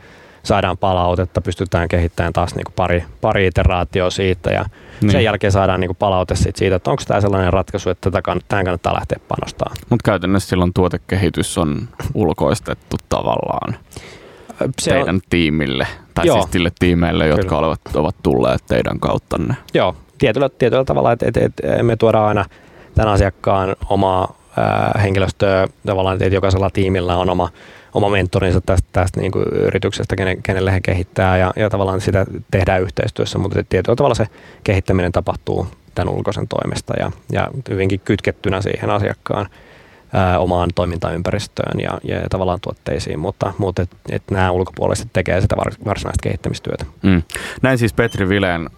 saadaan 0.43 0.77
palautetta, 0.77 1.41
pystytään 1.41 1.87
kehittämään 1.87 2.33
taas 2.33 2.55
niin 2.55 2.63
kuin 2.63 2.73
pari, 2.75 3.03
pari 3.21 3.47
iteraatioa 3.47 4.09
siitä 4.09 4.51
ja 4.51 4.65
niin. 5.01 5.11
sen 5.11 5.23
jälkeen 5.23 5.51
saadaan 5.51 5.79
niin 5.79 5.87
kuin 5.87 5.97
palaute 5.97 6.35
siitä, 6.35 6.75
että 6.75 6.91
onko 6.91 7.03
tämä 7.07 7.21
sellainen 7.21 7.53
ratkaisu, 7.53 7.89
että 7.89 8.11
tätä 8.11 8.31
kann- 8.31 8.43
tähän 8.47 8.65
kannattaa 8.65 8.93
lähteä 8.93 9.19
panostamaan. 9.27 9.77
Mutta 9.89 10.03
käytännössä 10.11 10.49
silloin 10.49 10.73
tuotekehitys 10.73 11.57
on 11.57 11.89
ulkoistettu 12.13 12.97
tavallaan 13.09 13.75
se 14.81 14.91
teidän 14.91 15.15
on... 15.15 15.21
tiimille, 15.29 15.87
tai 16.13 16.27
Joo. 16.27 16.41
siis 16.41 16.51
sille 16.51 16.71
tiimeille, 16.79 17.27
jotka 17.27 17.57
olevat, 17.57 17.81
ovat 17.93 18.15
tulleet 18.23 18.61
teidän 18.67 18.99
kauttanne. 18.99 19.55
Joo, 19.73 19.95
tietyllä, 20.17 20.49
tietyllä 20.49 20.83
tavalla, 20.83 21.11
että 21.11 21.25
et, 21.27 21.37
et, 21.37 21.53
me 21.81 21.95
tuodaan 21.95 22.27
aina 22.27 22.45
tämän 22.95 23.13
asiakkaan 23.13 23.75
omaa 23.89 24.35
henkilöstöä, 25.03 25.67
tavallaan, 25.85 26.23
että 26.23 26.35
jokaisella 26.35 26.69
tiimillä 26.69 27.17
on 27.17 27.29
oma 27.29 27.49
oma 27.93 28.09
mentorinsa 28.09 28.61
tästä, 28.61 28.87
tästä 28.91 29.19
niin 29.19 29.31
kuin 29.31 29.45
yrityksestä, 29.45 30.15
kenelle 30.43 30.73
he 30.73 30.81
kehittää 30.81 31.37
ja, 31.37 31.53
ja 31.55 31.69
tavallaan 31.69 32.01
sitä 32.01 32.25
tehdään 32.51 32.81
yhteistyössä, 32.81 33.39
mutta 33.39 33.63
tietyllä 33.69 33.95
tavalla 33.95 34.15
se 34.15 34.27
kehittäminen 34.63 35.11
tapahtuu 35.11 35.67
tämän 35.95 36.13
ulkoisen 36.13 36.47
toimesta 36.47 36.93
ja, 36.99 37.11
ja 37.31 37.47
hyvinkin 37.69 37.99
kytkettynä 37.99 38.61
siihen 38.61 38.89
asiakkaan 38.89 39.47
ää, 40.13 40.39
omaan 40.39 40.69
toimintaympäristöön 40.75 41.79
ja, 41.79 41.99
ja, 42.03 42.21
tavallaan 42.29 42.59
tuotteisiin, 42.61 43.19
mutta, 43.19 43.53
mutta 43.57 43.81
et, 43.81 43.89
et 44.09 44.23
nämä 44.31 44.51
ulkopuoliset 44.51 45.07
tekee 45.13 45.41
sitä 45.41 45.55
varsinaista 45.85 46.23
kehittämistyötä. 46.23 46.85
Mm. 47.01 47.23
Näin 47.61 47.77
siis 47.77 47.93
Petri 47.93 48.29
Vileen 48.29 48.69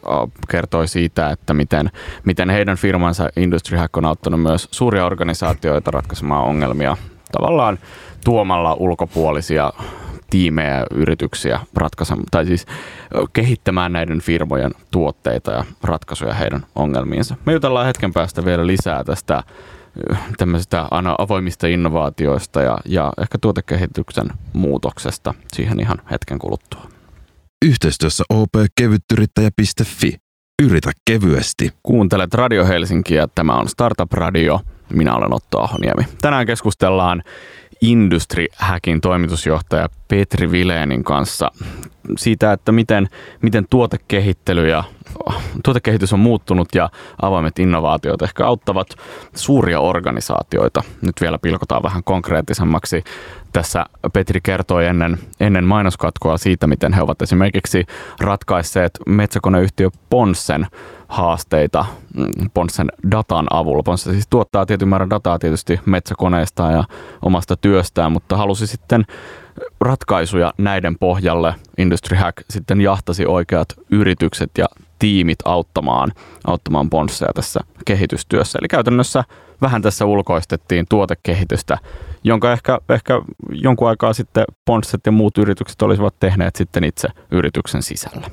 kertoi 0.50 0.88
siitä, 0.88 1.30
että 1.30 1.54
miten, 1.54 1.92
miten 2.26 2.50
heidän 2.50 2.78
firmansa 2.78 3.30
Industry 3.36 3.78
Hack 3.78 3.98
on 3.98 4.06
auttanut 4.06 4.42
myös 4.42 4.68
suuria 4.72 5.06
organisaatioita 5.06 5.92
ratkaisemaan 5.92 6.46
ongelmia 6.46 6.98
tavallaan 7.32 7.80
tuomalla 8.26 8.74
ulkopuolisia 8.74 9.74
tiimejä 10.30 10.86
yrityksiä 10.92 11.60
ratkaisemaan, 11.76 12.26
tai 12.32 12.46
siis 12.46 12.66
kehittämään 13.34 13.94
näiden 13.94 14.22
firmojen 14.22 14.72
tuotteita 14.92 15.52
ja 15.52 15.66
ratkaisuja 15.84 16.34
heidän 16.34 16.66
ongelmiinsa. 16.76 17.36
Me 17.46 17.54
jutellaan 17.54 17.86
hetken 17.86 18.14
päästä 18.14 18.46
vielä 18.46 18.68
lisää 18.68 19.04
tästä 19.04 19.44
tämmöisistä 20.38 20.88
avoimista 21.18 21.68
innovaatioista 21.68 22.62
ja, 22.62 22.78
ja 22.86 23.14
ehkä 23.22 23.38
tuotekehityksen 23.38 24.28
muutoksesta 24.54 25.34
siihen 25.54 25.80
ihan 25.80 26.02
hetken 26.12 26.40
kuluttua. 26.40 26.88
Yhteistyössä 27.66 28.24
opkevyttyrittäjä.fi. 28.30 30.18
Yritä 30.64 30.92
kevyesti. 31.10 31.72
Kuuntelet 31.84 32.34
Radio 32.34 32.66
Helsinkiä. 32.66 33.28
Tämä 33.36 33.54
on 33.54 33.70
Startup 33.70 34.14
Radio. 34.14 34.60
Minä 34.94 35.16
olen 35.16 35.34
Otto 35.34 35.62
Ahoniemi. 35.62 36.04
Tänään 36.22 36.46
keskustellaan 36.46 37.24
Industry 37.82 38.46
Hackin 38.58 39.02
toimitusjohtaja 39.02 39.90
Petri 40.08 40.52
Vileenin 40.52 41.04
kanssa 41.04 41.52
siitä, 42.18 42.52
että 42.52 42.72
miten, 42.72 43.08
miten 43.42 43.66
tuotekehittely 43.70 44.70
ja 44.70 44.84
tuotekehitys 45.64 46.14
on 46.14 46.20
muuttunut 46.20 46.76
ja 46.76 46.90
avoimet 47.22 47.60
innovaatiot 47.60 48.22
ehkä 48.22 48.46
auttavat 48.46 48.88
suuria 49.36 49.80
organisaatioita. 49.80 50.84
Nyt 51.02 51.22
vielä 51.22 51.40
pilkotaan 51.40 51.84
vähän 51.84 52.04
konkreettisemmaksi. 52.04 53.04
Tässä 53.54 53.86
Petri 54.14 54.40
kertoi 54.44 54.86
ennen, 54.86 55.18
ennen 55.40 55.64
mainoskatkoa 55.64 56.38
siitä, 56.38 56.68
miten 56.68 56.94
he 56.94 57.02
ovat 57.02 57.22
esimerkiksi 57.22 57.86
ratkaisseet 58.20 58.92
metsäkoneyhtiö 59.08 59.90
Ponssen 60.10 60.68
haasteita 61.08 61.86
mm, 62.16 62.50
Ponssen 62.54 62.92
datan 63.12 63.48
avulla. 63.52 63.84
Ponsse 63.84 64.12
siis 64.12 64.28
tuottaa 64.30 64.66
tietyn 64.66 64.88
määrän 64.88 65.10
dataa 65.10 65.40
tietysti 65.40 65.80
metsäkoneista 65.86 66.72
ja 66.72 66.84
omasta 67.22 67.56
työstään, 67.58 68.12
mutta 68.12 68.38
halusi 68.38 68.68
sitten 68.68 69.06
ratkaisuja 69.82 70.54
näiden 70.58 70.96
pohjalle. 71.00 71.56
Industry 71.78 72.18
Hack 72.18 72.38
sitten 72.50 72.82
jahtasi 72.82 73.26
oikeat 73.26 73.68
yritykset 73.92 74.52
ja 74.58 74.66
tiimit 75.00 75.40
auttamaan, 75.46 76.12
auttamaan 76.48 76.90
Ponsseja 76.90 77.34
tässä 77.36 77.60
kehitystyössä. 77.86 78.60
Eli 78.60 78.68
käytännössä 78.68 79.24
vähän 79.62 79.82
tässä 79.82 80.06
ulkoistettiin 80.06 80.86
tuotekehitystä, 80.90 81.78
jonka 82.24 82.52
ehkä, 82.52 82.80
ehkä 82.90 83.22
jonkun 83.52 83.90
aikaa 83.90 84.14
sitten 84.14 84.46
Ponsset 84.66 85.02
ja 85.06 85.12
muut 85.12 85.38
yritykset 85.38 85.82
olisivat 85.82 86.16
tehneet 86.20 86.56
sitten 86.56 86.84
itse 86.84 87.08
yrityksen 87.32 87.84
sisällä. 87.84 88.30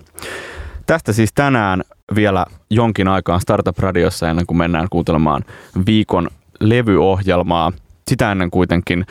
Tästä 0.86 1.12
siis 1.12 1.32
tänään 1.34 1.82
vielä 2.14 2.46
jonkin 2.70 3.08
aikaan 3.08 3.40
Startup 3.40 3.78
Radiossa 3.78 4.28
ennen 4.28 4.46
kuin 4.46 4.58
mennään 4.58 4.86
kuuntelemaan 4.90 5.42
viikon 5.86 6.28
levyohjelmaa. 6.60 7.72
Sitä 8.08 8.32
ennen 8.32 8.50
kuitenkin 8.50 9.06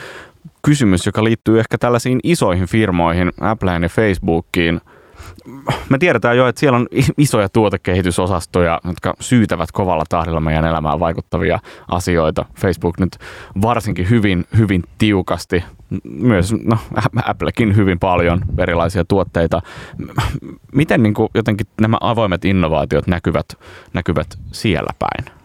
kysymys, 0.62 1.06
joka 1.06 1.24
liittyy 1.24 1.60
ehkä 1.60 1.78
tällaisiin 1.78 2.20
isoihin 2.24 2.68
firmoihin, 2.68 3.32
Appleen 3.41 3.84
ja 3.84 3.89
Facebookiin– 3.89 4.82
me 5.89 5.97
tiedetään 5.97 6.38
jo, 6.38 6.47
että 6.47 6.59
siellä 6.59 6.78
on 6.78 6.88
isoja 7.17 7.49
tuotekehitysosastoja, 7.49 8.82
jotka 8.86 9.13
syytävät 9.19 9.72
kovalla 9.72 10.03
tahdilla 10.09 10.39
meidän 10.39 10.65
elämään 10.65 10.99
vaikuttavia 10.99 11.59
asioita. 11.88 12.45
Facebook 12.55 12.99
nyt 12.99 13.17
varsinkin 13.61 14.09
hyvin, 14.09 14.45
hyvin 14.57 14.84
tiukasti, 14.97 15.63
myös 16.03 16.53
no, 16.63 16.78
Applekin 17.26 17.76
hyvin 17.76 17.99
paljon 17.99 18.41
erilaisia 18.57 19.05
tuotteita. 19.05 19.61
Miten 20.74 21.03
niin 21.03 21.13
kuin, 21.13 21.30
jotenkin 21.34 21.67
nämä 21.82 21.97
avoimet 22.01 22.45
innovaatiot 22.45 23.07
näkyvät, 23.07 23.45
näkyvät 23.93 24.38
siellä 24.51 24.91
päin? 24.99 25.41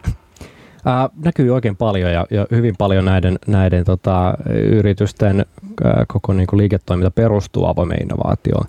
Näkyy 1.25 1.51
oikein 1.51 1.75
paljon 1.75 2.11
ja, 2.11 2.25
ja 2.31 2.45
hyvin 2.51 2.75
paljon 2.77 3.05
näiden, 3.05 3.39
näiden 3.47 3.85
tota, 3.85 4.33
yritysten 4.49 5.45
ää, 5.83 6.05
koko 6.07 6.33
niin 6.33 6.47
kuin 6.47 6.57
liiketoiminta 6.57 7.11
perustuu 7.11 7.65
avoimeen 7.65 8.01
innovaatioon. 8.01 8.65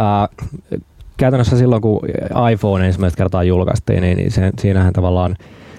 Ää, 0.00 0.28
käytännössä 1.16 1.58
silloin, 1.58 1.82
kun 1.82 2.00
iPhone 2.52 2.86
ensimmäistä 2.86 3.16
kertaa 3.16 3.44
julkaistiin, 3.44 4.02
niin, 4.02 4.16
niin 4.16 4.30
se, 4.30 4.50
siinähän 4.58 4.92
tavallaan 4.92 5.36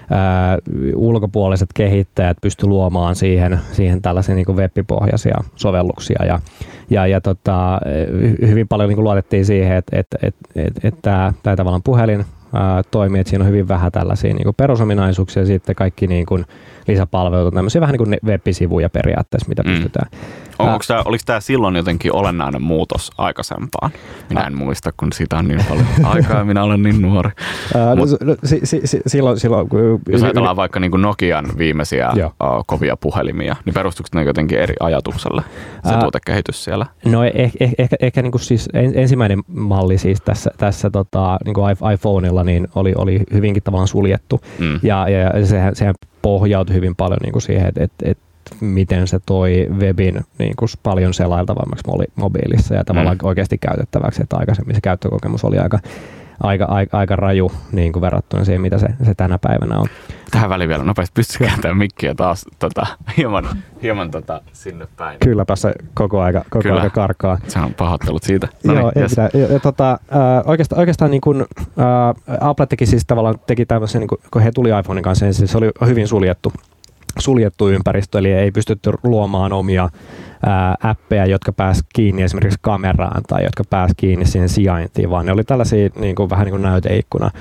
ää, 0.10 0.58
ulkopuoliset 0.96 1.70
kehittäjät 1.74 2.38
pysty 2.42 2.68
luomaan 2.68 3.16
siihen, 3.16 3.60
siihen 3.72 4.02
tällaisia 4.02 4.36
niin 4.36 4.56
web-pohjaisia 4.56 5.38
sovelluksia 5.56 6.26
ja, 6.26 6.40
ja, 6.90 7.08
ja 7.08 7.22
tota, 7.22 7.80
hyvin 8.48 8.68
paljon 8.68 8.90
niin 8.90 9.04
luotettiin 9.04 9.46
siihen, 9.46 9.78
että, 9.78 10.00
että, 10.00 10.18
että, 10.24 10.40
että, 10.56 10.88
että 10.88 11.02
tämä, 11.02 11.34
tämä 11.44 11.56
tavallaan 11.56 11.84
puhelin 11.84 12.26
ää, 12.54 12.84
toimii, 12.92 13.22
että 13.22 13.30
siinä 13.30 13.44
on 13.44 13.50
hyvin 13.50 13.68
vähän 13.68 13.92
tällaisia 13.92 14.34
niin 14.34 14.56
perusominaisuuksia 14.58 15.42
ja 15.42 15.46
sitten 15.46 15.76
kaikki 15.76 16.08
niin 16.08 16.26
kuin 16.26 16.46
lisäpalveluita, 16.88 17.56
tämmöisiä 17.56 17.82
vähän 17.82 17.94
niin 17.94 18.06
kuin 18.06 18.18
web-sivuja 18.26 18.90
periaatteessa, 18.90 19.50
mitä 19.50 19.64
mm. 19.64 19.70
pystytään. 19.70 20.10
Onko 20.62 20.84
tämä, 20.88 21.02
oliko 21.06 21.24
tämä 21.26 21.40
silloin 21.40 21.76
jotenkin 21.76 22.16
olennainen 22.16 22.62
muutos 22.62 23.12
aikaisempaan? 23.18 23.92
Minä 24.30 24.42
en 24.42 24.58
muista, 24.58 24.92
kun 24.98 25.14
siitä 25.14 25.38
on 25.38 25.48
niin 25.48 25.66
paljon 25.70 25.86
aikaa 26.14 26.38
ja 26.38 26.46
minä 26.46 26.64
olen 26.64 26.84
niin 26.84 27.02
nuori. 27.02 27.30
Ää, 27.76 27.96
Mut, 27.96 28.10
no, 28.22 28.36
si, 28.44 28.60
si, 28.64 28.82
si, 28.86 29.02
silloin, 29.08 29.40
silloin, 29.40 29.68
jos 30.10 30.24
ajatellaan 30.24 30.56
vaikka 30.56 30.80
niin 30.80 30.92
kuin 30.92 31.02
Nokian 31.02 31.46
viimeisiä 31.58 32.10
uh, 32.10 32.64
kovia 32.68 32.98
puhelimia, 32.98 33.56
niin 33.66 33.74
perustuuko 33.74 34.10
ne 34.14 34.24
jotenkin 34.24 34.60
eri 34.60 34.74
ajatukselle, 34.80 35.42
se 35.84 35.94
ää, 35.94 36.00
tuotekehitys 36.00 36.64
siellä? 36.64 36.86
No 37.06 37.24
eh, 37.24 37.52
eh, 37.60 37.74
ehkä, 37.78 37.96
ehkä 38.00 38.22
niin 38.22 38.32
kuin 38.32 38.42
siis 38.42 38.70
ensimmäinen 38.74 39.40
malli 39.48 39.98
siis 39.98 40.22
tässä, 40.22 40.52
tässä 40.58 40.90
tota, 40.90 41.38
niin 41.46 41.54
kuin 41.54 41.76
iPhoneilla 41.94 42.44
niin 42.44 42.68
oli, 42.76 42.94
oli 42.98 43.20
hyvinkin 43.34 43.64
tavallaan 43.64 43.88
suljettu. 43.88 44.42
Mm. 44.60 44.80
Ja, 44.84 45.10
ja 45.10 45.46
sehän, 45.46 45.76
sehän 45.76 45.96
pohjautui 46.22 46.76
hyvin 46.76 46.96
paljon 46.96 47.20
niin 47.22 47.32
kuin 47.32 47.42
siihen, 47.42 47.68
että, 47.68 47.84
että, 47.84 48.12
että 48.12 48.24
miten 48.60 49.08
se 49.08 49.20
toi 49.26 49.68
webin 49.80 50.26
niin 50.38 50.56
kuin 50.56 50.70
paljon 50.84 51.14
selailtavammaksi 51.14 51.84
mobiilissa 52.16 52.76
ja 52.76 52.84
tavallaan 52.84 53.18
mm. 53.18 53.28
oikeasti 53.28 53.58
käytettäväksi, 53.58 54.24
että 54.24 54.38
aikaisemmin 54.38 54.76
se 54.76 54.82
käyttökokemus 54.82 55.44
oli 55.44 55.58
aika, 55.58 55.80
aika, 56.44 56.66
aika, 56.66 56.98
aika 56.98 57.16
raju 57.16 57.52
niin 57.72 57.94
kuin 57.94 58.02
verrattuna 58.02 58.46
siihen, 58.46 58.62
mitä 58.62 58.78
se, 58.78 58.88
se 59.06 59.14
tänä 59.16 59.38
päivänä 59.38 59.80
on. 59.80 59.88
Tähän 60.32 60.50
väliin 60.50 60.70
vielä 60.70 60.84
nopeasti 60.84 61.14
pystytkö 61.16 61.46
kääntämään 61.46 61.78
mikkiä 61.78 62.16
taas 62.16 62.46
tota, 62.60 62.88
hieman, 63.18 63.46
hieman 63.82 64.12
tota, 64.12 64.42
sinne 64.54 64.88
päin. 64.98 65.20
Kylläpä 65.20 65.56
se 65.56 65.74
koko 65.94 66.22
aika, 66.22 66.44
koko 66.50 66.64
Kyllä. 66.64 66.82
aika 66.82 66.96
karkaa. 66.96 67.38
Se 67.48 67.60
on 67.60 67.74
pahoittelut 67.74 68.24
siitä. 68.24 68.48
No 68.64 68.74
Joo, 68.74 68.92
niin, 68.96 69.02
yes. 69.02 69.18
ja, 69.18 69.30
ja, 69.34 69.54
ja, 69.54 69.60
tota, 69.60 69.92
äh, 69.92 70.00
oikeastaan, 70.46 70.80
oikeastaan 70.80 71.12
niin 71.12 71.22
kun, 71.22 71.46
äh, 71.62 72.48
Apple 72.50 72.66
teki 72.66 72.86
siis 72.86 73.06
tavallaan 73.08 73.36
teki 73.48 73.66
tämmöisen, 73.66 74.00
niin 74.00 74.08
kun, 74.08 74.18
kun 74.32 74.42
he 74.42 74.52
tuli 74.52 74.70
iPhonein 74.80 75.04
kanssa, 75.04 75.26
niin 75.26 75.34
se 75.34 75.58
oli 75.58 75.72
hyvin 75.86 76.08
suljettu 76.08 76.54
suljettu 77.20 77.70
ympäristö, 77.70 78.20
eli 78.20 78.32
ei 78.32 78.52
pystytty 78.52 78.92
luomaan 79.04 79.54
omia 79.54 79.90
appeja, 80.84 81.26
jotka 81.26 81.52
pääs 81.52 81.84
kiinni 81.94 82.22
esimerkiksi 82.22 82.60
kameraan 82.62 83.24
tai 83.28 83.44
jotka 83.44 83.64
pääs 83.70 83.92
kiinni 83.98 84.26
siihen 84.26 84.50
sijaintiin, 84.50 85.10
vaan 85.10 85.26
ne 85.26 85.32
oli 85.32 85.44
tällaisia 85.44 85.90
niin 86.00 86.16
kuin, 86.16 86.30
vähän 86.30 86.46
niin 86.46 86.54
kuin 86.54 86.62
näyteikkuna 86.62 87.32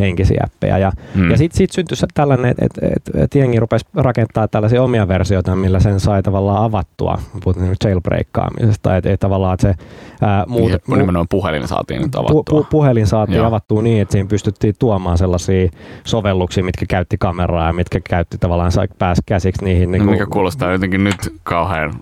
henkisiä 0.00 0.42
appeja. 0.44 0.78
Ja, 0.78 0.92
hmm. 1.14 1.30
ja 1.30 1.36
sitten 1.36 1.58
sit 1.58 1.72
syntyi 1.72 1.96
tällainen, 2.14 2.50
että 2.50 2.64
et, 2.66 2.92
et, 2.96 3.22
et 3.22 3.34
jengi 3.34 3.60
rupesi 3.60 3.86
rakentaa 3.94 4.48
tällaisia 4.48 4.82
omia 4.82 5.08
versioita, 5.08 5.56
millä 5.56 5.80
sen 5.80 6.00
sai 6.00 6.22
tavallaan 6.22 6.64
avattua, 6.64 7.18
puhutaan 7.44 7.66
niin 7.66 7.76
jailbreakkaamisesta, 7.84 8.96
että 8.96 9.12
et, 9.12 9.20
tavallaan 9.20 9.54
että 9.54 9.68
se 9.68 9.74
ää, 10.20 10.44
muut, 10.48 10.70
niin, 10.70 10.80
nimenomaan 10.88 11.26
puhelin 11.30 11.68
saatiin 11.68 12.02
nyt 12.02 12.14
avattua. 12.14 12.42
Pu, 12.42 12.62
pu, 12.62 12.66
puhelin 12.70 13.06
saatiin 13.06 13.36
Joo. 13.36 13.46
avattua 13.46 13.82
niin, 13.82 14.02
että 14.02 14.12
siinä 14.12 14.28
pystyttiin 14.28 14.74
tuomaan 14.78 15.18
sellaisia 15.18 15.68
sovelluksia, 16.04 16.64
mitkä 16.64 16.86
käytti 16.88 17.18
kameraa 17.18 17.66
ja 17.66 17.72
mitkä 17.72 18.00
käytti 18.04 18.38
tavallaan, 18.38 18.72
sai 18.72 18.88
pääs 18.98 19.18
käsiksi 19.26 19.64
niihin. 19.64 19.90
Niin 19.90 20.06
no, 20.06 20.12
mikä 20.12 20.26
kuulostaa 20.26 20.72
jotenkin 20.72 21.04
nyt 21.04 21.34
kauhean 21.42 21.94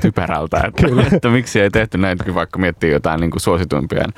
typerältä, 0.00 0.60
että, 0.66 0.86
että 1.16 1.28
miksi 1.28 1.60
ei 1.60 1.70
tehty 1.70 1.98
näitä, 1.98 2.34
vaikka 2.34 2.58
miettii 2.58 2.92
jotain 2.92 3.20
niin 3.20 3.30
kuin 3.30 3.40
suosituimpien 3.40 4.12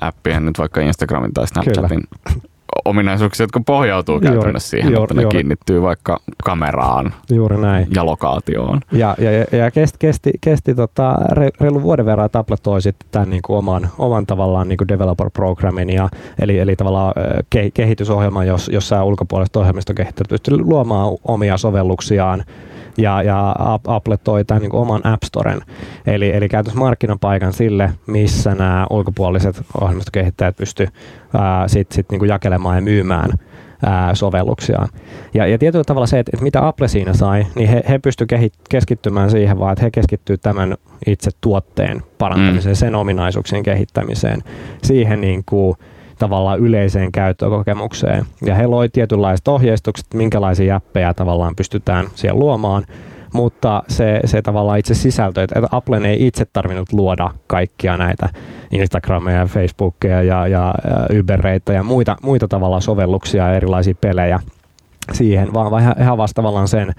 appien, 0.00 0.46
nyt 0.46 0.58
vaikka 0.58 0.80
Instagramin 0.80 1.32
tai 1.34 1.46
Snapchatin 1.46 2.02
Kyllä 2.32 2.46
ominaisuuksia, 2.86 3.44
jotka 3.44 3.60
pohjautuu 3.66 4.20
käytännössä 4.20 4.70
siihen, 4.70 4.92
juuri, 4.92 5.04
että 5.04 5.14
ne 5.14 5.22
juuri. 5.22 5.36
kiinnittyy 5.36 5.82
vaikka 5.82 6.20
kameraan 6.44 7.14
juuri 7.30 7.56
näin. 7.56 7.86
ja 7.94 8.06
lokaatioon. 8.06 8.80
Ja, 8.92 9.16
ja, 9.18 9.58
ja 9.58 9.70
kesti, 9.70 9.96
kesti, 9.98 10.30
kesti 10.40 10.74
tota, 10.74 11.14
reilu 11.60 11.82
vuoden 11.82 12.06
verran, 12.06 12.26
että 12.26 12.38
Apple 12.38 12.56
toi 12.62 12.82
sitten 12.82 13.08
tämän 13.10 13.30
niin 13.30 13.42
kuin 13.42 13.56
oman, 13.56 13.88
oman 13.98 14.26
tavallaan 14.26 14.68
niin 14.68 14.76
kuin 14.76 14.88
developer 14.88 15.30
programmin, 15.30 15.90
ja, 15.90 16.08
eli, 16.38 16.58
eli 16.58 16.76
tavallaan 16.76 17.14
ke, 17.50 17.70
kehitysohjelma, 17.74 18.44
jos, 18.44 18.68
jossa 18.68 19.04
ulkopuolista 19.04 19.60
ohjelmistokehittäjät 19.60 20.28
pystyy 20.28 20.58
luomaan 20.58 21.16
omia 21.24 21.56
sovelluksiaan 21.56 22.44
ja, 22.98 23.22
ja 23.22 23.54
Apple 23.86 24.16
toi 24.16 24.44
tämän 24.44 24.62
niin 24.62 24.74
oman 24.74 25.06
App 25.06 25.22
Storen, 25.22 25.60
eli, 26.06 26.36
eli 26.36 26.48
käytössä 26.48 26.78
markkinapaikan 26.78 27.52
sille, 27.52 27.90
missä 28.06 28.54
nämä 28.54 28.86
ulkopuoliset 28.90 29.62
ohjelmistokehittäjät 29.80 30.56
pystyvät 30.56 30.92
sitten 31.66 31.94
sit, 31.94 32.10
niin 32.10 32.28
jakelemaan 32.28 32.76
ja 32.76 32.82
myymään 32.82 33.30
ää, 33.86 34.14
sovelluksiaan. 34.14 34.88
Ja, 35.34 35.46
ja 35.46 35.58
tietyllä 35.58 35.84
tavalla 35.84 36.06
se, 36.06 36.18
että, 36.18 36.30
että 36.34 36.44
mitä 36.44 36.66
Apple 36.66 36.88
siinä 36.88 37.12
sai, 37.12 37.46
niin 37.54 37.68
he, 37.68 37.82
he 37.88 37.98
pystyivät 37.98 38.52
keskittymään 38.70 39.30
siihen 39.30 39.58
vaan, 39.58 39.72
että 39.72 39.84
he 39.84 39.90
keskittyvät 39.90 40.40
tämän 40.40 40.74
itse 41.06 41.30
tuotteen 41.40 42.02
parantamiseen, 42.18 42.74
mm. 42.74 42.78
sen 42.78 42.94
ominaisuuksien 42.94 43.62
kehittämiseen, 43.62 44.42
siihen 44.82 45.20
niin 45.20 45.42
kuin, 45.46 45.76
tavallaan 46.18 46.58
yleiseen 46.58 47.12
käyttökokemukseen. 47.12 48.24
Ja 48.42 48.54
he 48.54 48.66
loi 48.66 48.88
tietynlaiset 48.88 49.48
ohjeistukset, 49.48 50.06
minkälaisia 50.14 50.76
appeja 50.76 51.14
tavallaan 51.14 51.56
pystytään 51.56 52.06
siellä 52.14 52.38
luomaan, 52.38 52.84
mutta 53.32 53.82
se, 53.88 54.20
se 54.24 54.42
tavallaan 54.42 54.78
itse 54.78 54.94
sisältö, 54.94 55.42
että 55.42 55.62
Applen 55.70 56.06
ei 56.06 56.26
itse 56.26 56.44
tarvinnut 56.52 56.92
luoda 56.92 57.30
kaikkia 57.46 57.96
näitä 57.96 58.28
Instagrameja, 58.70 59.46
Facebookia 59.46 60.22
ja, 60.22 60.46
ja, 60.46 60.74
ja 60.84 61.18
Ubereita 61.20 61.72
ja 61.72 61.82
muita, 61.82 62.16
muita 62.22 62.48
tavalla 62.48 62.80
sovelluksia 62.80 63.48
ja 63.48 63.56
erilaisia 63.56 63.94
pelejä 64.00 64.40
siihen, 65.12 65.54
vaan, 65.54 65.82
he 65.82 66.06
avasivat 66.06 66.34
tavallaan 66.34 66.68
sen 66.68 66.92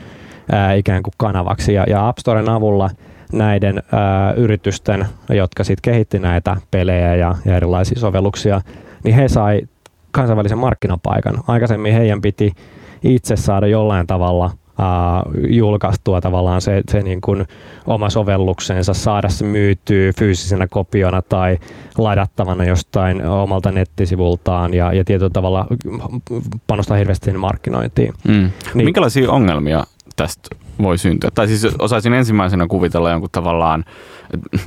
ää, 0.51 0.73
ikään 0.73 1.03
kuin 1.03 1.13
kanavaksi. 1.17 1.73
Ja, 1.73 1.85
ja 1.87 2.07
App 2.07 2.17
Storen 2.17 2.49
avulla 2.49 2.89
näiden 3.33 3.83
ää, 3.91 4.33
yritysten, 4.33 5.05
jotka 5.29 5.63
sitten 5.63 5.91
kehitti 5.91 6.19
näitä 6.19 6.57
pelejä 6.71 7.15
ja, 7.15 7.35
ja 7.45 7.55
erilaisia 7.55 7.99
sovelluksia, 7.99 8.61
niin 9.07 9.15
he 9.15 9.27
sai 9.27 9.61
kansainvälisen 10.11 10.57
markkinapaikan. 10.57 11.43
Aikaisemmin 11.47 11.93
heidän 11.93 12.21
piti 12.21 12.53
itse 13.03 13.35
saada 13.35 13.67
jollain 13.67 14.07
tavalla 14.07 14.45
uh, 14.45 15.45
julkaistua 15.49 16.21
tavallaan 16.21 16.61
se, 16.61 16.81
se 16.91 17.01
niin 17.01 17.21
kuin 17.21 17.45
oma 17.85 18.09
sovelluksensa, 18.09 18.93
saada 18.93 19.29
se 19.29 19.45
myytyä 19.45 20.11
fyysisenä 20.19 20.67
kopiona 20.67 21.21
tai 21.21 21.57
ladattavana 21.97 22.65
jostain 22.65 23.25
omalta 23.25 23.71
nettisivultaan 23.71 24.73
ja, 24.73 24.93
ja 24.93 25.03
tietyllä 25.03 25.29
tavalla 25.29 25.67
panostaa 26.67 26.97
hirveästi 26.97 27.31
markkinointiin. 27.31 28.13
Mm. 28.27 28.51
Niin, 28.73 28.85
Minkälaisia 28.85 29.31
ongelmia 29.31 29.83
tästä 30.17 30.55
voi 30.81 30.97
syntyä? 30.97 31.29
Tai 31.35 31.47
siis 31.47 31.75
osaisin 31.79 32.13
ensimmäisenä 32.13 32.67
kuvitella 32.67 33.11
jonkun 33.11 33.29
tavallaan, 33.31 33.85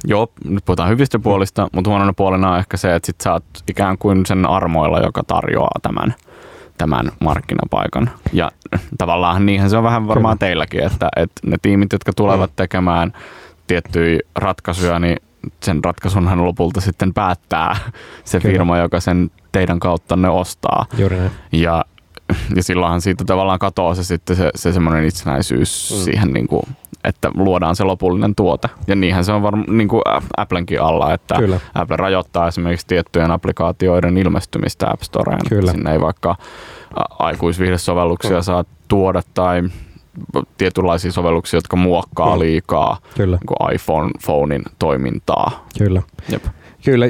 joo, 0.04 0.32
nyt 0.44 0.64
puhutaan 0.64 0.88
hyvistä 0.88 1.18
puolista, 1.18 1.68
mutta 1.72 1.90
huonona 1.90 2.12
puolena 2.12 2.50
on 2.50 2.58
ehkä 2.58 2.76
se, 2.76 2.94
että 2.94 3.06
sit 3.06 3.20
sä 3.20 3.32
oot 3.32 3.44
ikään 3.68 3.98
kuin 3.98 4.26
sen 4.26 4.46
armoilla, 4.46 5.00
joka 5.00 5.22
tarjoaa 5.26 5.78
tämän, 5.82 6.14
tämän 6.78 7.12
markkinapaikan. 7.20 8.10
Ja 8.32 8.50
tavallaan 8.98 9.46
niinhän 9.46 9.70
se 9.70 9.76
on 9.76 9.84
vähän 9.84 10.08
varmaan 10.08 10.38
Kyllä. 10.38 10.48
teilläkin, 10.48 10.82
että, 10.82 11.08
että 11.16 11.40
ne 11.46 11.56
tiimit, 11.62 11.92
jotka 11.92 12.12
tulevat 12.16 12.50
mm. 12.50 12.56
tekemään 12.56 13.12
tiettyjä 13.66 14.18
ratkaisuja, 14.36 14.98
niin 14.98 15.16
sen 15.62 15.84
ratkaisunhan 15.84 16.44
lopulta 16.44 16.80
sitten 16.80 17.14
päättää 17.14 17.76
se 18.24 18.40
Kyllä. 18.40 18.52
firma, 18.52 18.78
joka 18.78 19.00
sen 19.00 19.30
teidän 19.52 19.80
kautta 19.80 20.16
ne 20.16 20.28
ostaa. 20.28 20.86
Juuri 20.98 21.16
näin. 21.16 21.30
Ja 21.52 21.84
ja 22.56 22.62
silloinhan 22.62 23.00
siitä 23.00 23.24
tavallaan 23.24 23.58
katoaa 23.58 23.94
se 23.94 24.04
sitten 24.04 24.36
se, 24.36 24.50
se 24.54 24.72
semmoinen 24.72 25.04
itsenäisyys 25.04 25.94
mm. 25.96 26.04
siihen, 26.04 26.32
niin 26.32 26.48
kuin, 26.48 26.62
että 27.04 27.30
luodaan 27.34 27.76
se 27.76 27.84
lopullinen 27.84 28.34
tuote. 28.34 28.68
Ja 28.86 28.96
niinhän 28.96 29.24
se 29.24 29.32
on 29.32 29.42
varmaan 29.42 29.76
niin 29.76 29.88
kuin 29.88 30.02
Applenkin 30.36 30.80
alla, 30.80 31.14
että 31.14 31.34
Kyllä. 31.34 31.60
Apple 31.74 31.96
rajoittaa 31.96 32.48
esimerkiksi 32.48 32.86
tiettyjen 32.86 33.30
applikaatioiden 33.30 34.18
ilmestymistä 34.18 34.90
App 34.90 35.02
Storeen. 35.02 35.40
Kyllä. 35.48 35.72
Sinne 35.72 35.92
ei 35.92 36.00
vaikka 36.00 36.36
aikuisviihdesovelluksia 37.18 38.36
mm. 38.36 38.42
saa 38.42 38.64
tuoda 38.88 39.22
tai 39.34 39.62
tietynlaisia 40.58 41.12
sovelluksia, 41.12 41.56
jotka 41.56 41.76
muokkaa 41.76 42.38
liikaa 42.38 42.98
Kyllä. 43.16 43.38
Niin 43.38 43.74
iPhone, 43.74 44.10
phonein 44.24 44.62
toimintaa. 44.78 45.66
Kyllä. 45.78 46.02
Jep. 46.28 46.44
Kyllä, 46.84 47.06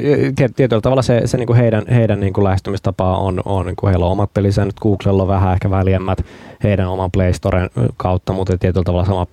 tietyllä 0.55 0.81
tavalla 0.81 1.01
se, 1.01 1.21
se 1.25 1.37
niin 1.37 1.47
kuin 1.47 1.57
heidän, 1.57 1.83
heidän 1.87 2.19
niin 2.19 2.33
kuin 2.33 2.43
lähestymistapa 2.43 3.17
on, 3.17 3.41
on 3.45 3.65
niin 3.65 3.75
kuin 3.75 3.89
heillä 3.89 4.05
on 4.05 4.11
omat 4.11 4.33
pelisäännöt, 4.33 4.79
Googlella 4.79 5.21
on 5.21 5.27
vähän 5.27 5.53
ehkä 5.53 5.69
väljemmät 5.69 6.25
heidän 6.63 6.87
oman 6.87 7.11
Play 7.11 7.33
Storen 7.33 7.69
kautta, 7.97 8.33
mutta 8.33 8.57
tietyllä 8.57 8.83
tavalla 8.83 9.05
sama 9.05 9.27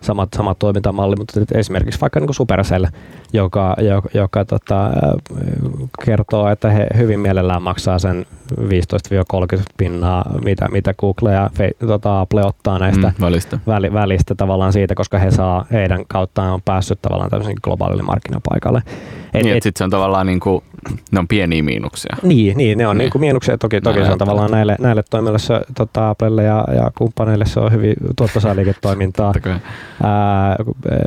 samat, 0.00 0.28
samat 0.36 0.58
toimintamalli, 0.58 1.16
mutta 1.16 1.40
esimerkiksi 1.54 2.00
vaikka 2.00 2.20
niin 2.20 2.34
Supercell, 2.34 2.86
joka, 3.32 3.76
joka, 3.78 4.08
joka 4.14 4.44
tota, 4.44 4.90
kertoo, 6.04 6.48
että 6.48 6.70
he 6.70 6.86
hyvin 6.96 7.20
mielellään 7.20 7.62
maksaa 7.62 7.98
sen 7.98 8.26
15-30 8.60 8.62
pinnaa, 9.76 10.24
mitä, 10.44 10.68
mitä 10.68 10.94
Google 10.94 11.32
ja 11.32 11.50
fe, 11.54 11.70
tota, 11.86 12.20
Apple 12.20 12.44
ottaa 12.44 12.78
näistä 12.78 13.12
mm, 13.18 13.24
välistä. 13.24 13.58
Väli, 13.66 13.92
välistä 13.92 14.34
tavallaan 14.34 14.72
siitä, 14.72 14.94
koska 14.94 15.18
he 15.18 15.30
saa, 15.30 15.66
heidän 15.72 16.04
kauttaan 16.08 16.52
on 16.52 16.62
päässyt 16.62 17.02
tavallaan 17.02 17.30
tämmöisen 17.30 17.56
globaalille 17.62 18.02
markkinapaikalle. 18.02 18.82
Et, 19.34 19.42
niin, 19.42 19.56
et, 19.56 19.62
sitten 19.62 19.78
se 19.78 19.84
on 19.84 19.90
tavallaan 19.90 20.26
niin 20.26 20.40
kuin, 20.40 20.64
ne 21.12 21.18
on 21.18 21.28
pieniä 21.28 21.62
miinuksia. 21.62 22.16
Niin, 22.22 22.56
niin 22.56 22.78
ne 22.78 22.86
on 22.86 22.98
niin. 22.98 23.10
Niin 23.14 23.20
miinuksia. 23.20 23.58
Toki, 23.58 23.80
toki 23.80 24.04
se 24.04 24.12
on 24.12 24.18
tavallaan 24.18 24.50
näille, 24.50 24.76
näille 24.80 25.02
toimijoille, 25.10 25.38
se, 25.38 25.60
tota, 25.74 26.10
Applelle 26.10 26.42
ja, 26.42 26.64
ja 26.74 26.90
kumppaneille 26.98 27.46
se 27.46 27.60
on 27.60 27.72
hyvin 27.72 27.94
tuottosaa 28.16 28.56
liiketoimintaa. 28.56 29.32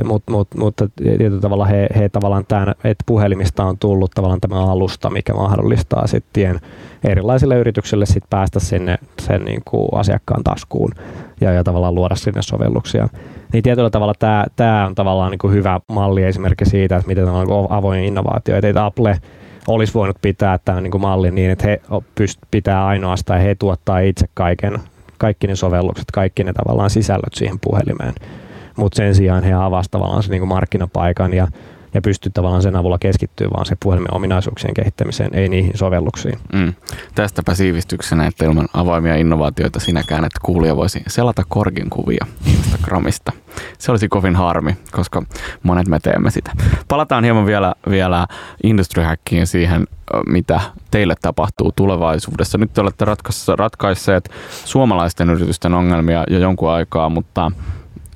Mutta 0.04 0.32
mut, 0.32 0.48
mutta 0.56 0.88
tietyllä 0.96 1.40
tavalla 1.40 1.64
he, 1.64 1.86
he 1.96 2.08
tavallaan 2.08 2.44
tämän, 2.48 2.68
että 2.68 3.04
puhelimista 3.06 3.64
on 3.64 3.78
tullut 3.78 4.10
tavallaan 4.10 4.40
tämä 4.40 4.70
alusta, 4.70 5.10
mikä 5.10 5.34
mahdollistaa 5.34 6.06
sitten 6.06 6.60
erilaisille 7.04 7.56
yrityksille 7.56 8.06
sit 8.06 8.24
päästä 8.30 8.60
sinne 8.60 8.98
sen 9.20 9.44
niin 9.44 9.62
kuin 9.64 9.88
asiakkaan 9.92 10.44
taskuun 10.44 10.90
ja, 11.40 11.52
ja 11.52 11.64
tavallaan 11.64 11.94
luoda 11.94 12.14
sinne 12.14 12.42
sovelluksia. 12.42 13.08
Niin 13.52 13.62
tietyllä 13.62 13.90
tavalla 13.90 14.14
tämä, 14.18 14.46
tämä 14.56 14.86
on 14.86 14.94
tavallaan 14.94 15.30
niin 15.30 15.38
kuin 15.38 15.54
hyvä 15.54 15.80
malli 15.88 16.22
esimerkki 16.22 16.64
siitä, 16.64 16.96
että 16.96 17.08
miten 17.08 17.28
on 17.28 17.46
niin 17.46 17.66
avoin 17.70 18.04
innovaatio. 18.04 18.56
Että 18.56 18.84
Apple 18.84 19.18
olisi 19.68 19.94
voinut 19.94 20.16
pitää 20.22 20.58
tämän 20.64 20.82
niin 20.82 20.90
kuin 20.90 21.02
mallin 21.02 21.34
niin, 21.34 21.50
että 21.50 21.66
he 21.66 21.80
pyst- 22.20 22.46
pitää 22.50 22.86
ainoastaan, 22.86 23.40
he 23.40 23.54
tuottaa 23.54 23.98
itse 23.98 24.26
kaiken, 24.34 24.78
kaikki 25.18 25.46
ne 25.46 25.56
sovellukset, 25.56 26.10
kaikki 26.12 26.44
ne 26.44 26.52
tavallaan 26.52 26.90
sisällöt 26.90 27.34
siihen 27.34 27.58
puhelimeen. 27.60 28.14
Mutta 28.76 28.96
sen 28.96 29.14
sijaan 29.14 29.44
he 29.44 29.52
avasivat 29.52 29.90
tavallaan 29.90 30.22
sen 30.22 30.30
niin 30.30 30.40
kuin 30.40 30.48
markkinapaikan 30.48 31.34
ja 31.34 31.48
ja 31.94 32.02
pystyy 32.02 32.32
tavallaan 32.32 32.62
sen 32.62 32.76
avulla 32.76 32.98
keskittyä 32.98 33.50
vaan 33.50 33.66
se 33.66 33.76
puhelimen 33.82 34.14
ominaisuuksien 34.14 34.74
kehittämiseen, 34.74 35.34
ei 35.34 35.48
niihin 35.48 35.72
sovelluksiin. 35.74 36.38
Mm. 36.52 36.74
Tästäpä 37.14 37.54
siivistyksenä, 37.54 38.26
että 38.26 38.44
ilman 38.44 38.68
avoimia 38.74 39.16
innovaatioita 39.16 39.80
sinäkään, 39.80 40.24
että 40.24 40.40
kuulija 40.42 40.76
voisi 40.76 41.02
selata 41.06 41.42
korgin 41.48 41.90
kuvia 41.90 42.26
Instagramista. 42.46 43.32
Se 43.78 43.90
olisi 43.90 44.08
kovin 44.08 44.36
harmi, 44.36 44.76
koska 44.92 45.22
monet 45.62 45.88
me 45.88 45.98
teemme 46.00 46.30
sitä. 46.30 46.52
Palataan 46.88 47.24
hieman 47.24 47.46
vielä, 47.46 47.74
vielä 47.90 48.26
Industry 48.62 49.02
Hackiin 49.02 49.46
siihen, 49.46 49.86
mitä 50.26 50.60
teille 50.90 51.14
tapahtuu 51.22 51.72
tulevaisuudessa. 51.76 52.58
Nyt 52.58 52.72
te 52.72 52.80
olette 52.80 53.04
ratkaisseet 53.56 54.30
suomalaisten 54.64 55.30
yritysten 55.30 55.74
ongelmia 55.74 56.24
jo 56.30 56.38
jonkun 56.38 56.70
aikaa, 56.70 57.08
mutta 57.08 57.52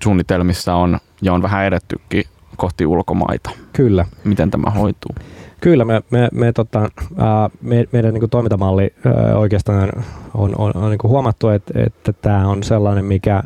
suunnitelmissa 0.02 0.74
on 0.74 0.98
ja 1.22 1.32
on 1.32 1.42
vähän 1.42 1.64
edettykin 1.64 2.24
kohti 2.56 2.86
ulkomaita. 2.86 3.50
Kyllä. 3.72 4.04
Miten 4.24 4.50
tämä 4.50 4.70
hoituu? 4.70 5.14
Kyllä, 5.60 5.84
me, 5.84 6.02
me, 6.10 6.28
me, 6.32 6.52
tota, 6.52 6.88
ää, 7.16 7.50
me, 7.62 7.84
meidän 7.92 8.14
niin 8.14 8.20
kuin 8.20 8.30
toimintamalli 8.30 8.94
ää, 9.04 9.36
oikeastaan 9.36 9.92
on, 10.34 10.54
on, 10.58 10.72
on 10.76 10.90
niin 10.90 10.98
kuin 10.98 11.10
huomattu, 11.10 11.48
että, 11.48 11.82
että 11.86 12.12
tämä 12.12 12.48
on 12.48 12.62
sellainen 12.62 13.04
mikä, 13.04 13.34
ää, 13.34 13.42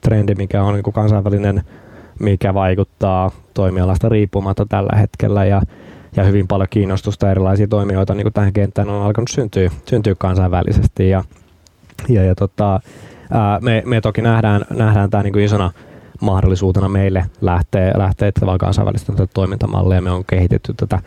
trendi, 0.00 0.34
mikä 0.34 0.62
on 0.62 0.74
niin 0.74 0.82
kuin 0.82 0.94
kansainvälinen, 0.94 1.62
mikä 2.20 2.54
vaikuttaa 2.54 3.30
toimialasta 3.54 4.08
riippumatta 4.08 4.66
tällä 4.66 4.98
hetkellä 4.98 5.44
ja, 5.44 5.62
ja 6.16 6.24
hyvin 6.24 6.48
paljon 6.48 6.68
kiinnostusta 6.70 7.30
erilaisia 7.30 7.68
toimijoita 7.68 8.14
niin 8.14 8.24
kuin 8.24 8.32
tähän 8.32 8.52
kenttään 8.52 8.88
on 8.88 9.02
alkanut 9.02 9.28
syntyä, 9.30 9.70
syntyä 9.88 10.14
kansainvälisesti 10.18 11.08
ja, 11.08 11.24
ja, 12.08 12.24
ja 12.24 12.34
tota, 12.34 12.80
ää, 13.32 13.58
me, 13.60 13.82
me 13.86 14.00
toki 14.00 14.22
nähdään, 14.22 14.64
nähdään 14.70 15.10
tämä 15.10 15.22
niin 15.22 15.32
kuin 15.32 15.44
isona 15.44 15.70
mahdollisuutena 16.20 16.88
meille 16.88 17.24
lähteä, 17.40 17.92
lähteä 17.96 18.32
tavallaan 18.32 18.58
kansainvälistä 18.58 19.12
tätä 19.12 19.26
toimintamallia. 19.34 20.00
Me 20.00 20.10
on 20.10 20.24
kehitetty 20.24 20.74
tätä, 20.76 20.98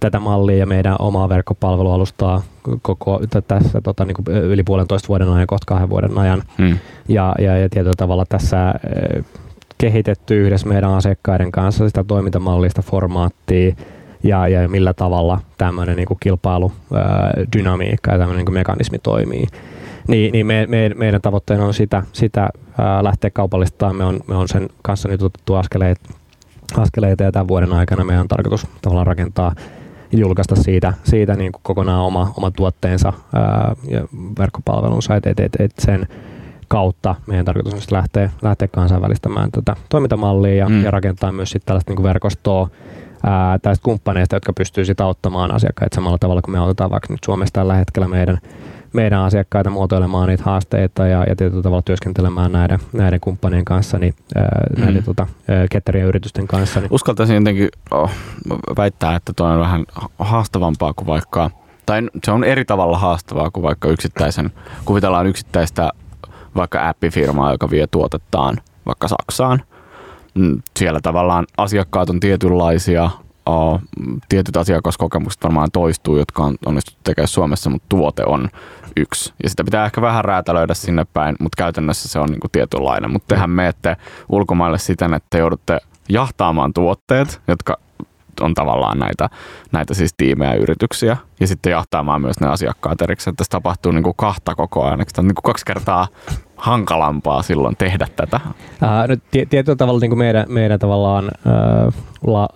tätä 0.00 0.20
mallia 0.20 0.56
ja 0.56 0.66
meidän 0.66 0.96
omaa 0.98 1.28
verkkopalvelualustaa 1.28 2.42
koko 2.82 3.20
tässä 3.48 3.80
tota, 3.80 4.04
niin 4.04 4.14
kuin 4.14 4.36
yli 4.36 4.62
puolentoista 4.62 5.08
vuoden 5.08 5.28
ajan, 5.28 5.46
kohta 5.46 5.66
kahden 5.66 5.90
vuoden 5.90 6.18
ajan. 6.18 6.42
Hmm. 6.58 6.78
Ja, 7.08 7.34
ja, 7.38 7.56
ja 7.56 7.68
tietyllä 7.68 7.94
tavalla 7.96 8.24
tässä 8.28 8.74
kehitetty 9.78 10.46
yhdessä 10.46 10.68
meidän 10.68 10.90
asiakkaiden 10.90 11.52
kanssa 11.52 11.88
sitä 11.88 12.04
toimintamallista 12.04 12.82
formaattia 12.82 13.74
ja, 14.22 14.48
ja 14.48 14.68
millä 14.68 14.94
tavalla 14.94 15.40
tämmöinen 15.58 15.96
niin 15.96 16.08
kilpailudynamiikka 16.20 18.12
ja 18.12 18.18
tämmöinen 18.18 18.44
niin 18.44 18.54
mekanismi 18.54 18.98
toimii 18.98 19.46
niin, 20.08 20.32
niin 20.32 20.46
me, 20.46 20.66
me, 20.68 20.90
meidän 20.96 21.20
tavoitteena 21.20 21.64
on 21.64 21.74
sitä, 21.74 22.02
sitä 22.12 22.48
ää, 22.78 23.04
lähteä 23.04 23.30
kaupallistamaan. 23.30 23.96
Me 23.96 24.04
on, 24.04 24.20
me 24.26 24.34
on 24.34 24.48
sen 24.48 24.68
kanssa 24.82 25.08
nyt 25.08 25.22
otettu 25.22 25.54
askeleet, 25.54 25.98
askeleita 26.76 27.22
ja 27.22 27.32
tämän 27.32 27.48
vuoden 27.48 27.72
aikana 27.72 28.04
meidän 28.04 28.20
on 28.20 28.28
tarkoitus 28.28 28.66
tavallaan 28.82 29.06
rakentaa 29.06 29.54
ja 30.12 30.18
julkaista 30.18 30.56
siitä, 30.56 30.92
siitä 31.04 31.34
niin 31.34 31.52
kuin 31.52 31.62
kokonaan 31.62 32.02
oma, 32.02 32.32
oma 32.36 32.50
tuotteensa 32.50 33.12
ää, 33.32 33.76
ja 33.88 34.00
verkkopalvelunsa, 34.38 35.16
että 35.16 35.30
et, 35.30 35.40
et, 35.40 35.52
et 35.58 35.72
sen 35.78 36.06
kautta 36.68 37.14
meidän 37.26 37.44
tarkoitus 37.44 37.74
on 37.74 37.80
lähteä, 37.90 38.30
lähteä 38.42 38.68
kansainvälistämään 38.68 39.50
tätä 39.50 39.76
toimintamallia 39.88 40.54
ja, 40.54 40.68
mm. 40.68 40.84
ja 40.84 40.90
rakentaa 40.90 41.32
myös 41.32 41.50
sitten 41.50 41.66
tällaista 41.66 41.90
niin 41.90 41.96
kuin 41.96 42.04
verkostoa 42.04 42.68
ää, 43.26 43.58
tästä 43.58 43.84
kumppaneista, 43.84 44.36
jotka 44.36 44.52
pystyy 44.52 44.84
sitten 44.84 45.06
auttamaan 45.06 45.54
asiakkaita 45.54 45.94
samalla 45.94 46.18
tavalla 46.18 46.42
kuin 46.42 46.52
me 46.52 46.58
autetaan 46.58 46.90
vaikka 46.90 47.12
nyt 47.12 47.24
Suomessa 47.24 47.52
tällä 47.52 47.74
hetkellä 47.74 48.08
meidän 48.08 48.38
meidän 48.92 49.20
asiakkaita 49.20 49.70
muotoilemaan 49.70 50.28
niitä 50.28 50.42
haasteita 50.46 51.06
ja, 51.06 51.24
ja 51.24 51.36
tietyllä 51.36 51.62
tavalla 51.62 51.82
työskentelemään 51.82 52.52
näiden, 52.52 52.78
näiden 52.92 53.20
kumppanien 53.20 53.64
kanssa, 53.64 53.98
niin, 53.98 54.14
ää, 54.34 54.64
mm. 54.76 54.84
näiden 54.84 55.04
tota, 55.04 55.26
ketterien 55.70 56.06
yritysten 56.06 56.46
kanssa. 56.46 56.80
Niin. 56.80 56.92
Uskaltaisin 56.92 57.36
jotenkin 57.36 57.68
oh, 57.90 58.10
väittää, 58.76 59.16
että 59.16 59.32
tuo 59.36 59.46
on 59.46 59.60
vähän 59.60 59.84
haastavampaa 60.18 60.92
kuin 60.92 61.06
vaikka, 61.06 61.50
tai 61.86 62.02
se 62.24 62.30
on 62.30 62.44
eri 62.44 62.64
tavalla 62.64 62.98
haastavaa 62.98 63.50
kuin 63.50 63.62
vaikka 63.62 63.88
yksittäisen, 63.88 64.50
kuvitellaan 64.84 65.26
yksittäistä 65.26 65.90
vaikka 66.56 66.88
appifirmaa, 66.88 67.52
joka 67.52 67.70
vie 67.70 67.86
tuotettaan 67.86 68.56
vaikka 68.86 69.08
Saksaan. 69.08 69.62
Mm, 70.34 70.62
siellä 70.78 71.00
tavallaan 71.02 71.46
asiakkaat 71.56 72.10
on 72.10 72.20
tietynlaisia, 72.20 73.10
uh, 73.48 73.80
tietyt 74.28 74.56
asiakaskokemukset 74.56 75.42
varmaan 75.42 75.68
toistuu, 75.72 76.16
jotka 76.16 76.42
on 76.42 76.56
onnistuttu 76.66 77.00
tekemään 77.04 77.28
Suomessa, 77.28 77.70
mutta 77.70 77.86
tuote 77.88 78.24
on 78.24 78.48
yksi. 78.96 79.34
Ja 79.42 79.50
sitä 79.50 79.64
pitää 79.64 79.84
ehkä 79.84 80.00
vähän 80.02 80.24
räätälöidä 80.24 80.74
sinne 80.74 81.06
päin, 81.12 81.36
mutta 81.40 81.56
käytännössä 81.56 82.08
se 82.08 82.18
on 82.18 82.28
niin 82.28 82.40
kuin 82.40 82.50
tietynlainen. 82.50 83.10
Mutta 83.10 83.34
tehän 83.34 83.50
menette 83.50 83.96
ulkomaille 84.28 84.78
siten, 84.78 85.14
että 85.14 85.38
joudutte 85.38 85.78
jahtaamaan 86.08 86.72
tuotteet, 86.72 87.40
jotka 87.48 87.78
on 88.40 88.54
tavallaan 88.54 88.98
näitä, 88.98 89.28
näitä 89.72 89.94
siis 89.94 90.14
tiimejä 90.16 90.54
yrityksiä. 90.54 91.16
Ja 91.40 91.46
sitten 91.46 91.70
jahtaamaan 91.70 92.20
myös 92.20 92.40
ne 92.40 92.48
asiakkaat 92.48 93.02
erikseen. 93.02 93.36
Tässä 93.36 93.50
tapahtuu 93.50 93.92
niin 93.92 94.02
kuin 94.02 94.16
kahta 94.16 94.54
koko 94.54 94.84
ajan. 94.84 94.98
Tämä 94.98 95.22
on 95.22 95.28
niin 95.28 95.34
kuin 95.34 95.42
kaksi 95.52 95.64
kertaa 95.64 96.08
hankalampaa 96.62 97.42
silloin 97.42 97.76
tehdä 97.76 98.06
tätä? 98.16 98.40
Ää, 98.80 99.06
nyt 99.06 99.22
tietyllä 99.50 99.76
tavalla 99.76 100.00
niin 100.00 100.10
kuin 100.10 100.18
meidän, 100.18 100.46
meidän 100.48 100.78
tavallaan 100.78 101.30
ää, 101.46 101.92
la, 102.26 102.48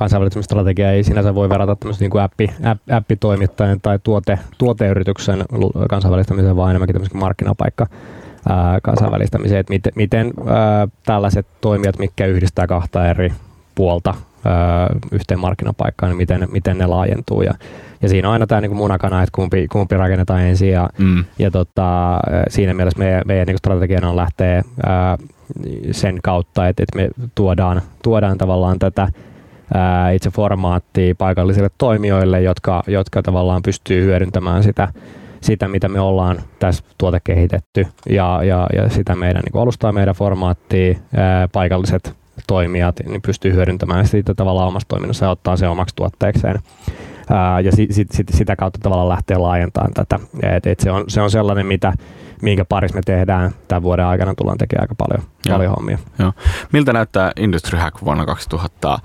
ää, 0.00 0.42
strategia 0.42 0.92
ei 0.92 1.04
sinänsä 1.04 1.34
voi 1.34 1.48
verrata 1.48 1.76
tämmöisen 1.76 2.10
niin 2.10 2.22
appi, 2.22 2.50
app, 2.64 2.80
appitoimittajan 2.90 3.80
tai 3.80 3.98
tuote, 4.02 4.38
tuoteyrityksen 4.58 5.44
kansainvälistämiseen, 5.88 6.56
vaan 6.56 6.70
enemmänkin 6.70 6.94
tämmöisen 6.94 7.18
markkinapaikka 7.18 7.86
kansainvälistämiseen, 8.82 9.60
että 9.60 9.72
miten, 9.72 9.92
miten 9.96 10.32
ää, 10.46 10.88
tällaiset 11.06 11.46
toimijat, 11.60 11.98
mitkä 11.98 12.26
yhdistää 12.26 12.66
kahta 12.66 13.06
eri 13.06 13.32
puolta 13.74 14.14
yhteen 15.12 15.40
markkinapaikkaan, 15.40 16.10
niin 16.10 16.16
miten, 16.16 16.48
miten 16.52 16.78
ne 16.78 16.86
laajentuu. 16.86 17.42
Ja, 17.42 17.54
ja 18.02 18.08
siinä 18.08 18.28
on 18.28 18.32
aina 18.32 18.46
tämä 18.46 18.60
niin 18.60 18.76
munakana, 18.76 19.22
että 19.22 19.34
kumpi, 19.34 19.68
kumpi 19.68 19.96
rakennetaan 19.96 20.42
ensin. 20.42 20.70
Ja, 20.70 20.88
mm. 20.98 21.24
ja 21.38 21.50
tota, 21.50 22.18
siinä 22.48 22.74
mielessä 22.74 22.98
meidän, 22.98 23.22
meidän 23.26 23.46
niin 23.46 23.58
strategiana 23.58 24.10
on 24.10 24.16
lähteä 24.16 24.62
ää, 24.86 25.18
sen 25.90 26.18
kautta, 26.22 26.68
että, 26.68 26.82
että 26.82 26.96
me 26.96 27.08
tuodaan, 27.34 27.82
tuodaan 28.02 28.38
tavallaan 28.38 28.78
tätä 28.78 29.08
ää, 29.74 30.10
itse 30.10 30.30
formaattia 30.30 31.14
paikallisille 31.18 31.70
toimijoille, 31.78 32.40
jotka, 32.40 32.82
jotka 32.86 33.22
tavallaan 33.22 33.62
pystyy 33.62 34.04
hyödyntämään 34.04 34.62
sitä, 34.62 34.88
sitä, 35.40 35.68
mitä 35.68 35.88
me 35.88 36.00
ollaan 36.00 36.42
tässä 36.58 36.84
tuote 36.98 37.20
kehitetty 37.24 37.86
ja, 38.08 38.40
ja, 38.44 38.66
ja 38.76 38.88
sitä 38.88 39.14
meidän 39.14 39.42
niin 39.42 39.62
alustaa 39.62 39.92
meidän 39.92 40.14
formaattia, 40.14 40.98
ää, 41.16 41.48
paikalliset 41.48 42.21
toimijat 42.46 43.00
niin 43.06 43.22
pystyy 43.22 43.52
hyödyntämään 43.52 44.06
siitä 44.06 44.34
tavallaan 44.34 44.68
omassa 44.68 44.88
toiminnassa 44.88 45.24
ja 45.24 45.30
ottaa 45.30 45.56
se 45.56 45.68
omaksi 45.68 45.96
tuotteekseen. 45.96 46.58
Ää, 47.30 47.60
ja 47.60 47.72
sit, 47.72 47.92
sit, 47.92 48.12
sit, 48.12 48.28
sitä 48.34 48.56
kautta 48.56 48.78
tavallaan 48.82 49.08
lähtee 49.08 49.36
laajentamaan 49.36 49.94
tätä. 49.94 50.20
Et, 50.42 50.66
et 50.66 50.80
se, 50.80 50.90
on, 50.90 51.04
se 51.08 51.20
on 51.20 51.30
sellainen, 51.30 51.66
mitä, 51.66 51.92
minkä 52.42 52.64
parissa 52.64 52.96
me 52.96 53.02
tehdään 53.04 53.50
tämän 53.68 53.82
vuoden 53.82 54.06
aikana, 54.06 54.34
tullaan 54.34 54.58
tekemään 54.58 54.84
aika 54.84 54.94
paljon, 54.94 55.22
Joo. 55.46 55.56
paljon 55.56 55.70
hommia. 55.70 55.98
Joo. 56.18 56.32
Miltä 56.72 56.92
näyttää 56.92 57.32
Industry 57.36 57.78
Hack 57.78 58.04
vuonna 58.04 58.26
2000 58.26 58.98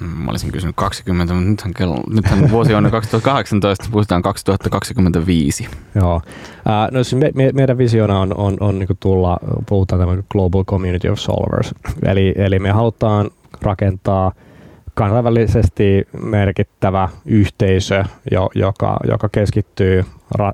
Mä 0.00 0.30
olisin 0.30 0.52
kysynyt 0.52 0.76
20, 0.76 1.34
mutta 1.34 1.50
nythän, 1.50 1.74
kello, 1.74 2.00
nythän 2.10 2.50
vuosi 2.50 2.74
on 2.74 2.90
2018, 2.90 3.88
puhutaan 3.90 4.22
2025. 4.22 5.68
Joo. 5.94 6.22
No 6.90 7.04
siis 7.04 7.20
me, 7.20 7.30
me, 7.34 7.50
meidän 7.54 7.78
visiona 7.78 8.20
on, 8.20 8.34
on, 8.36 8.56
on 8.60 8.78
niin 8.78 8.88
tulla, 9.00 9.38
puhutaan 9.68 10.00
tämä 10.00 10.22
Global 10.32 10.64
Community 10.64 11.08
of 11.08 11.18
Solvers. 11.18 11.74
Eli, 12.06 12.34
eli 12.36 12.58
me 12.58 12.70
halutaan 12.70 13.30
rakentaa 13.62 14.32
kansainvälisesti 14.94 16.08
merkittävä 16.22 17.08
yhteisö, 17.26 18.04
jo, 18.30 18.50
joka, 18.54 18.96
joka 19.08 19.28
keskittyy 19.28 20.04
ra, 20.34 20.52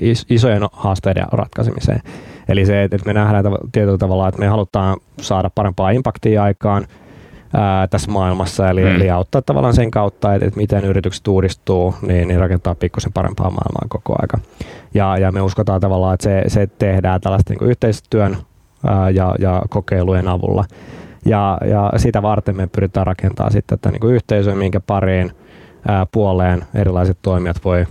is, 0.00 0.26
isojen 0.30 0.62
haasteiden 0.72 1.26
ratkaisemiseen. 1.32 2.02
Eli 2.48 2.66
se, 2.66 2.84
että 2.84 2.98
me 3.06 3.12
nähdään 3.12 3.44
tietyllä 3.72 3.98
tavalla, 3.98 4.28
että 4.28 4.40
me 4.40 4.46
halutaan 4.46 4.96
saada 5.20 5.50
parempaa 5.54 5.90
impaktia 5.90 6.42
aikaan– 6.42 6.86
ää, 7.52 7.86
tässä 7.86 8.10
maailmassa, 8.10 8.70
eli, 8.70 8.80
mm. 8.80 8.96
eli 8.96 9.10
auttaa 9.10 9.42
tavallaan 9.42 9.74
sen 9.74 9.90
kautta, 9.90 10.34
että, 10.34 10.46
että 10.46 10.60
miten 10.60 10.84
yritykset 10.84 11.28
uudistuu, 11.28 11.94
niin, 12.02 12.28
niin 12.28 12.40
rakentaa 12.40 12.74
pikkusen 12.74 13.12
parempaa 13.12 13.50
maailmaa 13.50 13.86
koko 13.88 14.14
aika. 14.18 14.38
Ja, 14.94 15.18
ja 15.18 15.32
me 15.32 15.42
uskotaan 15.42 15.80
tavallaan, 15.80 16.14
että 16.14 16.24
se, 16.24 16.42
se 16.46 16.66
tehdään 16.66 17.20
tällaista 17.20 17.52
niin 17.52 17.70
yhteistyön 17.70 18.36
ää, 18.86 19.10
ja, 19.10 19.34
ja 19.38 19.62
kokeilujen 19.68 20.28
avulla. 20.28 20.64
Ja, 21.24 21.58
ja 21.64 21.92
sitä 21.96 22.22
varten 22.22 22.56
me 22.56 22.66
pyritään 22.66 23.06
rakentamaan 23.06 23.52
sitten 23.52 23.78
tätä 23.78 23.90
niin 23.98 24.12
yhteisöä, 24.12 24.54
minkä 24.54 24.80
pariin 24.80 25.32
ää, 25.88 26.06
puoleen 26.12 26.64
erilaiset 26.74 27.18
toimijat 27.22 27.64
voi 27.64 27.86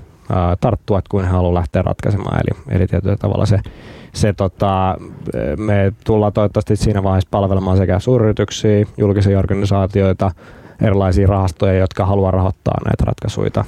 tarttua, 0.61 0.99
että 0.99 1.09
kuin 1.09 1.25
he 1.25 1.31
haluavat 1.31 1.57
lähteä 1.57 1.81
ratkaisemaan. 1.81 2.39
Eli, 2.39 2.77
eli 2.77 2.87
tietyllä 2.87 3.17
tavalla 3.17 3.45
se, 3.45 3.59
se 4.13 4.33
tota, 4.33 4.97
me 5.57 5.93
tullaan 6.05 6.33
toivottavasti 6.33 6.75
siinä 6.75 7.03
vaiheessa 7.03 7.29
palvelemaan 7.31 7.77
sekä 7.77 7.99
suuryrityksiä, 7.99 8.85
julkisia 8.97 9.39
organisaatioita, 9.39 10.31
erilaisia 10.81 11.27
rahastoja, 11.27 11.73
jotka 11.73 12.05
haluaa 12.05 12.31
rahoittaa 12.31 12.81
näitä 12.85 13.05
ratkaisuja. 13.05 13.65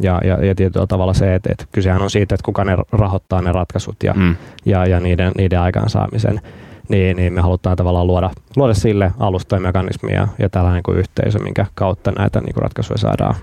Ja, 0.00 0.20
ja, 0.24 0.44
ja 0.44 0.54
tietyllä 0.54 0.86
tavalla 0.86 1.14
se, 1.14 1.34
että, 1.34 1.52
että 1.52 1.64
kysehän 1.72 2.02
on 2.02 2.10
siitä, 2.10 2.34
että 2.34 2.44
kuka 2.44 2.64
ne 2.64 2.76
rahoittaa 2.92 3.42
ne 3.42 3.52
ratkaisut 3.52 3.96
ja, 4.02 4.14
mm. 4.14 4.36
ja, 4.64 4.86
ja 4.86 5.00
niiden, 5.00 5.32
niiden 5.36 5.60
aikaansaamisen 5.60 6.40
niin, 6.88 7.16
niin 7.16 7.32
me 7.32 7.40
halutaan 7.40 7.76
tavallaan 7.76 8.06
luoda, 8.06 8.30
luoda 8.56 8.74
sille 8.74 9.12
alusta 9.18 9.56
ja 9.56 9.60
mekanismia 9.60 10.28
ja 10.38 10.48
tällainen 10.48 10.82
kuin 10.82 10.98
yhteisö, 10.98 11.38
minkä 11.38 11.66
kautta 11.74 12.12
näitä 12.18 12.40
niin 12.40 12.54
kuin 12.54 12.62
ratkaisuja 12.62 12.98
saadaan 12.98 13.34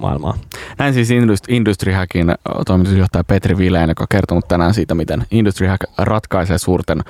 maailmaa. 0.00 0.34
Näin 0.78 0.94
siis 0.94 1.08
Industry 1.48 1.92
Hackin 1.92 2.34
toimitusjohtaja 2.66 3.24
Petri 3.24 3.58
Vileen, 3.58 3.88
joka 3.88 4.04
on 4.04 4.08
kertonut 4.10 4.48
tänään 4.48 4.74
siitä, 4.74 4.94
miten 4.94 5.26
Industry 5.30 5.66
Hack 5.66 5.84
ratkaisee 5.98 6.58
suurten, 6.58 7.00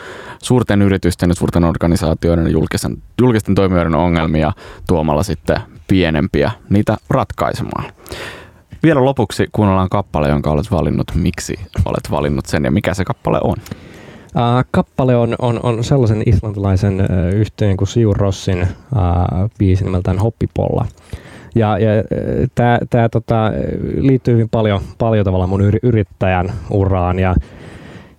suurten 0.43 0.83
yritysten 0.83 1.29
ja 1.29 1.35
suurten 1.35 1.65
organisaatioiden 1.65 2.45
ja 2.45 2.51
julkisten, 2.51 2.97
julkisten 3.21 3.55
toimijoiden 3.55 3.95
ongelmia 3.95 4.53
tuomalla 4.89 5.23
sitten 5.23 5.57
pienempiä 5.89 6.51
niitä 6.71 6.97
ratkaisemaan. 7.11 7.93
Vielä 8.83 9.05
lopuksi 9.05 9.49
kuunnellaan 9.53 9.89
kappale, 9.89 10.29
jonka 10.29 10.51
olet 10.51 10.71
valinnut. 10.71 11.13
Miksi 11.15 11.55
olet 11.85 12.11
valinnut 12.11 12.47
sen 12.47 12.65
ja 12.65 12.71
mikä 12.71 12.95
se 12.95 13.05
kappale 13.05 13.41
on? 13.45 13.57
Uh, 14.37 14.65
kappale 14.71 15.17
on, 15.17 15.37
on, 15.39 15.61
on 15.63 15.85
sellaisen 15.85 16.23
islantilaisen 16.27 17.01
uh, 17.01 17.35
yhteen 17.35 17.77
kuin 17.77 17.89
Siur 17.89 18.17
Rossin 18.17 18.63
uh, 18.63 19.51
biisi 19.59 19.85
nimeltään 19.85 20.19
Hoppipolla. 20.19 20.87
Ja, 21.55 21.79
ja 21.79 21.91
tämä 22.91 23.09
tota, 23.09 23.53
liittyy 23.97 24.35
hyvin 24.35 24.49
paljon, 24.49 24.81
paljon 24.99 25.25
tavallaan 25.25 25.51
mun 25.51 25.63
yrittäjän 25.83 26.53
uraan 26.71 27.19
ja 27.19 27.35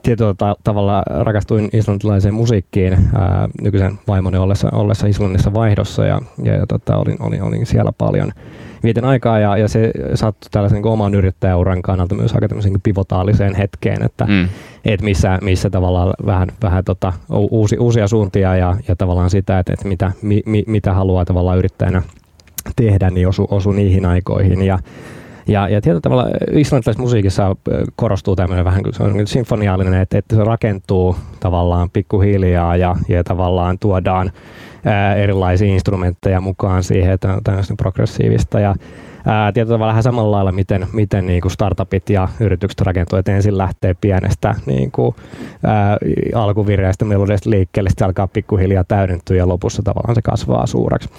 tietyllä 0.03 0.33
ta- 0.37 0.55
tavalla 0.63 1.03
rakastuin 1.07 1.69
islantilaiseen 1.73 2.33
musiikkiin 2.33 2.93
ää, 2.93 3.49
nykyisen 3.61 3.99
vaimoni 4.07 4.37
ollessa, 4.37 4.69
ollessa 4.71 5.07
Islannissa 5.07 5.53
vaihdossa 5.53 6.05
ja, 6.05 6.21
ja, 6.43 6.53
ja 6.53 6.65
tota, 6.67 6.97
olin, 6.97 7.17
olin, 7.21 7.43
olin, 7.43 7.65
siellä 7.65 7.91
paljon 7.97 8.31
vieten 8.83 9.05
aikaa 9.05 9.39
ja, 9.39 9.57
ja 9.57 9.67
se 9.67 9.91
sattui 10.13 10.49
tällaisen 10.51 10.81
niin 10.81 10.93
oman 10.93 11.15
yrittäjäuran 11.15 11.81
kannalta 11.81 12.15
myös 12.15 12.33
aika 12.33 12.47
tämmöisen 12.47 12.73
pivotaaliseen 12.83 13.55
hetkeen, 13.55 14.03
että 14.03 14.25
mm. 14.25 14.47
et 14.85 15.01
missä, 15.01 15.39
missä 15.41 15.69
tavallaan 15.69 16.13
vähän, 16.25 16.49
vähän 16.63 16.83
tota, 16.83 17.13
uusi, 17.29 17.77
uusia 17.77 18.07
suuntia 18.07 18.55
ja, 18.55 18.75
ja 18.87 18.95
tavallaan 18.95 19.29
sitä, 19.29 19.59
että, 19.59 19.73
että 19.73 19.87
mitä, 19.87 20.11
mi, 20.21 20.41
mi, 20.45 20.63
mitä 20.67 20.93
haluaa 20.93 21.25
tavallaan 21.25 21.57
yrittäjänä 21.57 22.01
tehdä, 22.75 23.09
niin 23.09 23.27
osu, 23.27 23.47
osu 23.51 23.71
niihin 23.71 24.05
aikoihin 24.05 24.61
ja 24.61 24.79
ja, 25.47 25.67
ja 25.67 25.81
tietyllä 25.81 26.01
tavalla 26.01 26.27
islantilaisessa 26.51 27.03
musiikissa 27.03 27.55
korostuu 27.95 28.35
tämmöinen 28.35 28.65
vähän 28.65 28.83
se 28.91 29.03
on 29.03 29.27
sinfoniaalinen, 29.27 30.01
että, 30.01 30.17
että 30.17 30.35
se 30.35 30.43
rakentuu 30.43 31.15
tavallaan 31.39 31.89
pikkuhiljaa 31.89 32.75
ja, 32.75 32.95
ja 33.09 33.23
tavallaan 33.23 33.79
tuodaan 33.79 34.31
ää, 34.85 35.15
erilaisia 35.15 35.67
instrumentteja 35.67 36.41
mukaan 36.41 36.83
siihen, 36.83 37.13
että 37.13 37.33
on 37.33 37.43
tämmöistä 37.43 37.73
progressiivista 37.77 38.59
ja 38.59 38.75
ää, 39.25 39.51
tietyllä 39.51 39.75
tavalla 39.75 39.91
vähän 39.91 40.03
samalla 40.03 40.31
lailla, 40.31 40.51
miten, 40.51 40.87
miten 40.93 41.27
niin 41.27 41.41
kuin 41.41 41.51
startupit 41.51 42.09
ja 42.09 42.27
yritykset 42.39 42.81
rakentuu, 42.81 43.19
että 43.19 43.35
ensin 43.35 43.57
lähtee 43.57 43.95
pienestä 44.01 44.55
niin 44.65 44.91
kuin, 44.91 45.15
ää, 45.63 45.97
alkuvireistä 46.35 47.05
melodista 47.05 47.49
liikkeelle, 47.49 47.89
sitten 47.89 48.05
alkaa 48.05 48.27
pikkuhiljaa 48.27 48.83
täydentyä 48.83 49.37
ja 49.37 49.47
lopussa 49.47 49.83
tavallaan 49.83 50.15
se 50.15 50.21
kasvaa 50.21 50.67
suureksi. 50.67 51.09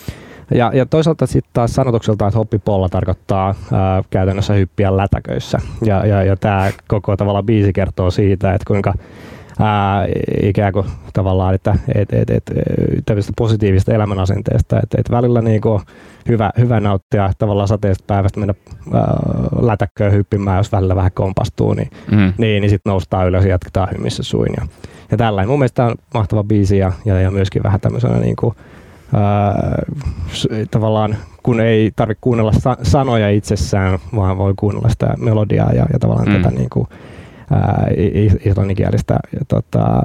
Ja, 0.55 0.71
ja 0.75 0.87
toisaalta 0.87 1.27
sitten 1.27 1.51
taas 1.53 1.75
sanotukselta, 1.75 2.27
että 2.27 2.39
hoppipolla 2.39 2.89
tarkoittaa 2.89 3.55
ää, 3.73 4.03
käytännössä 4.11 4.55
hyppiä 4.55 4.97
lätäköissä. 4.97 5.59
Ja, 5.85 6.07
ja, 6.07 6.23
ja 6.23 6.37
tämä 6.37 6.71
koko 6.89 7.17
tavalla 7.17 7.43
biisi 7.43 7.73
kertoo 7.73 8.11
siitä, 8.11 8.55
että 8.55 8.65
kuinka 8.67 8.95
ää, 9.59 10.07
ikään 10.43 10.73
kuin 10.73 10.87
tavallaan, 11.13 11.55
että 11.55 11.77
et, 11.95 12.13
et, 12.13 12.31
et, 12.31 12.51
tämmöistä 13.07 13.33
positiivista 13.39 13.95
elämänasenteesta, 13.95 14.81
että 14.83 14.99
et 15.01 15.11
välillä 15.11 15.43
niin 15.43 15.61
kuin 15.61 15.83
hyvä, 16.29 16.51
hyvä 16.59 16.81
nauttia 16.81 17.31
tavallaan 17.39 17.69
sateesta 17.69 18.05
päivästä 18.07 18.41
mennä 18.41 18.55
ää, 18.93 19.03
lätäkköön 19.61 20.13
hyppimään, 20.13 20.57
jos 20.57 20.73
välillä 20.73 20.97
vähän 20.97 21.13
kompastuu, 21.15 21.75
niin, 21.75 21.91
mm. 22.11 22.33
niin, 22.39 22.61
niin 22.61 22.71
sitten 22.71 22.91
noustaan 22.91 23.29
ylös 23.29 23.45
ja 23.45 23.51
jatketaan 23.51 23.89
hymissä 23.99 24.23
suin. 24.23 24.53
Ja, 24.57 24.67
ja 25.11 25.17
tällainen. 25.17 25.49
Mun 25.49 25.59
mielestä 25.59 25.77
tämä 25.77 25.89
on 25.89 25.95
mahtava 26.15 26.45
biisi 26.45 26.79
ja, 26.79 26.93
ja, 27.05 27.21
ja 27.21 27.31
myöskin 27.31 27.63
vähän 27.63 27.81
tämmöisenä 27.81 28.19
niin 28.19 28.37
kuin, 28.37 28.55
ää, 29.15 29.83
tavallaan 30.71 31.17
kun 31.43 31.61
ei 31.61 31.91
tarvitse 31.97 32.19
kuunnella 32.21 32.53
sa- 32.53 32.77
sanoja 32.83 33.31
itsessään, 33.31 33.99
vaan 34.17 34.39
voi 34.39 34.55
kuunnella 34.57 34.89
sitä 34.89 35.15
melodiaa 35.19 35.73
ja, 35.73 35.87
ja 35.93 35.99
tavallaan 35.99 36.29
mm. 36.29 36.43
tätä 36.43 36.55
niin 36.55 36.71
kuin, 36.71 36.89
islanninkielistä 38.45 39.19
tota, 39.49 40.03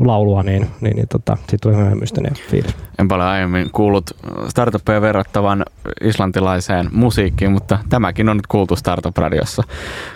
laulua, 0.00 0.42
niin, 0.42 0.66
niin, 0.80 0.96
niin 0.96 1.08
tota, 1.08 1.36
siitä 1.36 1.62
tuli 1.62 1.76
hyvin 1.76 1.98
mystinen 1.98 2.32
fiilis. 2.50 2.76
En 2.98 3.08
paljon 3.08 3.28
aiemmin 3.28 3.70
kuullut 3.72 4.10
startuppeja 4.48 5.00
verrattavan 5.00 5.64
islantilaiseen 6.00 6.88
musiikkiin, 6.92 7.52
mutta 7.52 7.78
tämäkin 7.88 8.28
on 8.28 8.36
nyt 8.36 8.46
kuultu 8.46 8.76
Startup-radiossa. 8.76 9.62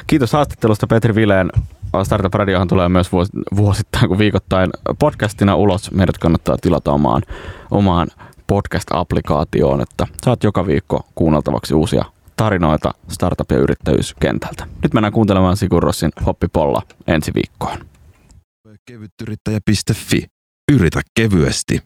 Kiitos 0.06 0.32
haastattelusta 0.32 0.86
Petri 0.86 1.14
Vileen. 1.14 1.50
Startup 2.02 2.34
Radiohan 2.34 2.68
tulee 2.68 2.88
myös 2.88 3.10
vuosittain 3.56 4.08
kuin 4.08 4.18
viikoittain 4.18 4.70
podcastina 4.98 5.56
ulos. 5.56 5.90
Meidät 5.90 6.18
kannattaa 6.18 6.56
tilata 6.60 6.92
omaan, 6.92 7.22
omaan 7.70 8.08
podcast-applikaatioon, 8.50 9.80
että 9.80 10.06
saat 10.24 10.44
joka 10.44 10.66
viikko 10.66 11.06
kuunneltavaksi 11.14 11.74
uusia 11.74 12.04
tarinoita 12.36 12.94
startup- 13.08 13.50
ja 13.52 13.58
yrittäjyyskentältä. 13.58 14.66
Nyt 14.82 14.94
mennään 14.94 15.12
kuuntelemaan 15.12 15.56
Sigurrossin 15.56 16.10
Hoppipolla 16.26 16.82
ensi 17.06 17.32
viikkoon. 17.34 17.78
Kevytyrittäjä.fi. 18.86 20.26
Yritä 20.72 21.00
kevyesti. 21.14 21.80